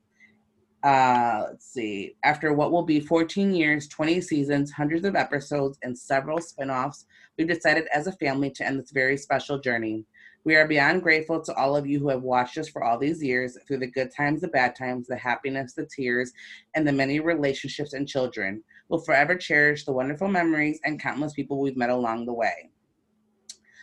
Uh, 0.84 1.46
let's 1.48 1.72
see. 1.72 2.16
After 2.24 2.52
what 2.52 2.72
will 2.72 2.82
be 2.82 3.00
14 3.00 3.54
years, 3.54 3.86
20 3.88 4.20
seasons, 4.20 4.72
hundreds 4.72 5.04
of 5.04 5.14
episodes, 5.14 5.78
and 5.82 5.96
several 5.96 6.40
spin 6.40 6.70
offs, 6.70 7.06
we've 7.38 7.48
decided 7.48 7.86
as 7.94 8.06
a 8.06 8.12
family 8.12 8.50
to 8.50 8.66
end 8.66 8.80
this 8.80 8.90
very 8.90 9.16
special 9.16 9.58
journey. 9.58 10.04
We 10.44 10.56
are 10.56 10.66
beyond 10.66 11.02
grateful 11.02 11.40
to 11.40 11.54
all 11.54 11.76
of 11.76 11.86
you 11.86 12.00
who 12.00 12.08
have 12.08 12.22
watched 12.22 12.58
us 12.58 12.68
for 12.68 12.82
all 12.82 12.98
these 12.98 13.22
years 13.22 13.56
through 13.66 13.78
the 13.78 13.86
good 13.86 14.10
times, 14.14 14.40
the 14.40 14.48
bad 14.48 14.74
times, 14.74 15.06
the 15.06 15.16
happiness, 15.16 15.74
the 15.74 15.86
tears, 15.86 16.32
and 16.74 16.86
the 16.86 16.92
many 16.92 17.20
relationships 17.20 17.92
and 17.92 18.08
children. 18.08 18.62
We'll 18.88 19.00
forever 19.00 19.36
cherish 19.36 19.84
the 19.84 19.92
wonderful 19.92 20.26
memories 20.26 20.80
and 20.84 21.00
countless 21.00 21.32
people 21.32 21.60
we've 21.60 21.76
met 21.76 21.90
along 21.90 22.26
the 22.26 22.32
way. 22.32 22.70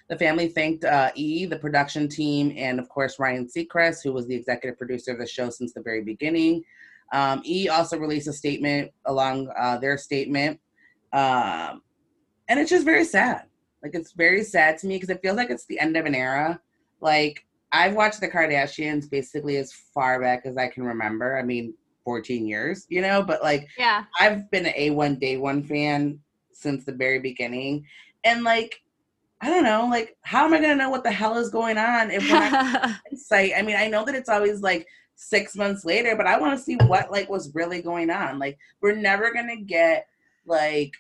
The 0.10 0.18
family 0.18 0.50
thanked 0.50 0.84
uh, 0.84 1.12
E, 1.16 1.46
the 1.46 1.60
production 1.60 2.10
team, 2.10 2.54
and 2.58 2.80
of 2.80 2.90
course 2.90 3.20
Ryan 3.20 3.48
Seacrest, 3.48 4.04
who 4.04 4.12
was 4.12 4.28
the 4.28 4.36
executive 4.36 4.78
producer 4.78 5.14
of 5.14 5.20
the 5.20 5.28
show 5.28 5.50
since 5.50 5.72
the 5.72 5.82
very 5.82 6.02
beginning. 6.02 6.64
Um, 7.14 7.42
e 7.46 7.70
also 7.70 7.98
released 7.98 8.28
a 8.28 8.34
statement 8.34 8.92
along 9.06 9.50
uh, 9.58 9.78
their 9.78 9.98
statement, 9.98 10.60
um, 11.14 11.82
and 12.48 12.60
it's 12.60 12.70
just 12.70 12.86
very 12.86 13.06
sad. 13.06 13.49
Like 13.84 13.96
it's 13.96 14.12
very 14.12 14.44
sad 14.44 14.78
to 14.80 14.88
me 14.88 14.96
because 14.96 15.10
it 15.10 15.22
feels 15.22 15.38
like 15.38 15.50
it's 15.50 15.66
the 15.66 15.80
end 15.80 15.98
of 15.98 16.06
an 16.06 16.16
era. 16.16 16.60
Like 17.02 17.46
I've 17.72 17.96
watched 17.96 18.20
the 18.20 18.28
Kardashians 18.28 19.10
basically 19.10 19.58
as 19.58 19.72
far 19.72 20.22
back 20.22 20.46
as 20.46 20.58
I 20.58 20.68
can 20.68 20.84
remember. 20.84 21.38
I 21.38 21.44
mean, 21.44 21.74
14 22.04 22.48
years, 22.48 22.86
you 22.90 23.02
know, 23.02 23.22
but 23.22 23.44
like 23.44 23.68
yeah, 23.78 24.06
I've 24.20 24.50
been 24.52 24.66
an 24.66 24.74
A1 24.74 25.20
day 25.20 25.38
one 25.38 25.64
fan 25.64 26.20
since 26.52 26.84
the 26.84 26.92
very 26.92 27.20
beginning. 27.20 27.86
And 28.24 28.44
like 28.44 28.82
I 29.42 29.50
don't 29.50 29.64
know, 29.64 29.88
like 29.90 30.18
how 30.24 30.46
am 30.46 30.54
I 30.54 30.60
gonna 30.60 30.76
know 30.76 30.90
what 30.90 31.04
the 31.04 31.12
hell 31.12 31.38
is 31.38 31.50
going 31.50 31.78
on 31.78 32.12
if 32.12 32.24
insight? 33.12 33.54
I 33.56 33.62
mean, 33.62 33.78
I 33.78 33.88
know 33.88 34.04
that 34.06 34.16
it's 34.16 34.30
always 34.30 34.62
like 34.62 34.88
six 35.16 35.56
months 35.56 35.86
later, 35.86 36.16
but 36.16 36.28
I 36.28 36.40
want 36.40 36.58
to 36.58 36.64
see 36.64 36.76
what 36.88 37.12
like 37.12 37.30
was 37.30 37.54
really 37.54 37.82
going 37.82 38.10
on. 38.10 38.40
Like 38.40 38.58
we're 38.82 38.96
never 38.96 39.32
gonna 39.34 39.58
get 39.58 40.08
like 40.46 40.94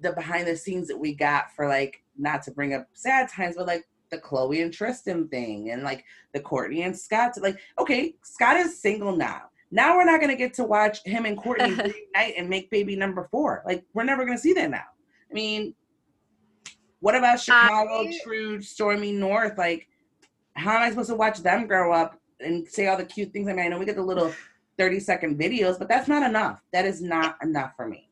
the 0.00 0.12
behind 0.12 0.46
the 0.46 0.56
scenes 0.56 0.88
that 0.88 0.98
we 0.98 1.14
got 1.14 1.54
for 1.54 1.68
like 1.68 2.02
not 2.16 2.42
to 2.42 2.50
bring 2.50 2.74
up 2.74 2.86
sad 2.92 3.28
times, 3.28 3.56
but 3.56 3.66
like 3.66 3.84
the 4.10 4.18
Khloe 4.18 4.62
and 4.62 4.72
Tristan 4.72 5.28
thing 5.28 5.70
and 5.70 5.82
like 5.82 6.04
the 6.32 6.40
Kourtney 6.40 6.84
and 6.84 6.96
Scott. 6.96 7.32
Like, 7.40 7.58
okay, 7.78 8.14
Scott 8.22 8.56
is 8.56 8.80
single 8.80 9.16
now. 9.16 9.42
Now 9.70 9.96
we're 9.96 10.04
not 10.04 10.20
gonna 10.20 10.36
get 10.36 10.54
to 10.54 10.64
watch 10.64 10.98
him 11.04 11.26
and 11.26 11.36
Kourtney 11.36 11.76
reunite 12.16 12.34
and 12.36 12.48
make 12.48 12.70
baby 12.70 12.96
number 12.96 13.28
four. 13.30 13.62
Like, 13.66 13.84
we're 13.92 14.04
never 14.04 14.24
gonna 14.24 14.38
see 14.38 14.54
that 14.54 14.70
now. 14.70 14.84
I 15.30 15.34
mean, 15.34 15.74
what 17.00 17.14
about 17.14 17.40
Chicago, 17.40 18.08
I... 18.08 18.18
True, 18.24 18.58
Stormi 18.58 19.14
North? 19.14 19.58
Like, 19.58 19.88
how 20.54 20.76
am 20.76 20.82
I 20.82 20.90
supposed 20.90 21.10
to 21.10 21.16
watch 21.16 21.38
them 21.40 21.66
grow 21.66 21.92
up 21.92 22.18
and 22.40 22.66
say 22.66 22.86
all 22.86 22.96
the 22.96 23.04
cute 23.04 23.32
things? 23.32 23.48
I 23.48 23.52
mean, 23.52 23.66
I 23.66 23.68
know 23.68 23.78
we 23.78 23.84
get 23.84 23.96
the 23.96 24.02
little 24.02 24.32
30 24.78 25.00
second 25.00 25.38
videos, 25.38 25.78
but 25.78 25.88
that's 25.88 26.08
not 26.08 26.28
enough. 26.28 26.62
That 26.72 26.86
is 26.86 27.02
not 27.02 27.36
enough 27.42 27.76
for 27.76 27.86
me 27.86 28.07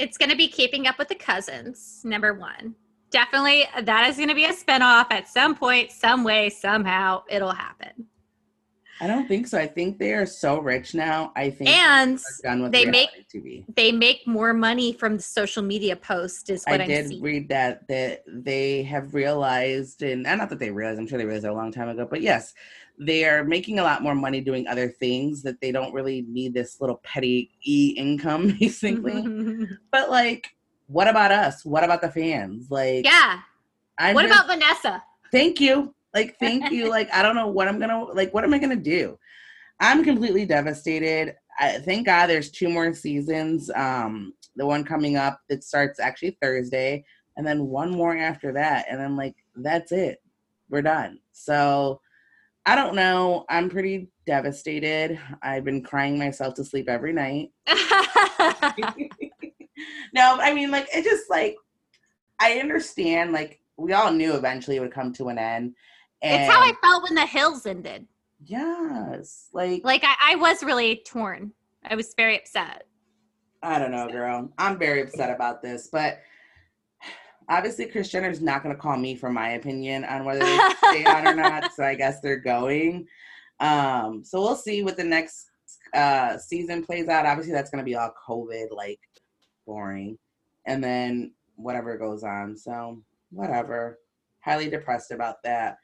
it's 0.00 0.16
going 0.16 0.30
to 0.30 0.36
be 0.36 0.48
keeping 0.48 0.86
up 0.86 0.98
with 0.98 1.08
the 1.08 1.14
cousins 1.14 2.00
number 2.04 2.32
one. 2.32 2.74
Definitely 3.10 3.64
that 3.82 4.08
is 4.08 4.16
going 4.16 4.28
to 4.28 4.34
be 4.34 4.46
a 4.46 4.52
spinoff 4.52 5.06
at 5.10 5.28
some 5.28 5.54
point 5.54 5.90
some 5.90 6.24
way 6.24 6.48
somehow 6.48 7.22
it'll 7.28 7.52
happen 7.52 8.06
i 9.00 9.06
don't 9.06 9.26
think 9.26 9.46
so. 9.46 9.58
I 9.58 9.66
think 9.66 9.98
they 9.98 10.12
are 10.12 10.26
so 10.26 10.60
rich 10.60 10.94
now 10.94 11.32
i 11.36 11.50
think 11.50 11.70
and 11.70 12.20
they 12.72 12.84
make 12.84 13.10
TV. 13.32 13.64
they 13.74 13.92
make 13.92 14.26
more 14.26 14.52
money 14.52 14.92
from 14.92 15.16
the 15.16 15.22
social 15.22 15.62
media 15.62 15.96
post 15.96 16.50
is 16.50 16.64
what 16.64 16.80
i 16.80 16.84
I'm 16.84 16.88
did 16.88 17.08
seeing. 17.08 17.22
read 17.22 17.48
that 17.48 17.88
that 17.88 18.24
they 18.26 18.82
have 18.84 19.14
realized 19.14 20.02
and 20.02 20.26
uh, 20.26 20.34
not 20.36 20.50
that 20.50 20.58
they 20.58 20.70
realized 20.70 20.98
i'm 20.98 21.06
sure 21.06 21.18
they 21.18 21.24
realized 21.24 21.46
a 21.46 21.52
long 21.52 21.72
time 21.72 21.88
ago 21.88 22.06
but 22.08 22.20
yes 22.20 22.54
they're 23.00 23.44
making 23.44 23.78
a 23.78 23.82
lot 23.82 24.02
more 24.02 24.14
money 24.14 24.42
doing 24.42 24.66
other 24.68 24.88
things 24.88 25.42
that 25.42 25.60
they 25.62 25.72
don't 25.72 25.92
really 25.94 26.22
need 26.28 26.52
this 26.52 26.80
little 26.80 27.00
petty 27.02 27.50
e 27.64 27.94
income 27.96 28.48
basically. 28.60 29.12
Mm-hmm. 29.12 29.64
But 29.90 30.10
like 30.10 30.54
what 30.86 31.08
about 31.08 31.32
us? 31.32 31.64
What 31.64 31.82
about 31.82 32.02
the 32.02 32.10
fans? 32.10 32.70
Like 32.70 33.04
yeah. 33.04 33.40
I'm 33.98 34.14
what 34.14 34.26
about 34.26 34.46
vanessa? 34.46 35.02
Thank 35.32 35.60
you 35.60 35.94
like 36.14 36.36
thank 36.38 36.70
you 36.70 36.88
like 36.90 37.12
i 37.12 37.22
don't 37.22 37.36
know 37.36 37.48
what 37.48 37.68
i'm 37.68 37.78
gonna 37.78 38.04
like 38.12 38.32
what 38.34 38.44
am 38.44 38.54
i 38.54 38.58
gonna 38.58 38.76
do 38.76 39.18
i'm 39.80 40.04
completely 40.04 40.44
devastated 40.44 41.34
I, 41.58 41.78
thank 41.78 42.06
god 42.06 42.26
there's 42.26 42.50
two 42.50 42.68
more 42.68 42.92
seasons 42.94 43.70
um 43.74 44.32
the 44.56 44.66
one 44.66 44.84
coming 44.84 45.16
up 45.16 45.40
that 45.48 45.64
starts 45.64 46.00
actually 46.00 46.36
thursday 46.42 47.04
and 47.36 47.46
then 47.46 47.66
one 47.66 47.90
more 47.90 48.16
after 48.16 48.52
that 48.52 48.86
and 48.90 49.00
then 49.00 49.16
like 49.16 49.36
that's 49.56 49.92
it 49.92 50.22
we're 50.68 50.82
done 50.82 51.18
so 51.32 52.00
I 52.66 52.76
don't 52.76 52.94
know. 52.94 53.46
I'm 53.48 53.70
pretty 53.70 54.10
devastated. 54.26 55.18
I've 55.42 55.64
been 55.64 55.82
crying 55.82 56.18
myself 56.18 56.54
to 56.54 56.64
sleep 56.64 56.88
every 56.88 57.12
night. 57.12 57.50
no, 60.14 60.38
I 60.40 60.52
mean, 60.54 60.70
like, 60.70 60.86
it 60.94 61.04
just 61.04 61.30
like, 61.30 61.56
I 62.38 62.58
understand, 62.60 63.32
like, 63.32 63.60
we 63.76 63.92
all 63.92 64.12
knew 64.12 64.34
eventually 64.34 64.76
it 64.76 64.80
would 64.80 64.92
come 64.92 65.12
to 65.14 65.28
an 65.30 65.38
end. 65.38 65.74
And 66.22 66.42
it's 66.42 66.52
how 66.52 66.60
I 66.60 66.72
felt 66.82 67.04
when 67.04 67.14
the 67.14 67.26
hills 67.26 67.66
ended. 67.66 68.06
Yes. 68.44 69.48
Like, 69.52 69.82
like 69.84 70.04
I, 70.04 70.32
I 70.32 70.36
was 70.36 70.62
really 70.62 71.02
torn. 71.06 71.52
I 71.84 71.94
was 71.94 72.14
very 72.14 72.38
upset. 72.38 72.86
I 73.62 73.78
don't 73.78 73.90
know, 73.90 74.08
girl. 74.08 74.50
I'm 74.58 74.78
very 74.78 75.02
upset 75.02 75.34
about 75.34 75.62
this, 75.62 75.88
but 75.92 76.20
obviously 77.50 77.86
Kris 77.86 78.08
Jenner's 78.08 78.40
not 78.40 78.62
going 78.62 78.74
to 78.74 78.80
call 78.80 78.96
me 78.96 79.14
for 79.14 79.30
my 79.30 79.50
opinion 79.50 80.04
on 80.04 80.24
whether 80.24 80.40
they 80.40 80.58
stay 80.78 81.04
on 81.04 81.26
or 81.26 81.34
not. 81.34 81.72
So 81.74 81.84
I 81.84 81.94
guess 81.94 82.20
they're 82.20 82.38
going. 82.38 83.06
Um, 83.58 84.22
so 84.24 84.40
we'll 84.40 84.56
see 84.56 84.82
what 84.82 84.96
the 84.96 85.04
next 85.04 85.50
uh, 85.94 86.38
season 86.38 86.84
plays 86.84 87.08
out. 87.08 87.26
Obviously, 87.26 87.52
that's 87.52 87.70
going 87.70 87.84
to 87.84 87.88
be 87.88 87.96
all 87.96 88.12
COVID, 88.28 88.68
like 88.74 89.00
boring, 89.66 90.18
and 90.66 90.82
then 90.82 91.32
whatever 91.56 91.98
goes 91.98 92.22
on. 92.22 92.56
So 92.56 93.02
whatever. 93.30 93.98
Highly 94.42 94.70
depressed 94.70 95.10
about 95.10 95.36
that, 95.44 95.76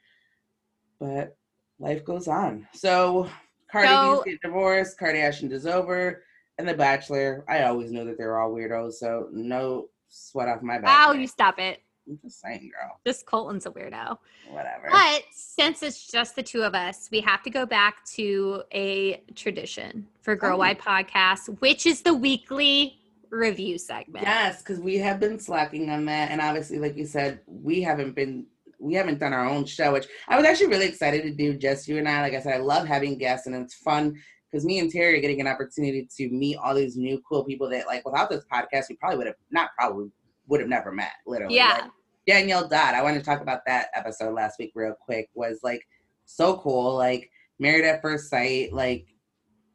but 0.99 1.35
life 1.79 2.03
goes 2.05 2.27
on. 2.27 2.67
So 2.73 3.29
Cardi 3.71 3.87
so, 3.87 4.23
get 4.25 4.41
divorced. 4.41 4.99
Kardashian 4.99 5.51
is 5.51 5.65
over. 5.65 6.23
And 6.57 6.67
The 6.67 6.73
Bachelor, 6.73 7.45
I 7.47 7.63
always 7.63 7.91
knew 7.91 8.03
that 8.05 8.17
they 8.17 8.25
were 8.25 8.39
all 8.39 8.51
weirdos, 8.51 8.93
so 8.93 9.29
no 9.31 9.89
sweat 10.09 10.47
off 10.47 10.63
my 10.63 10.79
back. 10.79 11.07
Oh, 11.07 11.13
you 11.13 11.27
stop 11.27 11.59
it. 11.59 11.83
I'm 12.07 12.17
just 12.23 12.41
saying, 12.41 12.71
girl. 12.73 12.99
This 13.03 13.21
Colton's 13.21 13.65
a 13.65 13.69
weirdo. 13.69 14.17
Whatever. 14.49 14.87
But 14.89 15.23
since 15.31 15.83
it's 15.83 16.07
just 16.07 16.35
the 16.35 16.41
two 16.41 16.63
of 16.63 16.73
us, 16.73 17.09
we 17.11 17.19
have 17.21 17.43
to 17.43 17.49
go 17.49 17.65
back 17.65 18.05
to 18.13 18.63
a 18.73 19.21
tradition 19.35 20.07
for 20.21 20.35
Girl 20.35 20.55
oh. 20.55 20.59
Why 20.59 20.73
Podcast, 20.73 21.59
which 21.59 21.85
is 21.85 22.01
the 22.01 22.13
weekly 22.13 22.97
review 23.29 23.77
segment. 23.77 24.25
Yes, 24.25 24.61
because 24.61 24.79
we 24.79 24.97
have 24.97 25.19
been 25.19 25.37
slacking 25.37 25.89
on 25.89 26.05
that. 26.05 26.31
And 26.31 26.39
obviously, 26.41 26.79
like 26.79 26.95
you 26.95 27.05
said, 27.05 27.41
we 27.45 27.81
haven't 27.81 28.15
been 28.15 28.45
we 28.79 28.93
haven't 28.93 29.19
done 29.19 29.33
our 29.33 29.47
own 29.47 29.65
show, 29.65 29.91
which 29.93 30.07
I 30.27 30.37
was 30.37 30.45
actually 30.45 30.67
really 30.67 30.87
excited 30.87 31.23
to 31.23 31.31
do 31.31 31.57
just 31.57 31.87
you 31.87 31.97
and 31.97 32.07
I. 32.07 32.21
Like 32.21 32.33
I 32.33 32.39
said, 32.39 32.53
I 32.53 32.59
love 32.59 32.87
having 32.87 33.17
guests 33.17 33.47
and 33.47 33.55
it's 33.55 33.75
fun 33.75 34.15
because 34.51 34.65
me 34.65 34.79
and 34.79 34.91
Terri 34.91 35.17
are 35.17 35.21
getting 35.21 35.41
an 35.41 35.47
opportunity 35.47 36.07
to 36.17 36.29
meet 36.29 36.57
all 36.57 36.73
these 36.73 36.95
new 36.95 37.21
cool 37.27 37.43
people 37.43 37.69
that 37.69 37.87
like 37.87 38.05
without 38.05 38.29
this 38.29 38.45
podcast 38.51 38.85
we 38.89 38.95
probably 38.95 39.17
would 39.17 39.27
have 39.27 39.35
not 39.51 39.71
probably 39.77 40.09
would 40.47 40.59
have 40.59 40.69
never 40.69 40.91
met 40.91 41.13
literally. 41.25 41.55
Yeah. 41.55 41.79
Like, 41.81 41.91
Danielle 42.27 42.67
Dodd 42.67 42.93
I 42.93 43.01
wanted 43.01 43.19
to 43.19 43.25
talk 43.25 43.41
about 43.41 43.61
that 43.67 43.87
episode 43.95 44.33
last 44.33 44.59
week 44.59 44.71
real 44.75 44.93
quick 44.99 45.29
was 45.33 45.59
like 45.63 45.81
so 46.25 46.57
cool 46.57 46.95
like 46.95 47.29
married 47.59 47.85
at 47.85 48.01
first 48.01 48.29
sight 48.29 48.73
like 48.73 49.07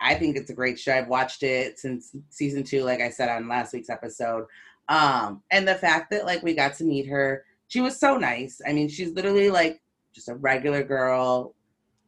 I 0.01 0.15
think 0.17 0.37
it's 0.37 0.51
a 0.51 0.55
great 0.55 0.81
show. 0.81 0.95
I've 0.95 1.07
watched 1.07 1.45
it 1.45 1.79
since 1.79 2.15
season 2.29 2.65
two 2.65 2.83
like 2.83 3.01
I 3.01 3.11
said 3.11 3.29
on 3.29 3.49
last 3.49 3.73
week's 3.73 3.91
episode. 3.91 4.47
Um 4.89 5.43
and 5.51 5.67
the 5.67 5.77
fact 5.77 6.11
that 6.11 6.27
like 6.27 6.43
we 6.43 6.55
got 6.55 6.75
to 6.75 6.85
meet 6.85 7.07
her 7.09 7.45
she 7.73 7.81
was 7.81 7.99
so 7.99 8.17
nice 8.17 8.61
I 8.67 8.73
mean 8.73 8.89
she's 8.89 9.13
literally 9.13 9.51
like 9.51 9.81
just 10.15 10.29
a 10.29 10.35
regular 10.35 10.83
girl 10.83 11.55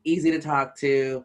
easy 0.04 0.30
to 0.30 0.40
talk 0.40 0.76
to 0.78 1.24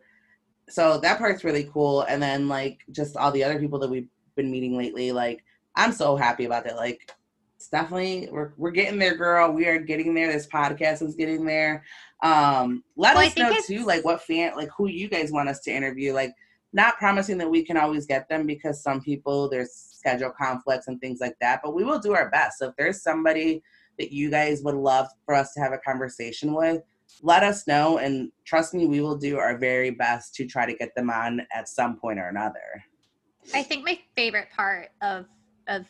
so 0.70 1.00
that 1.00 1.18
part's 1.18 1.44
really 1.44 1.70
cool. 1.74 2.04
And 2.04 2.22
then 2.22 2.48
like 2.48 2.80
just 2.92 3.18
all 3.18 3.32
the 3.32 3.44
other 3.44 3.60
people 3.60 3.80
that 3.80 3.90
we've 3.90 4.08
been 4.36 4.52
meeting 4.52 4.78
lately, 4.78 5.12
like 5.12 5.44
I'm 5.76 5.92
so 5.92 6.16
happy 6.16 6.46
about 6.46 6.64
that. 6.66 6.78
Like 6.78 7.12
it's 7.56 7.70
definitely 7.70 8.30
we're 8.32 8.54
we're 8.58 8.72
getting 8.72 9.00
there, 9.00 9.16
girl. 9.16 9.52
We 9.52 9.68
are 9.68 9.80
getting 9.80 10.14
there. 10.14 10.32
This 10.32 10.48
podcast 10.48 11.02
is 11.02 11.16
getting 11.16 11.46
there. 11.46 11.84
Um, 12.24 12.84
let 12.96 13.16
well, 13.16 13.26
us 13.26 13.38
know 13.38 13.56
too, 13.66 13.86
like 13.86 14.06
what 14.06 14.22
fan, 14.22 14.56
like 14.56 14.70
who 14.78 14.88
you 14.88 15.10
guys 15.10 15.32
want 15.32 15.50
us 15.50 15.60
to 15.62 15.72
interview. 15.72 16.14
Like 16.14 16.34
not 16.72 16.98
promising 16.98 17.38
that 17.40 17.50
we 17.50 17.66
can 17.66 17.78
always 17.78 18.06
get 18.06 18.30
them 18.30 18.46
because 18.46 18.84
some 18.84 19.02
people 19.02 19.50
there's 19.50 19.74
schedule 19.74 20.32
conflicts 20.40 20.88
and 20.88 21.02
things 21.02 21.20
like 21.20 21.36
that. 21.42 21.62
But 21.64 21.74
we 21.74 21.84
will 21.84 22.00
do 22.00 22.14
our 22.14 22.30
best. 22.30 22.60
So 22.60 22.70
if 22.70 22.76
there's 22.78 23.02
somebody 23.02 23.64
that 24.00 24.12
you 24.12 24.32
guys 24.32 24.64
would 24.64 24.76
love 24.76 25.08
for 25.26 25.36
us 25.36 25.54
to 25.54 25.60
have 25.60 25.74
a 25.74 25.78
conversation 25.78 26.54
with, 26.54 26.82
let 27.22 27.44
us 27.44 27.68
know. 27.68 27.98
And 27.98 28.32
trust 28.46 28.74
me 28.74 28.88
we 28.88 29.02
will 29.02 29.18
do 29.18 29.38
our 29.38 29.58
very 29.58 29.92
best 29.92 30.34
to 30.36 30.48
try 30.48 30.66
to 30.66 30.74
get 30.74 30.96
them 30.96 31.10
on 31.10 31.42
at 31.54 31.68
some 31.68 31.98
point 31.98 32.18
or 32.18 32.30
another. 32.30 32.84
I 33.54 33.64
think 33.64 33.86
my 33.86 34.00
favorite 34.16 34.48
part 34.56 34.90
of 35.02 35.26
of 35.68 35.86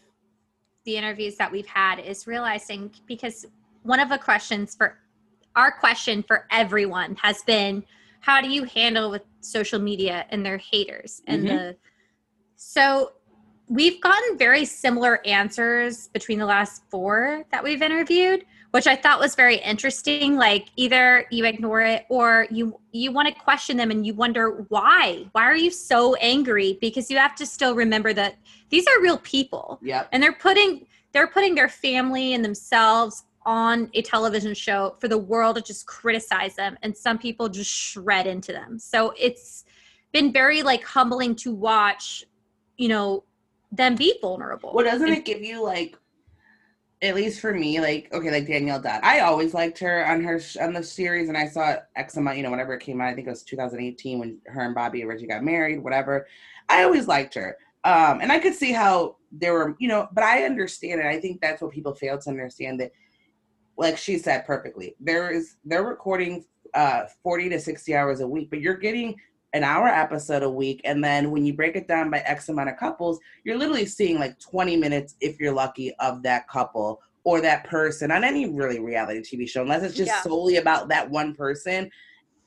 the 0.85 0.97
interviews 0.97 1.35
that 1.37 1.51
we've 1.51 1.67
had 1.67 1.99
is 1.99 2.25
realizing 2.25 2.91
because 3.05 3.45
one 3.83 3.99
of 3.99 4.09
the 4.09 4.17
questions 4.17 4.75
for 4.75 4.97
our 5.55 5.71
question 5.71 6.23
for 6.23 6.47
everyone 6.51 7.15
has 7.21 7.43
been 7.43 7.83
how 8.21 8.41
do 8.41 8.49
you 8.49 8.63
handle 8.65 9.09
with 9.09 9.23
social 9.39 9.79
media 9.79 10.25
and 10.29 10.45
their 10.45 10.57
haters? 10.57 11.21
And 11.27 11.43
Mhm. 11.43 11.47
the 11.47 11.77
so 12.55 13.13
we've 13.69 14.01
gotten 14.01 14.37
very 14.37 14.65
similar 14.65 15.25
answers 15.25 16.07
between 16.09 16.39
the 16.39 16.45
last 16.45 16.83
four 16.89 17.45
that 17.51 17.63
we've 17.63 17.81
interviewed 17.81 18.45
which 18.71 18.87
i 18.87 18.95
thought 18.95 19.19
was 19.19 19.35
very 19.35 19.57
interesting 19.57 20.35
like 20.35 20.67
either 20.75 21.25
you 21.31 21.45
ignore 21.45 21.81
it 21.81 22.05
or 22.09 22.47
you 22.51 22.79
you 22.91 23.11
want 23.11 23.27
to 23.27 23.33
question 23.33 23.77
them 23.77 23.91
and 23.91 24.05
you 24.05 24.13
wonder 24.13 24.65
why. 24.69 25.25
Why 25.33 25.43
are 25.43 25.55
you 25.55 25.71
so 25.71 26.15
angry? 26.15 26.77
Because 26.81 27.09
you 27.09 27.17
have 27.17 27.35
to 27.35 27.45
still 27.45 27.75
remember 27.75 28.13
that 28.13 28.37
these 28.69 28.87
are 28.87 29.01
real 29.01 29.17
people. 29.19 29.79
Yeah 29.81 30.05
and 30.11 30.21
they're 30.21 30.33
putting 30.33 30.85
they're 31.11 31.27
putting 31.27 31.55
their 31.55 31.69
family 31.69 32.33
and 32.33 32.43
themselves 32.45 33.23
on 33.45 33.89
a 33.93 34.01
television 34.01 34.53
show 34.53 34.95
for 34.99 35.07
the 35.07 35.17
world 35.17 35.55
to 35.55 35.61
just 35.61 35.87
criticize 35.87 36.55
them 36.55 36.77
and 36.83 36.95
some 36.95 37.17
people 37.17 37.49
just 37.49 37.71
shred 37.71 38.27
into 38.27 38.51
them. 38.51 38.77
So 38.79 39.13
it's 39.17 39.65
been 40.11 40.31
very 40.31 40.63
like 40.63 40.83
humbling 40.83 41.35
to 41.35 41.53
watch 41.53 42.23
you 42.77 42.87
know 42.87 43.23
them 43.71 43.95
be 43.95 44.17
vulnerable 44.21 44.71
Well, 44.73 44.85
doesn't 44.85 45.09
it 45.09 45.25
give 45.25 45.41
you 45.41 45.63
like, 45.63 45.95
at 47.01 47.15
least 47.15 47.39
for 47.39 47.53
me, 47.53 47.79
like 47.79 48.09
okay, 48.13 48.31
like 48.31 48.47
Danielle 48.47 48.81
Dodd. 48.81 48.99
I 49.03 49.21
always 49.21 49.53
liked 49.53 49.79
her 49.79 50.05
on 50.05 50.21
her 50.23 50.41
on 50.59 50.73
the 50.73 50.83
series, 50.83 51.29
and 51.29 51.37
I 51.37 51.47
saw 51.47 51.77
amount, 52.17 52.37
you 52.37 52.43
know, 52.43 52.51
whenever 52.51 52.73
it 52.73 52.81
came 52.81 52.99
out. 52.99 53.07
I 53.07 53.15
think 53.15 53.27
it 53.27 53.29
was 53.29 53.43
2018 53.43 54.19
when 54.19 54.37
her 54.47 54.61
and 54.61 54.75
Bobby 54.75 55.03
originally 55.03 55.33
got 55.33 55.43
married. 55.43 55.81
Whatever. 55.81 56.27
I 56.67 56.83
always 56.83 57.07
liked 57.07 57.35
her, 57.35 57.57
um, 57.83 58.19
and 58.21 58.31
I 58.31 58.39
could 58.39 58.53
see 58.53 58.73
how 58.73 59.15
there 59.31 59.53
were, 59.53 59.75
you 59.79 59.87
know, 59.87 60.09
but 60.11 60.23
I 60.23 60.43
understand 60.43 60.99
it. 60.99 61.05
I 61.05 61.19
think 61.19 61.39
that's 61.39 61.61
what 61.61 61.71
people 61.71 61.95
fail 61.95 62.17
to 62.17 62.29
understand 62.29 62.79
that, 62.81 62.91
like 63.77 63.97
she 63.97 64.17
said 64.17 64.45
perfectly, 64.45 64.95
there 64.99 65.31
is 65.31 65.55
they're 65.63 65.83
recording 65.83 66.45
uh 66.73 67.05
40 67.23 67.49
to 67.49 67.59
60 67.59 67.95
hours 67.95 68.19
a 68.19 68.27
week, 68.27 68.49
but 68.49 68.59
you're 68.59 68.77
getting 68.77 69.15
an 69.53 69.63
hour 69.63 69.87
episode 69.87 70.43
a 70.43 70.49
week, 70.49 70.81
and 70.83 71.03
then 71.03 71.31
when 71.31 71.45
you 71.45 71.53
break 71.53 71.75
it 71.75 71.87
down 71.87 72.09
by 72.09 72.19
X 72.19 72.49
amount 72.49 72.69
of 72.69 72.77
couples 72.77 73.19
you're 73.43 73.57
literally 73.57 73.85
seeing 73.85 74.19
like 74.19 74.39
20 74.39 74.75
minutes 74.77 75.15
if 75.21 75.39
you're 75.39 75.53
lucky 75.53 75.93
of 75.99 76.21
that 76.23 76.47
couple 76.47 77.01
or 77.23 77.41
that 77.41 77.63
person 77.65 78.11
on 78.11 78.23
any 78.23 78.49
really 78.49 78.79
reality 78.79 79.21
TV 79.21 79.47
show, 79.47 79.61
unless 79.61 79.83
it's 79.83 79.95
just 79.95 80.07
Yeah. 80.09 80.21
solely 80.21 80.57
about 80.57 80.87
that 80.89 81.09
one 81.09 81.35
person. 81.35 81.89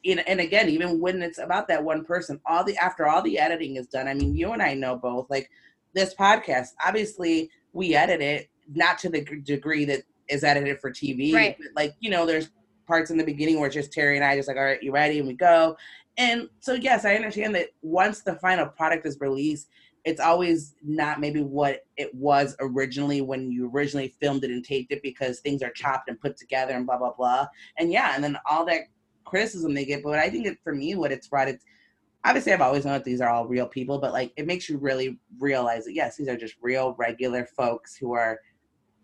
And, 0.05 0.27
and 0.29 0.41
again, 0.41 0.69
even 0.69 0.99
when 1.01 1.23
it's 1.23 1.39
about 1.39 1.69
that 1.69 1.85
one 1.85 2.05
person, 2.05 2.41
all 2.47 2.65
the 2.65 2.77
after 2.79 3.07
all 3.07 3.23
the 3.23 3.39
editing 3.39 3.77
is 3.77 3.87
done. 3.87 4.09
I 4.09 4.15
mean, 4.15 4.35
you 4.35 4.53
and 4.53 4.63
I 4.63 4.75
know 4.75 4.97
both. 4.97 5.29
Like 5.31 5.49
this 5.95 6.15
podcast, 6.15 6.69
obviously 6.85 7.51
we 7.73 7.95
edit 7.95 8.21
it 8.21 8.49
not 8.73 8.99
to 8.99 9.09
the 9.09 9.23
degree 9.45 9.85
that 9.85 10.03
is 10.29 10.43
edited 10.43 10.81
for 10.81 10.91
TV. 10.91 11.33
Right. 11.33 11.57
But 11.59 11.69
like 11.77 11.95
you 12.01 12.11
know, 12.11 12.27
there's 12.27 12.51
parts 12.93 13.11
in 13.11 13.17
the 13.17 13.25
beginning 13.25 13.59
where 13.59 13.71
just 13.71 13.91
Terri 13.91 14.17
and 14.17 14.25
I 14.25 14.37
just 14.37 14.49
like, 14.49 14.59
all 14.59 14.65
right, 14.65 14.83
you 14.83 14.93
ready? 14.93 15.19
And 15.19 15.27
we 15.27 15.33
go. 15.33 15.79
And 16.19 16.51
so 16.61 16.75
yes, 16.75 17.07
I 17.07 17.15
understand 17.15 17.55
that 17.55 17.69
once 17.81 18.21
the 18.21 18.35
final 18.35 18.67
product 18.67 19.07
is 19.07 19.19
released, 19.19 19.71
it's 20.05 20.21
always 20.21 20.75
not 20.85 21.19
maybe 21.19 21.41
what 21.41 21.87
it 21.97 22.15
was 22.15 22.55
originally 22.61 23.23
when 23.23 23.51
you 23.51 23.71
originally 23.73 24.15
filmed 24.21 24.45
it 24.45 24.51
and 24.51 24.63
taped 24.63 24.93
it 24.93 25.03
because 25.03 25.41
things 25.41 25.63
are 25.63 25.71
chopped 25.71 26.11
and 26.11 26.21
put 26.21 26.37
together 26.37 26.75
and 26.75 26.85
blah 26.85 26.99
blah 26.99 27.15
blah. 27.15 27.47
And 27.79 27.91
yeah, 27.91 28.13
and 28.15 28.23
then 28.23 28.37
all 28.51 28.67
that 28.67 28.83
criticism 29.25 29.73
they 29.73 29.87
get. 29.87 30.03
But 30.03 30.19
I 30.19 30.29
think 30.29 30.47
it, 30.47 30.59
for 30.63 30.75
me, 30.75 30.95
what 30.95 31.13
it's 31.13 31.29
brought 31.29 31.49
it's 31.49 31.65
obviously 32.27 32.53
I've 32.53 32.61
always 32.61 32.85
known 32.85 32.95
that 32.95 33.05
these 33.05 33.23
are 33.23 33.31
all 33.31 33.47
real 33.47 33.67
people, 33.67 33.99
but 33.99 34.13
like 34.13 34.35
it 34.37 34.47
makes 34.47 34.69
you 34.69 34.77
really 34.77 35.19
realize 35.39 35.87
that 35.87 35.95
yes, 35.95 36.19
these 36.19 36.29
are 36.29 36.37
just 36.37 36.57
real 36.61 36.95
regular 36.99 37.47
folks 37.57 37.97
who 37.97 38.13
are 38.13 38.39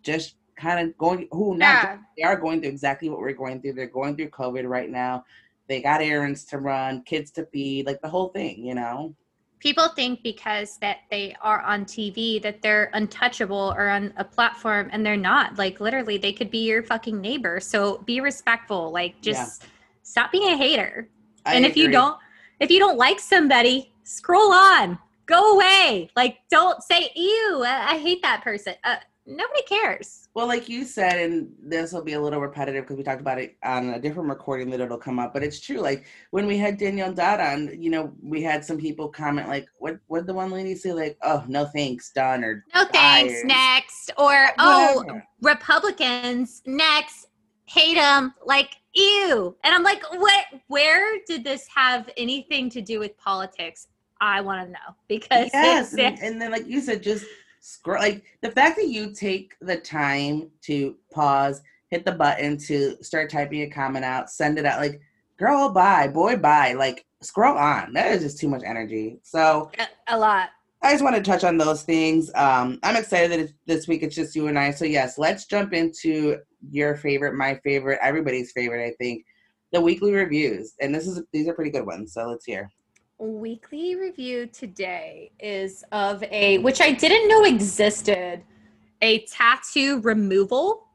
just 0.03 0.35
kind 0.59 0.87
of 0.87 0.97
going 0.97 1.27
who 1.31 1.57
now 1.57 1.81
yeah 1.81 1.97
they 2.17 2.23
are 2.23 2.35
going 2.35 2.59
through 2.59 2.69
exactly 2.69 3.09
what 3.09 3.19
we're 3.19 3.33
going 3.33 3.61
through. 3.61 3.73
They're 3.73 3.87
going 3.87 4.15
through 4.15 4.29
COVID 4.29 4.67
right 4.67 4.89
now. 4.89 5.23
They 5.67 5.81
got 5.81 6.01
errands 6.01 6.43
to 6.45 6.57
run, 6.57 7.03
kids 7.03 7.31
to 7.31 7.45
feed, 7.45 7.85
like 7.85 8.01
the 8.01 8.09
whole 8.09 8.29
thing, 8.29 8.65
you 8.65 8.75
know. 8.75 9.15
people 9.59 9.89
think 9.89 10.23
because 10.23 10.77
that 10.77 10.99
they 11.11 11.35
are 11.41 11.61
on 11.61 11.85
TV 11.85 12.41
that 12.41 12.61
they're 12.61 12.89
untouchable 12.93 13.73
or 13.77 13.89
on 13.89 14.13
a 14.17 14.23
platform 14.23 14.89
and 14.91 15.05
they're 15.05 15.17
not. 15.17 15.57
Like 15.57 15.79
literally 15.79 16.17
they 16.17 16.33
could 16.33 16.49
be 16.49 16.65
your 16.67 16.83
fucking 16.83 17.19
neighbor. 17.19 17.59
So 17.59 17.99
be 17.99 18.21
respectful. 18.21 18.91
Like 18.91 19.21
just 19.21 19.65
stop 20.03 20.31
being 20.31 20.49
a 20.53 20.57
hater. 20.57 21.09
I 21.45 21.55
and 21.55 21.65
if 21.65 21.75
you 21.77 21.89
don't 21.91 22.17
if 22.59 22.71
you 22.71 22.79
don't 22.79 22.97
like 22.97 23.19
somebody, 23.19 23.93
scroll 24.03 24.51
on. 24.51 24.97
Go 25.25 25.53
away. 25.55 26.09
Like 26.15 26.39
don't 26.49 26.81
say 26.81 27.11
ew, 27.15 27.63
I, 27.65 27.93
I 27.93 27.97
hate 27.99 28.21
that 28.23 28.41
person. 28.43 28.73
Uh, 28.83 28.95
nobody 29.29 29.61
cares. 29.63 30.27
Well, 30.33 30.47
like 30.47 30.67
you 30.67 30.83
said, 30.83 31.19
and 31.19 31.51
this 31.61 31.93
will 31.93 32.03
be 32.03 32.13
a 32.13 32.21
little 32.21 32.39
repetitive 32.39 32.83
because 32.83 32.97
we 32.97 33.03
talked 33.03 33.21
about 33.21 33.39
it 33.39 33.57
on 33.63 33.89
a 33.89 33.99
different 33.99 34.29
recording 34.29 34.69
that 34.71 34.79
it'll 34.79 34.97
come 34.97 35.19
up, 35.19 35.33
but 35.33 35.43
it's 35.43 35.59
true. 35.59 35.79
Like 35.79 36.05
when 36.31 36.47
we 36.47 36.57
had 36.57 36.77
Danielle 36.77 37.13
Dodd 37.13 37.39
on, 37.39 37.81
you 37.81 37.89
know, 37.89 38.13
we 38.21 38.41
had 38.41 38.65
some 38.65 38.77
people 38.77 39.09
comment 39.09 39.47
like, 39.47 39.67
"What? 39.77 39.99
What 40.07 40.25
the 40.25 40.33
one 40.33 40.51
lady 40.51 40.75
say? 40.75 40.93
Like, 40.93 41.17
oh, 41.21 41.43
no 41.47 41.65
thanks, 41.65 42.11
done 42.11 42.43
or 42.43 42.65
No 42.73 42.85
thanks, 42.85 43.43
next. 43.45 44.11
Or 44.17 44.47
oh, 44.57 44.97
whatever." 44.97 45.23
Republicans 45.41 46.61
next 46.65 47.27
hate 47.65 47.95
them 47.95 48.33
like 48.47 48.77
ew 48.95 49.55
and 49.63 49.75
i'm 49.75 49.83
like 49.83 50.01
what 50.13 50.45
where 50.69 51.19
did 51.27 51.43
this 51.43 51.67
have 51.67 52.09
anything 52.17 52.67
to 52.67 52.81
do 52.81 52.97
with 52.97 53.15
politics 53.19 53.89
i 54.21 54.41
want 54.41 54.65
to 54.65 54.71
know 54.71 54.95
because 55.07 55.51
yes, 55.53 55.93
and, 55.93 56.19
and 56.23 56.41
then 56.41 56.51
like 56.51 56.65
you 56.65 56.81
said, 56.81 57.03
just 57.03 57.25
scroll. 57.59 58.01
Like 58.01 58.23
the 58.41 58.51
fact 58.51 58.77
that 58.77 58.87
you 58.87 59.13
take 59.13 59.55
the 59.61 59.77
time 59.77 60.49
to 60.63 60.95
pause, 61.11 61.61
hit 61.89 62.05
the 62.05 62.11
button 62.11 62.57
to 62.57 63.01
start 63.03 63.29
typing 63.29 63.61
a 63.61 63.69
comment 63.69 64.05
out, 64.05 64.29
send 64.29 64.59
it 64.59 64.65
out. 64.65 64.79
Like, 64.79 65.01
girl, 65.37 65.69
bye, 65.69 66.07
boy, 66.07 66.37
bye. 66.37 66.73
Like, 66.73 67.05
scroll 67.21 67.57
on. 67.57 67.93
That 67.93 68.11
is 68.11 68.23
just 68.23 68.39
too 68.39 68.49
much 68.49 68.63
energy. 68.65 69.19
So 69.23 69.71
a, 70.07 70.17
lot 70.17 70.49
I 70.81 70.91
just 70.91 71.03
want 71.03 71.15
to 71.15 71.21
touch 71.21 71.43
on 71.43 71.57
those 71.57 71.83
things. 71.83 72.31
Um, 72.35 72.79
I'm 72.83 72.95
excited 72.95 73.31
that 73.31 73.39
it's, 73.39 73.53
this 73.65 73.87
week 73.87 74.03
it's 74.03 74.15
just 74.15 74.35
you 74.35 74.47
and 74.47 74.57
I. 74.57 74.71
So 74.71 74.85
yes, 74.85 75.17
let's 75.17 75.45
jump 75.45 75.73
into 75.73 76.37
your 76.71 76.95
favorite, 76.95 77.35
my 77.35 77.55
favorite, 77.63 77.99
everybody's 78.01 78.51
favorite. 78.53 78.85
I 78.85 78.93
think 78.97 79.25
the 79.71 79.81
weekly 79.81 80.13
reviews, 80.13 80.75
and 80.79 80.95
this 80.95 81.05
is 81.05 81.21
these 81.33 81.47
are 81.47 81.53
pretty 81.53 81.71
good 81.71 81.85
ones. 81.85 82.13
So 82.13 82.27
let's 82.27 82.45
hear. 82.45 82.71
Weekly 83.19 83.95
review 83.95 84.47
today 84.47 85.31
is 85.39 85.83
of 85.91 86.23
a 86.23 86.57
which 86.59 86.79
i 86.79 86.89
didn't 86.91 87.27
know 87.27 87.43
existed 87.43 88.41
a 89.01 89.19
tattoo 89.25 89.99
removal 89.99 90.87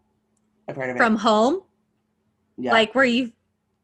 I've 0.66 0.76
heard 0.76 0.90
of 0.90 0.96
from 0.96 1.16
home 1.16 1.62
Yeah. 2.56 2.72
like 2.72 2.94
where 2.94 3.04
you 3.04 3.32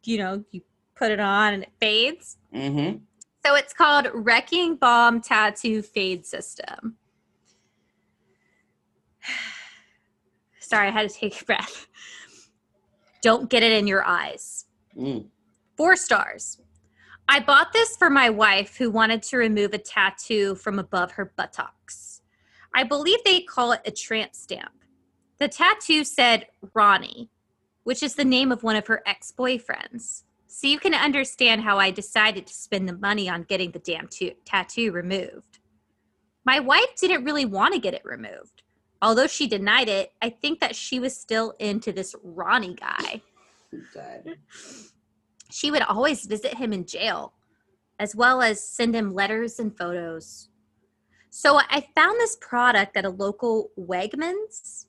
you 0.04 0.16
know 0.16 0.42
you 0.52 0.62
put 0.94 1.10
it 1.10 1.20
on 1.20 1.52
and 1.52 1.62
it 1.64 1.72
fades 1.80 2.38
mm-hmm. 2.54 2.96
So 3.44 3.54
it's 3.54 3.72
called 3.72 4.08
Wrecking 4.12 4.76
Balm 4.76 5.22
Tattoo 5.22 5.80
Fade 5.80 6.26
System. 6.26 6.96
Sorry, 10.60 10.88
I 10.88 10.90
had 10.90 11.08
to 11.08 11.14
take 11.14 11.40
a 11.40 11.44
breath. 11.44 11.86
Don't 13.22 13.48
get 13.48 13.62
it 13.62 13.72
in 13.72 13.86
your 13.86 14.04
eyes. 14.04 14.66
Mm. 14.96 15.26
Four 15.76 15.96
stars. 15.96 16.58
I 17.32 17.38
bought 17.38 17.72
this 17.72 17.96
for 17.96 18.10
my 18.10 18.28
wife 18.28 18.76
who 18.76 18.90
wanted 18.90 19.22
to 19.22 19.36
remove 19.36 19.72
a 19.72 19.78
tattoo 19.78 20.56
from 20.56 20.80
above 20.80 21.12
her 21.12 21.32
buttocks. 21.36 22.22
I 22.74 22.82
believe 22.82 23.20
they 23.24 23.42
call 23.42 23.70
it 23.70 23.82
a 23.86 23.92
tramp 23.92 24.34
stamp. 24.34 24.72
The 25.38 25.46
tattoo 25.46 26.02
said 26.02 26.48
Ronnie, 26.74 27.30
which 27.84 28.02
is 28.02 28.16
the 28.16 28.24
name 28.24 28.50
of 28.50 28.64
one 28.64 28.74
of 28.74 28.88
her 28.88 29.04
ex 29.06 29.32
boyfriends. 29.38 30.24
So 30.48 30.66
you 30.66 30.80
can 30.80 30.92
understand 30.92 31.62
how 31.62 31.78
I 31.78 31.92
decided 31.92 32.48
to 32.48 32.52
spend 32.52 32.88
the 32.88 32.96
money 32.96 33.28
on 33.28 33.44
getting 33.44 33.70
the 33.70 33.78
damn 33.78 34.08
to- 34.08 34.34
tattoo 34.44 34.90
removed. 34.90 35.60
My 36.44 36.58
wife 36.58 36.96
didn't 37.00 37.22
really 37.22 37.44
want 37.44 37.74
to 37.74 37.80
get 37.80 37.94
it 37.94 38.04
removed. 38.04 38.64
Although 39.00 39.28
she 39.28 39.46
denied 39.46 39.88
it, 39.88 40.12
I 40.20 40.30
think 40.30 40.58
that 40.58 40.74
she 40.74 40.98
was 40.98 41.16
still 41.16 41.54
into 41.60 41.92
this 41.92 42.16
Ronnie 42.24 42.74
guy. 42.74 43.22
Dead. 43.94 44.38
She 45.50 45.70
would 45.70 45.82
always 45.82 46.24
visit 46.26 46.54
him 46.54 46.72
in 46.72 46.86
jail, 46.86 47.34
as 47.98 48.14
well 48.14 48.42
as 48.42 48.62
send 48.62 48.94
him 48.94 49.12
letters 49.14 49.58
and 49.58 49.76
photos. 49.76 50.48
So 51.30 51.58
I 51.58 51.86
found 51.94 52.18
this 52.18 52.36
product 52.40 52.96
at 52.96 53.04
a 53.04 53.10
local 53.10 53.70
Wegmans. 53.78 54.86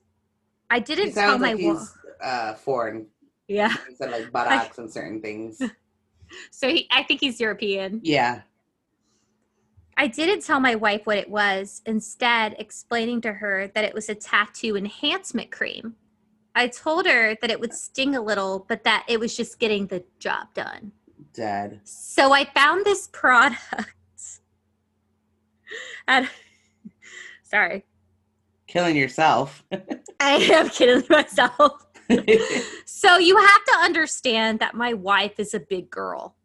I 0.70 0.80
didn't 0.80 1.14
tell 1.14 1.38
my 1.38 1.54
like 1.54 1.64
wa- 1.64 1.86
uh, 2.26 2.54
foreign. 2.56 3.08
yeah. 3.48 3.74
Instead 3.88 4.12
like 4.12 4.32
buttocks 4.34 4.78
and 4.78 4.92
certain 4.92 5.22
things. 5.22 5.62
So 6.50 6.70
he, 6.70 6.88
I 6.92 7.04
think 7.04 7.20
he's 7.20 7.42
European. 7.42 8.00
Yeah. 8.04 8.44
I 9.98 10.08
didn't 10.08 10.44
tell 10.44 10.62
my 10.62 10.76
wife 10.76 11.06
what 11.06 11.18
it 11.18 11.30
was, 11.30 11.82
instead, 11.86 12.56
explaining 12.58 13.20
to 13.22 13.34
her 13.34 13.70
that 13.76 13.84
it 13.84 13.94
was 13.94 14.08
a 14.08 14.16
tattoo 14.16 14.78
enhancement 14.78 15.52
cream. 15.52 15.96
I 16.56 16.68
told 16.68 17.08
her 17.08 17.36
that 17.42 17.50
it 17.50 17.60
would 17.60 17.74
sting 17.74 18.16
a 18.16 18.22
little, 18.22 18.66
but 18.68 18.84
that 18.84 19.06
it 19.08 19.20
was 19.20 19.36
just 19.36 19.60
getting 19.60 19.88
the 19.88 20.04
job 20.20 20.54
done. 20.54 20.92
Dead. 21.34 21.80
So 21.84 22.34
I 22.34 22.46
found 22.46 22.86
this 22.86 23.08
product 23.08 23.96
And 26.08 26.28
sorry, 27.44 27.86
Killing 28.68 28.96
yourself. 28.96 29.66
I 30.22 30.36
am 30.36 30.70
kidding 30.70 31.04
myself. 31.10 31.86
so 32.86 33.18
you 33.18 33.38
have 33.38 33.66
to 33.66 33.78
understand 33.82 34.60
that 34.60 34.76
my 34.76 34.94
wife 34.94 35.40
is 35.40 35.54
a 35.54 35.60
big 35.60 35.90
girl. 35.90 36.36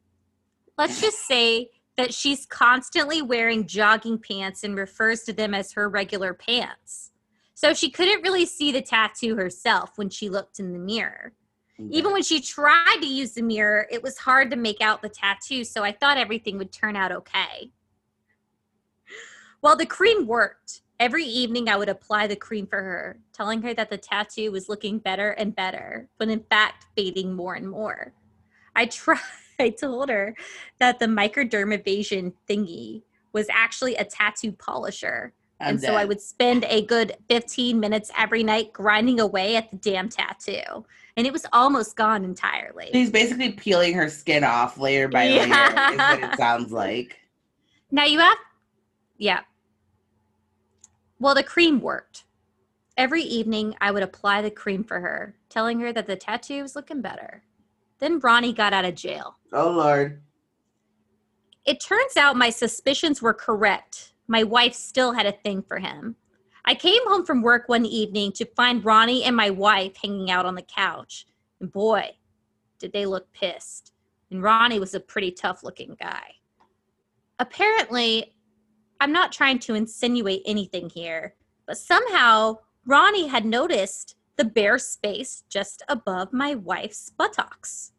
Let's 0.76 1.00
just 1.00 1.18
say 1.26 1.70
that 1.96 2.12
she's 2.12 2.44
constantly 2.44 3.22
wearing 3.22 3.66
jogging 3.66 4.18
pants 4.18 4.64
and 4.64 4.76
refers 4.76 5.22
to 5.22 5.32
them 5.32 5.54
as 5.54 5.72
her 5.74 5.88
regular 5.88 6.34
pants. 6.34 7.12
So 7.56 7.72
she 7.72 7.90
couldn't 7.90 8.20
really 8.20 8.44
see 8.44 8.70
the 8.70 8.82
tattoo 8.82 9.34
herself 9.34 9.96
when 9.96 10.10
she 10.10 10.28
looked 10.28 10.60
in 10.60 10.74
the 10.74 10.78
mirror. 10.78 11.32
Mm-hmm. 11.80 11.90
Even 11.90 12.12
when 12.12 12.22
she 12.22 12.42
tried 12.42 12.98
to 13.00 13.06
use 13.06 13.32
the 13.32 13.40
mirror, 13.40 13.88
it 13.90 14.02
was 14.02 14.18
hard 14.18 14.50
to 14.50 14.56
make 14.56 14.82
out 14.82 15.00
the 15.00 15.08
tattoo, 15.08 15.64
so 15.64 15.82
I 15.82 15.92
thought 15.92 16.18
everything 16.18 16.58
would 16.58 16.70
turn 16.70 16.96
out 16.96 17.12
okay. 17.12 17.70
Well, 19.62 19.74
the 19.74 19.86
cream 19.86 20.26
worked. 20.26 20.82
Every 21.00 21.24
evening, 21.24 21.70
I 21.70 21.78
would 21.78 21.88
apply 21.88 22.26
the 22.26 22.36
cream 22.36 22.66
for 22.66 22.82
her, 22.82 23.20
telling 23.32 23.62
her 23.62 23.72
that 23.72 23.88
the 23.88 23.96
tattoo 23.96 24.52
was 24.52 24.68
looking 24.68 24.98
better 24.98 25.30
and 25.30 25.56
better, 25.56 26.08
but 26.18 26.28
in 26.28 26.40
fact, 26.50 26.84
fading 26.94 27.34
more 27.34 27.54
and 27.54 27.70
more. 27.70 28.12
I 28.74 28.84
tried, 28.86 29.20
I 29.58 29.70
told 29.70 30.10
her 30.10 30.36
that 30.78 30.98
the 30.98 31.06
microdermabrasion 31.06 32.34
thingy 32.46 33.02
was 33.32 33.46
actually 33.48 33.96
a 33.96 34.04
tattoo 34.04 34.52
polisher. 34.52 35.32
I'm 35.60 35.70
and 35.70 35.80
so 35.80 35.94
I 35.94 36.04
would 36.04 36.20
spend 36.20 36.64
a 36.68 36.82
good 36.82 37.16
15 37.28 37.80
minutes 37.80 38.10
every 38.16 38.42
night 38.42 38.72
grinding 38.72 39.20
away 39.20 39.56
at 39.56 39.70
the 39.70 39.76
damn 39.76 40.08
tattoo. 40.08 40.84
And 41.16 41.26
it 41.26 41.32
was 41.32 41.46
almost 41.52 41.96
gone 41.96 42.24
entirely. 42.24 42.90
She's 42.92 43.10
basically 43.10 43.52
peeling 43.52 43.94
her 43.94 44.10
skin 44.10 44.44
off 44.44 44.76
layer 44.76 45.08
by 45.08 45.28
layer, 45.28 45.44
is 45.44 45.48
what 45.48 46.22
it 46.22 46.36
sounds 46.36 46.72
like. 46.72 47.18
Now 47.90 48.04
you 48.04 48.18
have, 48.18 48.36
yeah. 49.16 49.40
Well, 51.18 51.34
the 51.34 51.42
cream 51.42 51.80
worked. 51.80 52.24
Every 52.98 53.22
evening, 53.22 53.74
I 53.80 53.90
would 53.90 54.02
apply 54.02 54.42
the 54.42 54.50
cream 54.50 54.84
for 54.84 55.00
her, 55.00 55.36
telling 55.48 55.80
her 55.80 55.92
that 55.92 56.06
the 56.06 56.16
tattoo 56.16 56.62
was 56.62 56.76
looking 56.76 57.00
better. 57.00 57.42
Then 57.98 58.18
Ronnie 58.18 58.52
got 58.52 58.74
out 58.74 58.84
of 58.84 58.94
jail. 58.94 59.36
Oh 59.52 59.70
Lord. 59.70 60.20
It 61.64 61.80
turns 61.80 62.16
out 62.16 62.36
my 62.36 62.50
suspicions 62.50 63.22
were 63.22 63.34
correct. 63.34 64.12
My 64.28 64.42
wife 64.42 64.74
still 64.74 65.12
had 65.12 65.26
a 65.26 65.32
thing 65.32 65.62
for 65.62 65.78
him. 65.78 66.16
I 66.64 66.74
came 66.74 67.06
home 67.06 67.24
from 67.24 67.42
work 67.42 67.68
one 67.68 67.86
evening 67.86 68.32
to 68.32 68.44
find 68.56 68.84
Ronnie 68.84 69.24
and 69.24 69.36
my 69.36 69.50
wife 69.50 69.96
hanging 70.02 70.30
out 70.30 70.46
on 70.46 70.56
the 70.56 70.62
couch. 70.62 71.26
And 71.60 71.70
boy, 71.70 72.10
did 72.78 72.92
they 72.92 73.06
look 73.06 73.32
pissed. 73.32 73.92
And 74.30 74.42
Ronnie 74.42 74.80
was 74.80 74.94
a 74.94 75.00
pretty 75.00 75.30
tough 75.30 75.62
looking 75.62 75.96
guy. 76.00 76.24
Apparently, 77.38 78.34
I'm 79.00 79.12
not 79.12 79.30
trying 79.30 79.58
to 79.60 79.74
insinuate 79.74 80.42
anything 80.44 80.90
here, 80.90 81.34
but 81.66 81.78
somehow 81.78 82.58
Ronnie 82.86 83.28
had 83.28 83.44
noticed 83.44 84.16
the 84.36 84.44
bare 84.44 84.78
space 84.78 85.44
just 85.48 85.82
above 85.88 86.32
my 86.32 86.54
wife's 86.54 87.10
buttocks. 87.10 87.92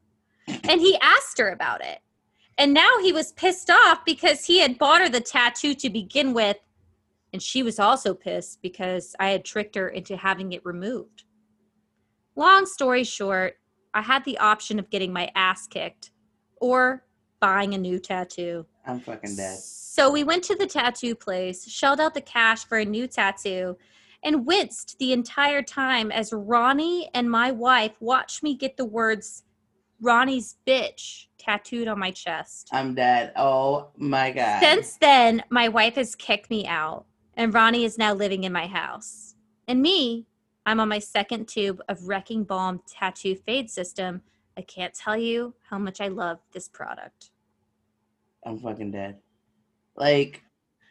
And 0.48 0.82
he 0.82 0.98
asked 1.02 1.38
her 1.38 1.50
about 1.50 1.82
it. 1.82 2.00
And 2.58 2.74
now 2.74 2.90
he 3.02 3.12
was 3.12 3.34
pissed 3.34 3.70
off 3.70 4.04
because 4.06 4.46
he 4.46 4.60
had 4.60 4.78
bought 4.78 5.02
her 5.02 5.10
the 5.10 5.22
tattoo 5.22 5.76
to 5.76 5.90
begin 5.90 6.34
with. 6.34 6.58
And 7.34 7.42
she 7.42 7.62
was 7.62 7.80
also 7.80 8.14
pissed 8.14 8.62
because 8.62 9.16
I 9.20 9.30
had 9.30 9.46
tricked 9.46 9.76
her 9.76 9.90
into 9.90 10.18
having 10.18 10.54
it 10.54 10.66
removed. 10.66 11.24
Long 12.36 12.66
story 12.66 13.04
short, 13.04 13.56
I 13.94 14.02
had 14.02 14.24
the 14.26 14.38
option 14.38 14.80
of 14.80 14.90
getting 14.90 15.14
my 15.14 15.30
ass 15.36 15.68
kicked 15.68 16.12
or 16.60 17.04
buying 17.40 17.74
a 17.74 17.78
new 17.78 18.00
tattoo. 18.00 18.66
I'm 18.86 19.00
fucking 19.00 19.36
dead. 19.36 19.60
So 19.60 20.12
we 20.12 20.24
went 20.24 20.44
to 20.46 20.56
the 20.56 20.68
tattoo 20.68 21.16
place, 21.16 21.68
shelled 21.70 22.00
out 22.00 22.14
the 22.14 22.22
cash 22.22 22.66
for 22.66 22.78
a 22.78 22.86
new 22.86 23.08
tattoo, 23.08 23.78
and 24.24 24.46
winced 24.46 24.98
the 25.00 25.14
entire 25.14 25.62
time 25.62 26.12
as 26.12 26.34
Ronnie 26.34 27.10
and 27.14 27.30
my 27.30 27.52
wife 27.52 27.94
watched 28.00 28.44
me 28.44 28.56
get 28.56 28.78
the 28.78 28.86
words 28.86 29.44
Ronnie's 30.02 30.56
bitch 30.68 31.28
tattooed 31.38 31.88
on 31.88 32.00
my 32.00 32.12
chest. 32.12 32.70
I'm 32.72 32.94
dead. 32.94 33.34
Oh 33.36 33.90
my 33.98 34.32
god. 34.32 34.60
Since 34.62 34.98
then, 34.98 35.44
my 35.50 35.68
wife 35.68 35.96
has 35.96 36.16
kicked 36.16 36.50
me 36.50 36.68
out, 36.68 37.06
and 37.36 37.54
Ronnie 37.54 37.86
is 37.86 37.98
now 37.98 38.14
living 38.14 38.44
in 38.44 38.52
my 38.52 38.68
house. 38.68 39.36
And 39.68 39.82
me, 39.82 40.26
I'm 40.66 40.80
on 40.80 40.90
my 40.90 41.00
second 41.00 41.48
tube 41.48 41.82
of 41.90 42.08
Wrecking 42.08 42.44
Balm 42.44 42.82
tattoo 42.88 43.36
fade 43.36 43.70
system. 43.70 44.22
I 44.58 44.62
can't 44.62 44.94
tell 44.94 45.18
you 45.18 45.54
how 45.70 45.78
much 45.78 46.02
I 46.02 46.08
love 46.10 46.40
this 46.52 46.68
product. 46.68 47.32
I'm 48.46 48.60
fucking 48.60 48.92
dead. 48.92 49.18
Like, 49.96 50.44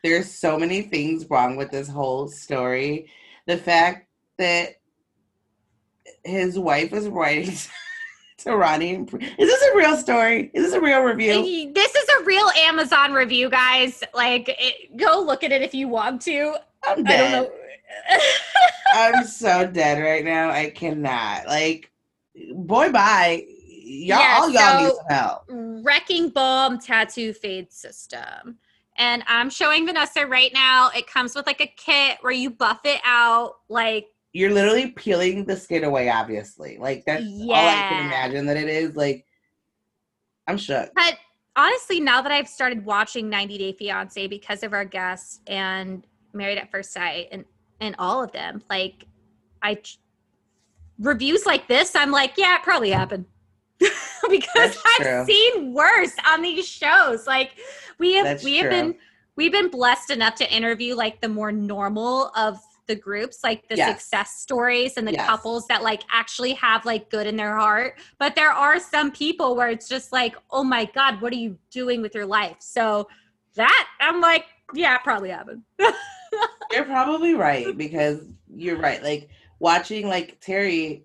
there's 0.02 0.30
so 0.30 0.58
many 0.58 0.82
things 0.82 1.28
wrong 1.30 1.56
with 1.56 1.70
this 1.70 1.88
whole 1.88 2.28
story. 2.28 3.10
The 3.46 3.56
fact 3.56 4.08
that 4.38 4.76
his 6.24 6.58
wife 6.58 6.92
is 6.92 7.08
writing 7.08 7.54
to 8.46 8.56
Ronnie. 8.56 8.94
Is 8.94 9.08
this 9.38 9.62
a 9.72 9.76
real 9.76 9.96
story? 9.96 10.50
Is 10.54 10.64
this 10.66 10.72
a 10.74 10.80
real 10.80 11.02
review? 11.02 11.72
This 11.74 11.94
is 11.94 12.08
a 12.20 12.24
real 12.24 12.48
Amazon 12.58 13.12
review, 13.12 13.50
guys. 13.50 14.02
Like, 14.14 14.54
it, 14.58 14.96
go 14.96 15.20
look 15.20 15.42
at 15.44 15.52
it 15.52 15.62
if 15.62 15.74
you 15.74 15.88
want 15.88 16.22
to. 16.22 16.54
I'm 16.84 17.00
I 17.00 17.02
dead. 17.02 17.30
don't 17.32 17.42
know. 17.44 18.18
I'm 18.94 19.24
so 19.26 19.66
dead 19.66 20.00
right 20.02 20.24
now. 20.24 20.50
I 20.50 20.70
cannot. 20.70 21.46
Like, 21.46 21.90
boy, 22.54 22.90
bye. 22.92 23.44
Y'all, 23.68 24.18
Yeah, 24.18 24.38
all 24.40 24.50
y'all 24.50 24.80
need 24.82 24.88
so- 24.90 24.96
some 24.96 25.06
help. 25.16 25.42
Wrecking 25.84 26.30
Balm 26.30 26.78
tattoo 26.78 27.32
fade 27.32 27.72
system. 27.72 28.58
And 28.98 29.22
I'm 29.26 29.50
showing 29.50 29.84
Vanessa 29.86 30.26
right 30.26 30.50
now. 30.54 30.90
It 30.96 31.06
comes 31.06 31.34
with 31.34 31.46
like 31.46 31.60
a 31.60 31.66
kit 31.76 32.18
where 32.22 32.32
you 32.32 32.48
buff 32.50 32.80
it 32.84 33.00
out. 33.04 33.56
Like, 33.68 34.06
You're 34.36 34.52
literally 34.52 34.90
peeling 34.90 35.44
the 35.46 35.56
skin 35.56 35.84
away, 35.84 36.10
obviously. 36.10 36.76
Like, 36.78 37.04
that's 37.06 37.24
all 37.24 37.52
I 37.54 37.86
can 37.88 38.06
imagine 38.06 38.44
that 38.46 38.56
it 38.56 38.68
is. 38.68 38.94
Like, 38.94 39.24
I'm 40.46 40.58
shook. 40.58 40.90
but 40.94 41.14
honestly, 41.56 42.00
now 42.00 42.20
that 42.20 42.30
I've 42.30 42.48
started 42.48 42.84
watching 42.84 43.30
90 43.30 43.56
Day 43.56 43.72
Fiance 43.72 44.26
because 44.26 44.62
of 44.62 44.74
our 44.74 44.84
guests 44.84 45.40
and 45.46 46.06
Married 46.34 46.58
at 46.58 46.70
First 46.70 46.92
Sight 46.92 47.28
and 47.32 47.44
and 47.80 47.94
all 47.98 48.22
of 48.22 48.30
them, 48.32 48.62
like, 48.68 49.06
I 49.62 49.78
reviews 50.98 51.46
like 51.46 51.66
this, 51.66 51.96
I'm 51.96 52.10
like, 52.10 52.34
yeah, 52.36 52.56
it 52.56 52.62
probably 52.62 52.90
happened. 52.90 53.24
because 54.30 54.46
That's 54.54 54.82
I've 54.98 55.06
true. 55.06 55.24
seen 55.26 55.72
worse 55.72 56.14
on 56.28 56.42
these 56.42 56.66
shows. 56.66 57.26
Like 57.26 57.52
we 57.98 58.14
have 58.14 58.24
That's 58.24 58.44
we 58.44 58.56
have 58.56 58.70
true. 58.70 58.70
been 58.70 58.94
we've 59.36 59.52
been 59.52 59.70
blessed 59.70 60.10
enough 60.10 60.34
to 60.36 60.54
interview 60.54 60.94
like 60.94 61.20
the 61.20 61.28
more 61.28 61.52
normal 61.52 62.30
of 62.36 62.58
the 62.86 62.94
groups, 62.94 63.38
like 63.42 63.68
the 63.68 63.76
Yes. 63.76 64.00
success 64.02 64.36
stories 64.36 64.96
and 64.96 65.06
the 65.06 65.12
Yes. 65.12 65.26
couples 65.26 65.66
that 65.68 65.82
like 65.82 66.02
actually 66.10 66.52
have 66.54 66.84
like 66.84 67.10
good 67.10 67.26
in 67.26 67.36
their 67.36 67.56
heart. 67.56 67.98
But 68.18 68.34
there 68.34 68.52
are 68.52 68.78
some 68.78 69.10
people 69.10 69.56
where 69.56 69.68
it's 69.68 69.88
just 69.88 70.12
like, 70.12 70.36
oh 70.50 70.64
my 70.64 70.84
God, 70.86 71.20
what 71.20 71.32
are 71.32 71.36
you 71.36 71.58
doing 71.70 72.02
with 72.02 72.14
your 72.14 72.26
life? 72.26 72.56
So 72.60 73.08
that 73.54 73.88
I'm 74.00 74.20
like, 74.20 74.46
yeah, 74.74 74.94
it 74.96 75.02
probably 75.04 75.30
happened. 75.30 75.62
You're 76.72 76.84
probably 76.84 77.34
right 77.34 77.76
because 77.76 78.20
you're 78.54 78.76
right. 78.78 79.02
Like 79.02 79.28
watching 79.60 80.08
like 80.08 80.40
Terri 80.40 81.02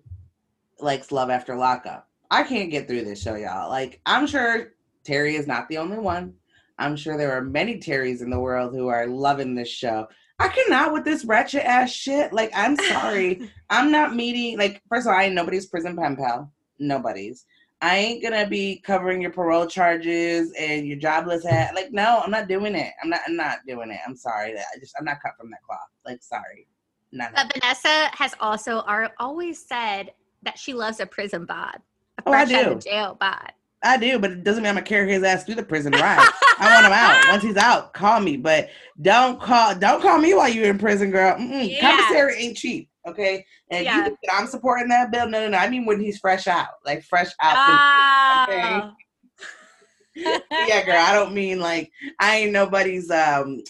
likes 0.80 1.12
Love 1.12 1.30
After 1.30 1.54
Lockup. 1.54 2.08
I 2.30 2.42
can't 2.42 2.70
get 2.70 2.88
through 2.88 3.04
this 3.04 3.22
show, 3.22 3.36
y'all. 3.36 3.68
Like 3.70 4.00
I'm 4.04 4.26
sure 4.26 4.74
Terri 5.04 5.38
is 5.38 5.46
not 5.46 5.68
the 5.68 5.78
only 5.78 5.98
one. 5.98 6.34
I'm 6.78 6.96
sure 6.96 7.16
there 7.16 7.32
are 7.32 7.42
many 7.42 7.78
Terris 7.78 8.22
in 8.22 8.30
the 8.30 8.40
world 8.40 8.74
who 8.74 8.88
are 8.88 9.06
loving 9.06 9.54
this 9.54 9.68
show. 9.68 10.08
I 10.38 10.48
cannot 10.48 10.92
with 10.92 11.04
this 11.04 11.24
wretched 11.24 11.66
ass 11.66 11.90
shit. 11.90 12.32
Like 12.32 12.50
I'm 12.54 12.76
sorry. 12.76 13.50
I'm 13.70 13.90
not 13.90 14.14
meeting 14.14 14.58
like 14.58 14.82
first 14.88 15.06
of 15.06 15.12
all, 15.12 15.18
I 15.18 15.24
ain't 15.24 15.34
nobody's 15.34 15.66
prison 15.66 15.96
pen 15.96 16.16
pal. 16.16 16.52
Nobody's. 16.78 17.46
I 17.82 17.96
ain't 17.96 18.22
gonna 18.22 18.46
be 18.46 18.80
covering 18.86 19.20
your 19.20 19.32
parole 19.32 19.66
charges 19.66 20.52
and 20.58 20.86
your 20.86 20.98
jobless 20.98 21.44
hat. 21.44 21.74
Like, 21.74 21.92
no, 21.92 22.20
I'm 22.24 22.30
not 22.30 22.46
doing 22.46 22.76
it. 22.76 22.92
I'm 23.02 23.10
not. 23.10 23.20
I'm 23.26 23.34
not 23.34 23.58
doing 23.66 23.90
it. 23.90 23.98
I'm 24.06 24.16
sorry. 24.16 24.54
That 24.54 24.64
I 24.74 24.78
just. 24.78 24.94
I'm 24.98 25.04
not 25.04 25.20
cut 25.20 25.32
from 25.38 25.50
that 25.50 25.62
cloth. 25.66 25.80
Like, 26.06 26.22
sorry. 26.22 26.68
Not. 27.10 27.34
But 27.34 27.52
Vanessa 27.52 28.08
has 28.12 28.34
also 28.40 28.80
are, 28.82 29.10
always 29.18 29.66
said 29.66 30.12
that 30.44 30.58
she 30.58 30.72
loves 30.72 31.00
a 31.00 31.06
prison 31.06 31.44
bod, 31.44 31.76
a 32.18 32.22
Oh, 32.26 32.30
fresh 32.30 32.52
out 32.52 32.72
of 32.72 32.84
jail 32.84 33.16
bod. 33.18 33.52
I 33.84 33.96
do, 33.96 34.18
but 34.18 34.30
it 34.30 34.44
doesn't 34.44 34.62
mean 34.62 34.70
I'm 34.70 34.76
gonna 34.76 34.86
carry 34.86 35.10
his 35.12 35.22
ass 35.22 35.44
through 35.44 35.56
the 35.56 35.62
prison 35.62 35.92
ride. 35.92 36.28
I 36.58 36.72
want 36.72 36.86
him 36.86 36.92
out. 36.92 37.28
Once 37.30 37.42
he's 37.42 37.56
out, 37.56 37.92
call 37.92 38.20
me. 38.20 38.36
But 38.36 38.70
don't 39.00 39.40
call. 39.40 39.74
Don't 39.74 40.00
call 40.00 40.18
me 40.18 40.34
while 40.34 40.48
you're 40.48 40.66
in 40.70 40.78
prison, 40.78 41.10
girl. 41.10 41.38
Yeah. 41.38 41.80
Commissary 41.80 42.36
ain't 42.38 42.56
cheap. 42.56 42.88
Okay. 43.06 43.44
And 43.70 43.84
Yeah. 43.84 44.06
you 44.06 44.16
I'm 44.32 44.46
supporting 44.46 44.88
that 44.88 45.10
bill, 45.10 45.28
no, 45.28 45.40
no, 45.40 45.48
no. 45.48 45.58
I 45.58 45.68
mean 45.68 45.84
when 45.84 46.00
he's 46.00 46.18
fresh 46.18 46.46
out, 46.46 46.68
like 46.84 47.02
fresh 47.04 47.30
out. 47.40 47.56
Oh. 48.48 48.92
yeah, 50.14 50.84
girl. 50.84 50.96
I 50.98 51.12
don't 51.12 51.34
mean 51.34 51.58
like 51.58 51.90
I 52.20 52.36
ain't 52.38 52.52
nobody's 52.52 53.10
um 53.10 53.62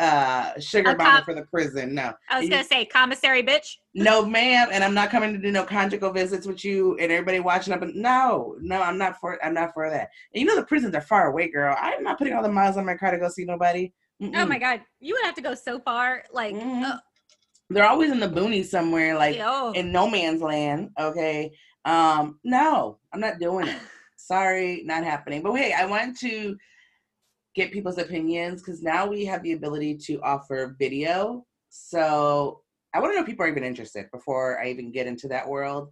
uh 0.00 0.58
sugar 0.58 0.96
mama 0.96 1.22
for 1.24 1.34
the 1.34 1.42
prison. 1.42 1.94
No, 1.94 2.12
I 2.30 2.40
was 2.40 2.48
gonna 2.48 2.64
say 2.64 2.84
commissary 2.86 3.42
bitch. 3.42 3.76
no, 3.94 4.24
ma'am. 4.24 4.68
And 4.72 4.82
I'm 4.82 4.94
not 4.94 5.10
coming 5.10 5.32
to 5.34 5.38
do 5.38 5.50
no 5.52 5.64
conjugal 5.64 6.10
visits 6.12 6.46
with 6.46 6.64
you 6.64 6.96
and 6.98 7.12
everybody 7.12 7.38
watching 7.40 7.72
up. 7.74 7.82
And 7.82 7.94
no, 7.94 8.56
no, 8.60 8.80
I'm 8.80 8.96
not 8.98 9.20
for. 9.20 9.38
I'm 9.44 9.54
not 9.54 9.74
for 9.74 9.90
that. 9.90 10.08
And 10.34 10.40
you 10.40 10.46
know 10.46 10.56
the 10.56 10.64
prisons 10.64 10.94
are 10.94 11.00
far 11.02 11.28
away, 11.30 11.50
girl. 11.50 11.76
I'm 11.78 12.02
not 12.02 12.18
putting 12.18 12.32
all 12.32 12.42
the 12.42 12.48
miles 12.50 12.76
on 12.76 12.86
my 12.86 12.96
car 12.96 13.10
to 13.10 13.18
go 13.18 13.28
see 13.28 13.44
nobody. 13.44 13.92
Mm-mm. 14.22 14.32
Oh 14.36 14.46
my 14.46 14.58
god, 14.58 14.80
you 15.00 15.14
would 15.14 15.24
have 15.24 15.34
to 15.36 15.42
go 15.42 15.54
so 15.54 15.78
far. 15.80 16.24
Like, 16.32 16.54
Mhm. 16.54 16.82
uh, 16.84 16.98
They're 17.70 17.86
always 17.88 18.10
in 18.10 18.20
the 18.20 18.28
boonies 18.28 18.66
somewhere, 18.66 19.16
like 19.16 19.36
yo. 19.36 19.72
in 19.72 19.92
no 19.92 20.08
man's 20.10 20.42
land. 20.42 20.90
Okay. 20.98 21.52
Um, 21.84 22.38
no, 22.44 22.98
I'm 23.12 23.20
not 23.20 23.38
doing 23.38 23.68
it. 23.68 23.76
Sorry, 24.16 24.82
not 24.84 25.04
happening. 25.04 25.42
But 25.42 25.52
wait, 25.54 25.72
I 25.72 25.86
want 25.86 26.18
to 26.20 26.56
get 27.54 27.72
people's 27.72 27.98
opinions 27.98 28.62
because 28.62 28.82
now 28.82 29.06
we 29.06 29.24
have 29.24 29.42
the 29.42 29.52
ability 29.52 29.96
to 29.96 30.20
offer 30.22 30.76
video. 30.78 31.44
So 31.68 32.62
I 32.94 33.00
want 33.00 33.12
to 33.12 33.16
know 33.16 33.22
if 33.22 33.26
people 33.26 33.44
are 33.44 33.48
even 33.48 33.64
interested 33.64 34.06
before 34.12 34.60
I 34.60 34.68
even 34.68 34.92
get 34.92 35.06
into 35.06 35.28
that 35.28 35.48
world. 35.48 35.90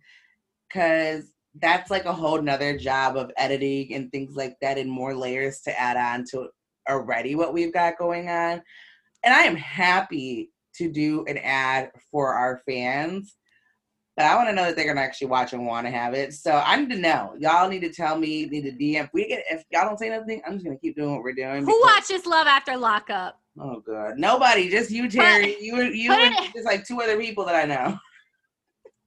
Cause 0.72 1.32
that's 1.60 1.90
like 1.90 2.04
a 2.04 2.12
whole 2.12 2.40
nother 2.40 2.76
job 2.76 3.16
of 3.16 3.32
editing 3.36 3.94
and 3.94 4.12
things 4.12 4.36
like 4.36 4.56
that 4.60 4.78
and 4.78 4.90
more 4.90 5.14
layers 5.14 5.60
to 5.62 5.80
add 5.80 5.96
on 5.96 6.24
to 6.30 6.48
already 6.88 7.34
what 7.34 7.52
we've 7.52 7.72
got 7.72 7.98
going 7.98 8.28
on. 8.28 8.62
And 9.24 9.34
I 9.34 9.42
am 9.42 9.56
happy 9.56 10.50
to 10.74 10.90
do 10.90 11.24
an 11.26 11.38
ad 11.38 11.90
for 12.10 12.34
our 12.34 12.60
fans. 12.66 13.34
But 14.18 14.26
I 14.26 14.34
want 14.34 14.48
to 14.48 14.52
know 14.52 14.64
that 14.64 14.74
they're 14.74 14.84
gonna 14.88 15.00
actually 15.00 15.28
watch 15.28 15.52
and 15.52 15.64
want 15.64 15.86
to 15.86 15.92
have 15.92 16.12
it. 16.12 16.34
So 16.34 16.50
I 16.66 16.74
need 16.74 16.90
to 16.90 16.98
know. 16.98 17.36
Y'all 17.38 17.68
need 17.68 17.82
to 17.82 17.92
tell 17.92 18.18
me, 18.18 18.46
need 18.46 18.62
to 18.62 18.72
DM. 18.72 19.04
If 19.04 19.10
we 19.12 19.28
get 19.28 19.44
if 19.48 19.62
y'all 19.70 19.84
don't 19.84 19.96
say 19.96 20.08
nothing, 20.08 20.42
I'm 20.44 20.54
just 20.54 20.64
gonna 20.64 20.76
keep 20.76 20.96
doing 20.96 21.12
what 21.12 21.22
we're 21.22 21.34
doing. 21.34 21.60
Who 21.60 21.66
because- 21.66 21.82
watches 22.10 22.26
Love 22.26 22.48
After 22.48 22.76
Lockup? 22.76 23.40
Oh 23.60 23.78
god. 23.78 24.18
Nobody, 24.18 24.68
just 24.70 24.90
you, 24.90 25.04
Terri. 25.04 25.54
you 25.60 25.84
you 25.84 26.10
and 26.10 26.34
it- 26.34 26.52
just 26.52 26.66
like 26.66 26.84
two 26.84 27.00
other 27.00 27.16
people 27.16 27.44
that 27.44 27.54
I 27.54 27.64
know. 27.64 27.96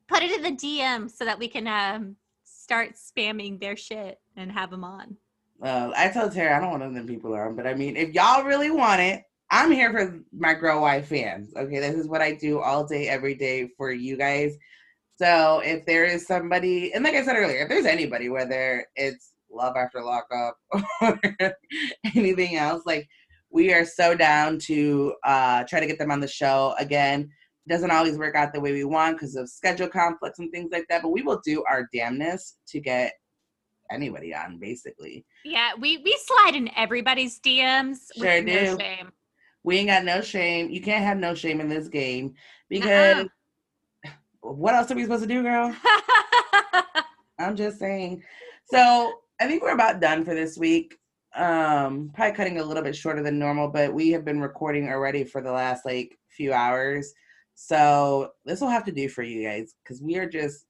Put 0.07 0.23
it 0.23 0.31
in 0.31 0.43
the 0.43 0.51
DM 0.53 1.11
so 1.11 1.25
that 1.25 1.37
we 1.37 1.49
can 1.49 1.67
um 1.67 2.15
start 2.45 2.93
spamming 2.93 3.59
their 3.59 3.75
shit 3.75 4.17
and 4.37 4.49
have 4.49 4.71
them 4.71 4.85
on. 4.85 5.17
Uh, 5.61 5.91
I 5.93 6.07
told 6.07 6.31
Terri 6.31 6.55
I 6.55 6.61
don't 6.61 6.79
want 6.79 6.93
them 6.95 7.05
people 7.05 7.35
on, 7.35 7.57
but 7.57 7.67
I 7.67 7.73
mean, 7.73 7.97
if 7.97 8.13
y'all 8.13 8.45
really 8.45 8.71
want 8.71 9.01
it, 9.01 9.23
I'm 9.49 9.73
here 9.73 9.91
for 9.91 10.21
my 10.31 10.53
girl 10.53 10.83
Why 10.83 11.01
fans. 11.01 11.53
Okay, 11.57 11.79
this 11.81 11.95
is 11.95 12.07
what 12.07 12.21
I 12.21 12.31
do 12.33 12.61
all 12.61 12.85
day, 12.85 13.09
every 13.09 13.35
day 13.35 13.67
for 13.75 13.91
you 13.91 14.15
guys. 14.15 14.57
So 15.21 15.59
if 15.59 15.85
there 15.85 16.05
is 16.05 16.25
somebody, 16.25 16.93
and 16.95 17.03
like 17.03 17.13
I 17.13 17.23
said 17.23 17.35
earlier, 17.35 17.59
if 17.61 17.69
there's 17.69 17.85
anybody, 17.85 18.29
whether 18.29 18.87
it's 18.95 19.33
Love 19.51 19.75
After 19.77 20.01
Lockup 20.01 20.57
or 21.01 21.19
anything 22.15 22.55
else, 22.55 22.87
like 22.87 23.07
we 23.51 23.71
are 23.71 23.85
so 23.85 24.15
down 24.15 24.57
to 24.59 25.13
uh, 25.23 25.63
try 25.65 25.79
to 25.79 25.85
get 25.85 25.99
them 25.99 26.09
on 26.09 26.21
the 26.21 26.27
show 26.27 26.73
again. 26.79 27.29
Doesn't 27.69 27.91
always 27.91 28.17
work 28.17 28.35
out 28.35 28.51
the 28.51 28.59
way 28.59 28.71
we 28.71 28.83
want 28.83 29.17
because 29.17 29.35
of 29.35 29.47
schedule 29.47 29.87
conflicts 29.87 30.39
and 30.39 30.51
things 30.51 30.71
like 30.71 30.87
that, 30.89 31.03
but 31.03 31.09
we 31.09 31.21
will 31.21 31.39
do 31.45 31.63
our 31.69 31.87
damnness 31.93 32.53
to 32.69 32.79
get 32.79 33.13
anybody 33.91 34.33
on, 34.33 34.57
basically. 34.57 35.23
Yeah, 35.45 35.73
we 35.79 35.97
we 35.99 36.17
slide 36.19 36.55
in 36.55 36.71
everybody's 36.75 37.39
DMs. 37.39 38.07
with 38.17 38.23
Sure 38.23 38.41
no 38.41 38.63
do. 38.63 38.77
shame. 38.79 39.11
We 39.63 39.77
ain't 39.77 39.89
got 39.89 40.03
no 40.03 40.21
shame. 40.21 40.71
You 40.71 40.81
can't 40.81 41.05
have 41.05 41.19
no 41.19 41.35
shame 41.35 41.61
in 41.61 41.69
this 41.69 41.89
game 41.89 42.33
because 42.69 43.27
what 44.57 44.75
else 44.75 44.91
are 44.91 44.95
we 44.95 45.03
supposed 45.03 45.23
to 45.23 45.27
do, 45.27 45.43
girl? 45.43 45.75
I'm 47.39 47.55
just 47.55 47.79
saying. 47.79 48.23
So 48.65 49.13
I 49.39 49.47
think 49.47 49.63
we're 49.63 49.73
about 49.73 49.99
done 49.99 50.23
for 50.23 50.33
this 50.33 50.57
week. 50.57 50.97
Um, 51.35 52.11
probably 52.13 52.35
cutting 52.35 52.59
a 52.59 52.63
little 52.63 52.83
bit 52.83 52.95
shorter 52.95 53.23
than 53.23 53.39
normal, 53.39 53.69
but 53.69 53.93
we 53.93 54.09
have 54.11 54.25
been 54.25 54.41
recording 54.41 54.89
already 54.89 55.23
for 55.23 55.41
the 55.41 55.51
last 55.51 55.85
like 55.85 56.17
few 56.29 56.53
hours. 56.53 57.13
So 57.55 58.31
this 58.45 58.61
will 58.61 58.69
have 58.69 58.85
to 58.85 58.91
do 58.91 59.07
for 59.07 59.23
you 59.23 59.47
guys 59.47 59.75
because 59.83 60.01
we 60.01 60.17
are 60.17 60.29
just 60.29 60.65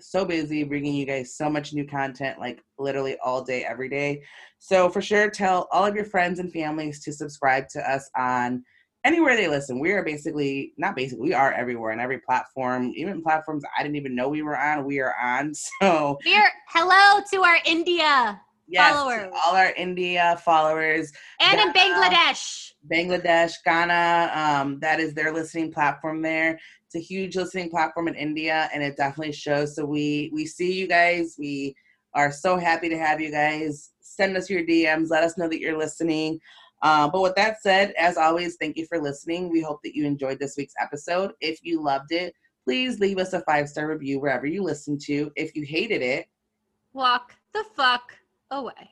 so 0.00 0.24
busy 0.24 0.64
bringing 0.64 0.94
you 0.94 1.06
guys 1.06 1.36
so 1.36 1.48
much 1.50 1.72
new 1.72 1.86
content, 1.86 2.38
like 2.40 2.62
literally 2.78 3.16
all 3.22 3.44
day, 3.44 3.64
every 3.64 3.88
day. 3.88 4.22
So 4.58 4.88
for 4.88 5.00
sure, 5.00 5.30
tell 5.30 5.68
all 5.70 5.86
of 5.86 5.94
your 5.94 6.04
friends 6.04 6.38
and 6.38 6.52
families 6.52 7.02
to 7.04 7.12
subscribe 7.12 7.68
to 7.70 7.90
us 7.90 8.08
on 8.16 8.64
anywhere 9.04 9.36
they 9.36 9.48
listen. 9.48 9.78
We 9.78 9.92
are 9.92 10.04
basically 10.04 10.72
not 10.76 10.96
basically, 10.96 11.28
we 11.28 11.34
are 11.34 11.52
everywhere 11.52 11.92
on 11.92 12.00
every 12.00 12.18
platform, 12.18 12.92
even 12.96 13.22
platforms 13.22 13.64
I 13.78 13.82
didn't 13.82 13.96
even 13.96 14.14
know 14.14 14.28
we 14.28 14.42
were 14.42 14.58
on. 14.58 14.84
We 14.84 15.00
are 15.00 15.14
on. 15.22 15.52
So 15.80 16.18
we're 16.24 16.50
hello 16.68 17.22
to 17.32 17.42
our 17.42 17.58
India 17.64 18.40
yes, 18.70 18.94
Followers. 18.94 19.32
all 19.44 19.54
our 19.56 19.72
India 19.76 20.40
followers, 20.44 21.12
and 21.40 21.60
in 21.60 21.72
Bangladesh. 21.72 22.72
Bangladesh, 22.90 23.54
Ghana, 23.64 24.30
um, 24.34 24.78
that 24.80 25.00
is 25.00 25.12
their 25.12 25.32
listening 25.32 25.72
platform 25.72 26.22
there. 26.22 26.58
It's 26.86 26.94
a 26.94 27.00
huge 27.00 27.36
listening 27.36 27.70
platform 27.70 28.08
in 28.08 28.14
India, 28.14 28.70
and 28.72 28.82
it 28.82 28.96
definitely 28.96 29.32
shows. 29.32 29.76
So 29.76 29.84
we 29.84 30.30
we 30.32 30.46
see 30.46 30.72
you 30.72 30.86
guys. 30.86 31.36
We 31.38 31.74
are 32.14 32.32
so 32.32 32.56
happy 32.56 32.88
to 32.88 32.98
have 32.98 33.20
you 33.20 33.30
guys. 33.30 33.90
Send 34.00 34.36
us 34.36 34.48
your 34.50 34.62
DMs. 34.62 35.10
Let 35.10 35.24
us 35.24 35.36
know 35.36 35.48
that 35.48 35.60
you're 35.60 35.78
listening. 35.78 36.40
Uh, 36.82 37.08
but 37.08 37.22
with 37.22 37.34
that 37.34 37.62
said, 37.62 37.92
as 37.98 38.16
always, 38.16 38.56
thank 38.56 38.76
you 38.76 38.86
for 38.86 39.00
listening. 39.00 39.50
We 39.50 39.60
hope 39.60 39.80
that 39.84 39.94
you 39.94 40.06
enjoyed 40.06 40.38
this 40.38 40.56
week's 40.56 40.74
episode. 40.80 41.32
If 41.40 41.60
you 41.62 41.82
loved 41.82 42.12
it, 42.12 42.34
please 42.64 43.00
leave 43.00 43.18
us 43.18 43.32
a 43.32 43.42
five 43.42 43.68
star 43.68 43.88
review 43.88 44.20
wherever 44.20 44.46
you 44.46 44.62
listen 44.62 44.98
to. 45.06 45.30
If 45.36 45.54
you 45.54 45.64
hated 45.64 46.02
it, 46.02 46.26
Walk 46.92 47.34
the 47.54 47.64
fuck 47.76 48.16
away. 48.50 48.90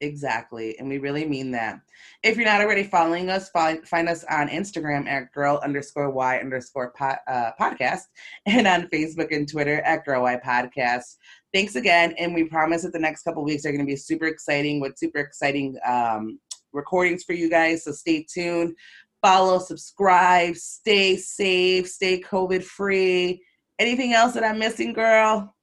Exactly. 0.00 0.78
And 0.78 0.88
we 0.88 0.98
really 0.98 1.24
mean 1.24 1.50
that. 1.52 1.80
If 2.22 2.36
you're 2.36 2.44
not 2.44 2.60
already 2.60 2.82
following 2.82 3.30
us, 3.30 3.48
find, 3.50 3.86
find 3.86 4.08
us 4.08 4.24
on 4.24 4.48
Instagram 4.48 5.06
at 5.06 5.32
girl 5.32 5.60
underscore 5.62 6.10
why 6.10 6.38
underscore 6.38 6.90
pod, 6.90 7.18
uh, 7.28 7.52
podcast 7.58 8.02
and 8.46 8.66
on 8.66 8.88
Facebook 8.88 9.34
and 9.34 9.48
Twitter 9.48 9.80
at 9.82 10.04
girl 10.04 10.22
why 10.22 10.36
podcast. 10.36 11.16
Thanks 11.52 11.76
again. 11.76 12.14
And 12.18 12.34
we 12.34 12.44
promise 12.44 12.82
that 12.82 12.92
the 12.92 12.98
next 12.98 13.22
couple 13.22 13.44
weeks 13.44 13.64
are 13.64 13.70
going 13.70 13.80
to 13.80 13.86
be 13.86 13.96
super 13.96 14.26
exciting 14.26 14.80
with 14.80 14.98
super 14.98 15.20
exciting 15.20 15.76
um, 15.86 16.38
recordings 16.74 17.24
for 17.24 17.32
you 17.32 17.48
guys. 17.48 17.84
So 17.84 17.92
stay 17.92 18.26
tuned. 18.30 18.74
Follow, 19.22 19.58
subscribe, 19.58 20.56
stay 20.56 21.16
safe, 21.16 21.88
stay 21.88 22.20
COVID 22.20 22.62
free. 22.62 23.42
Anything 23.78 24.12
else 24.12 24.34
that 24.34 24.44
I'm 24.44 24.58
missing, 24.58 24.92
girl? 24.92 25.54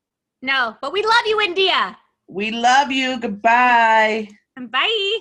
No, 0.41 0.75
but 0.81 0.91
we 0.91 1.03
love 1.03 1.25
you, 1.27 1.39
India. 1.41 1.97
We 2.27 2.51
love 2.51 2.91
you. 2.91 3.19
Goodbye. 3.19 4.27
Bye. 4.57 5.19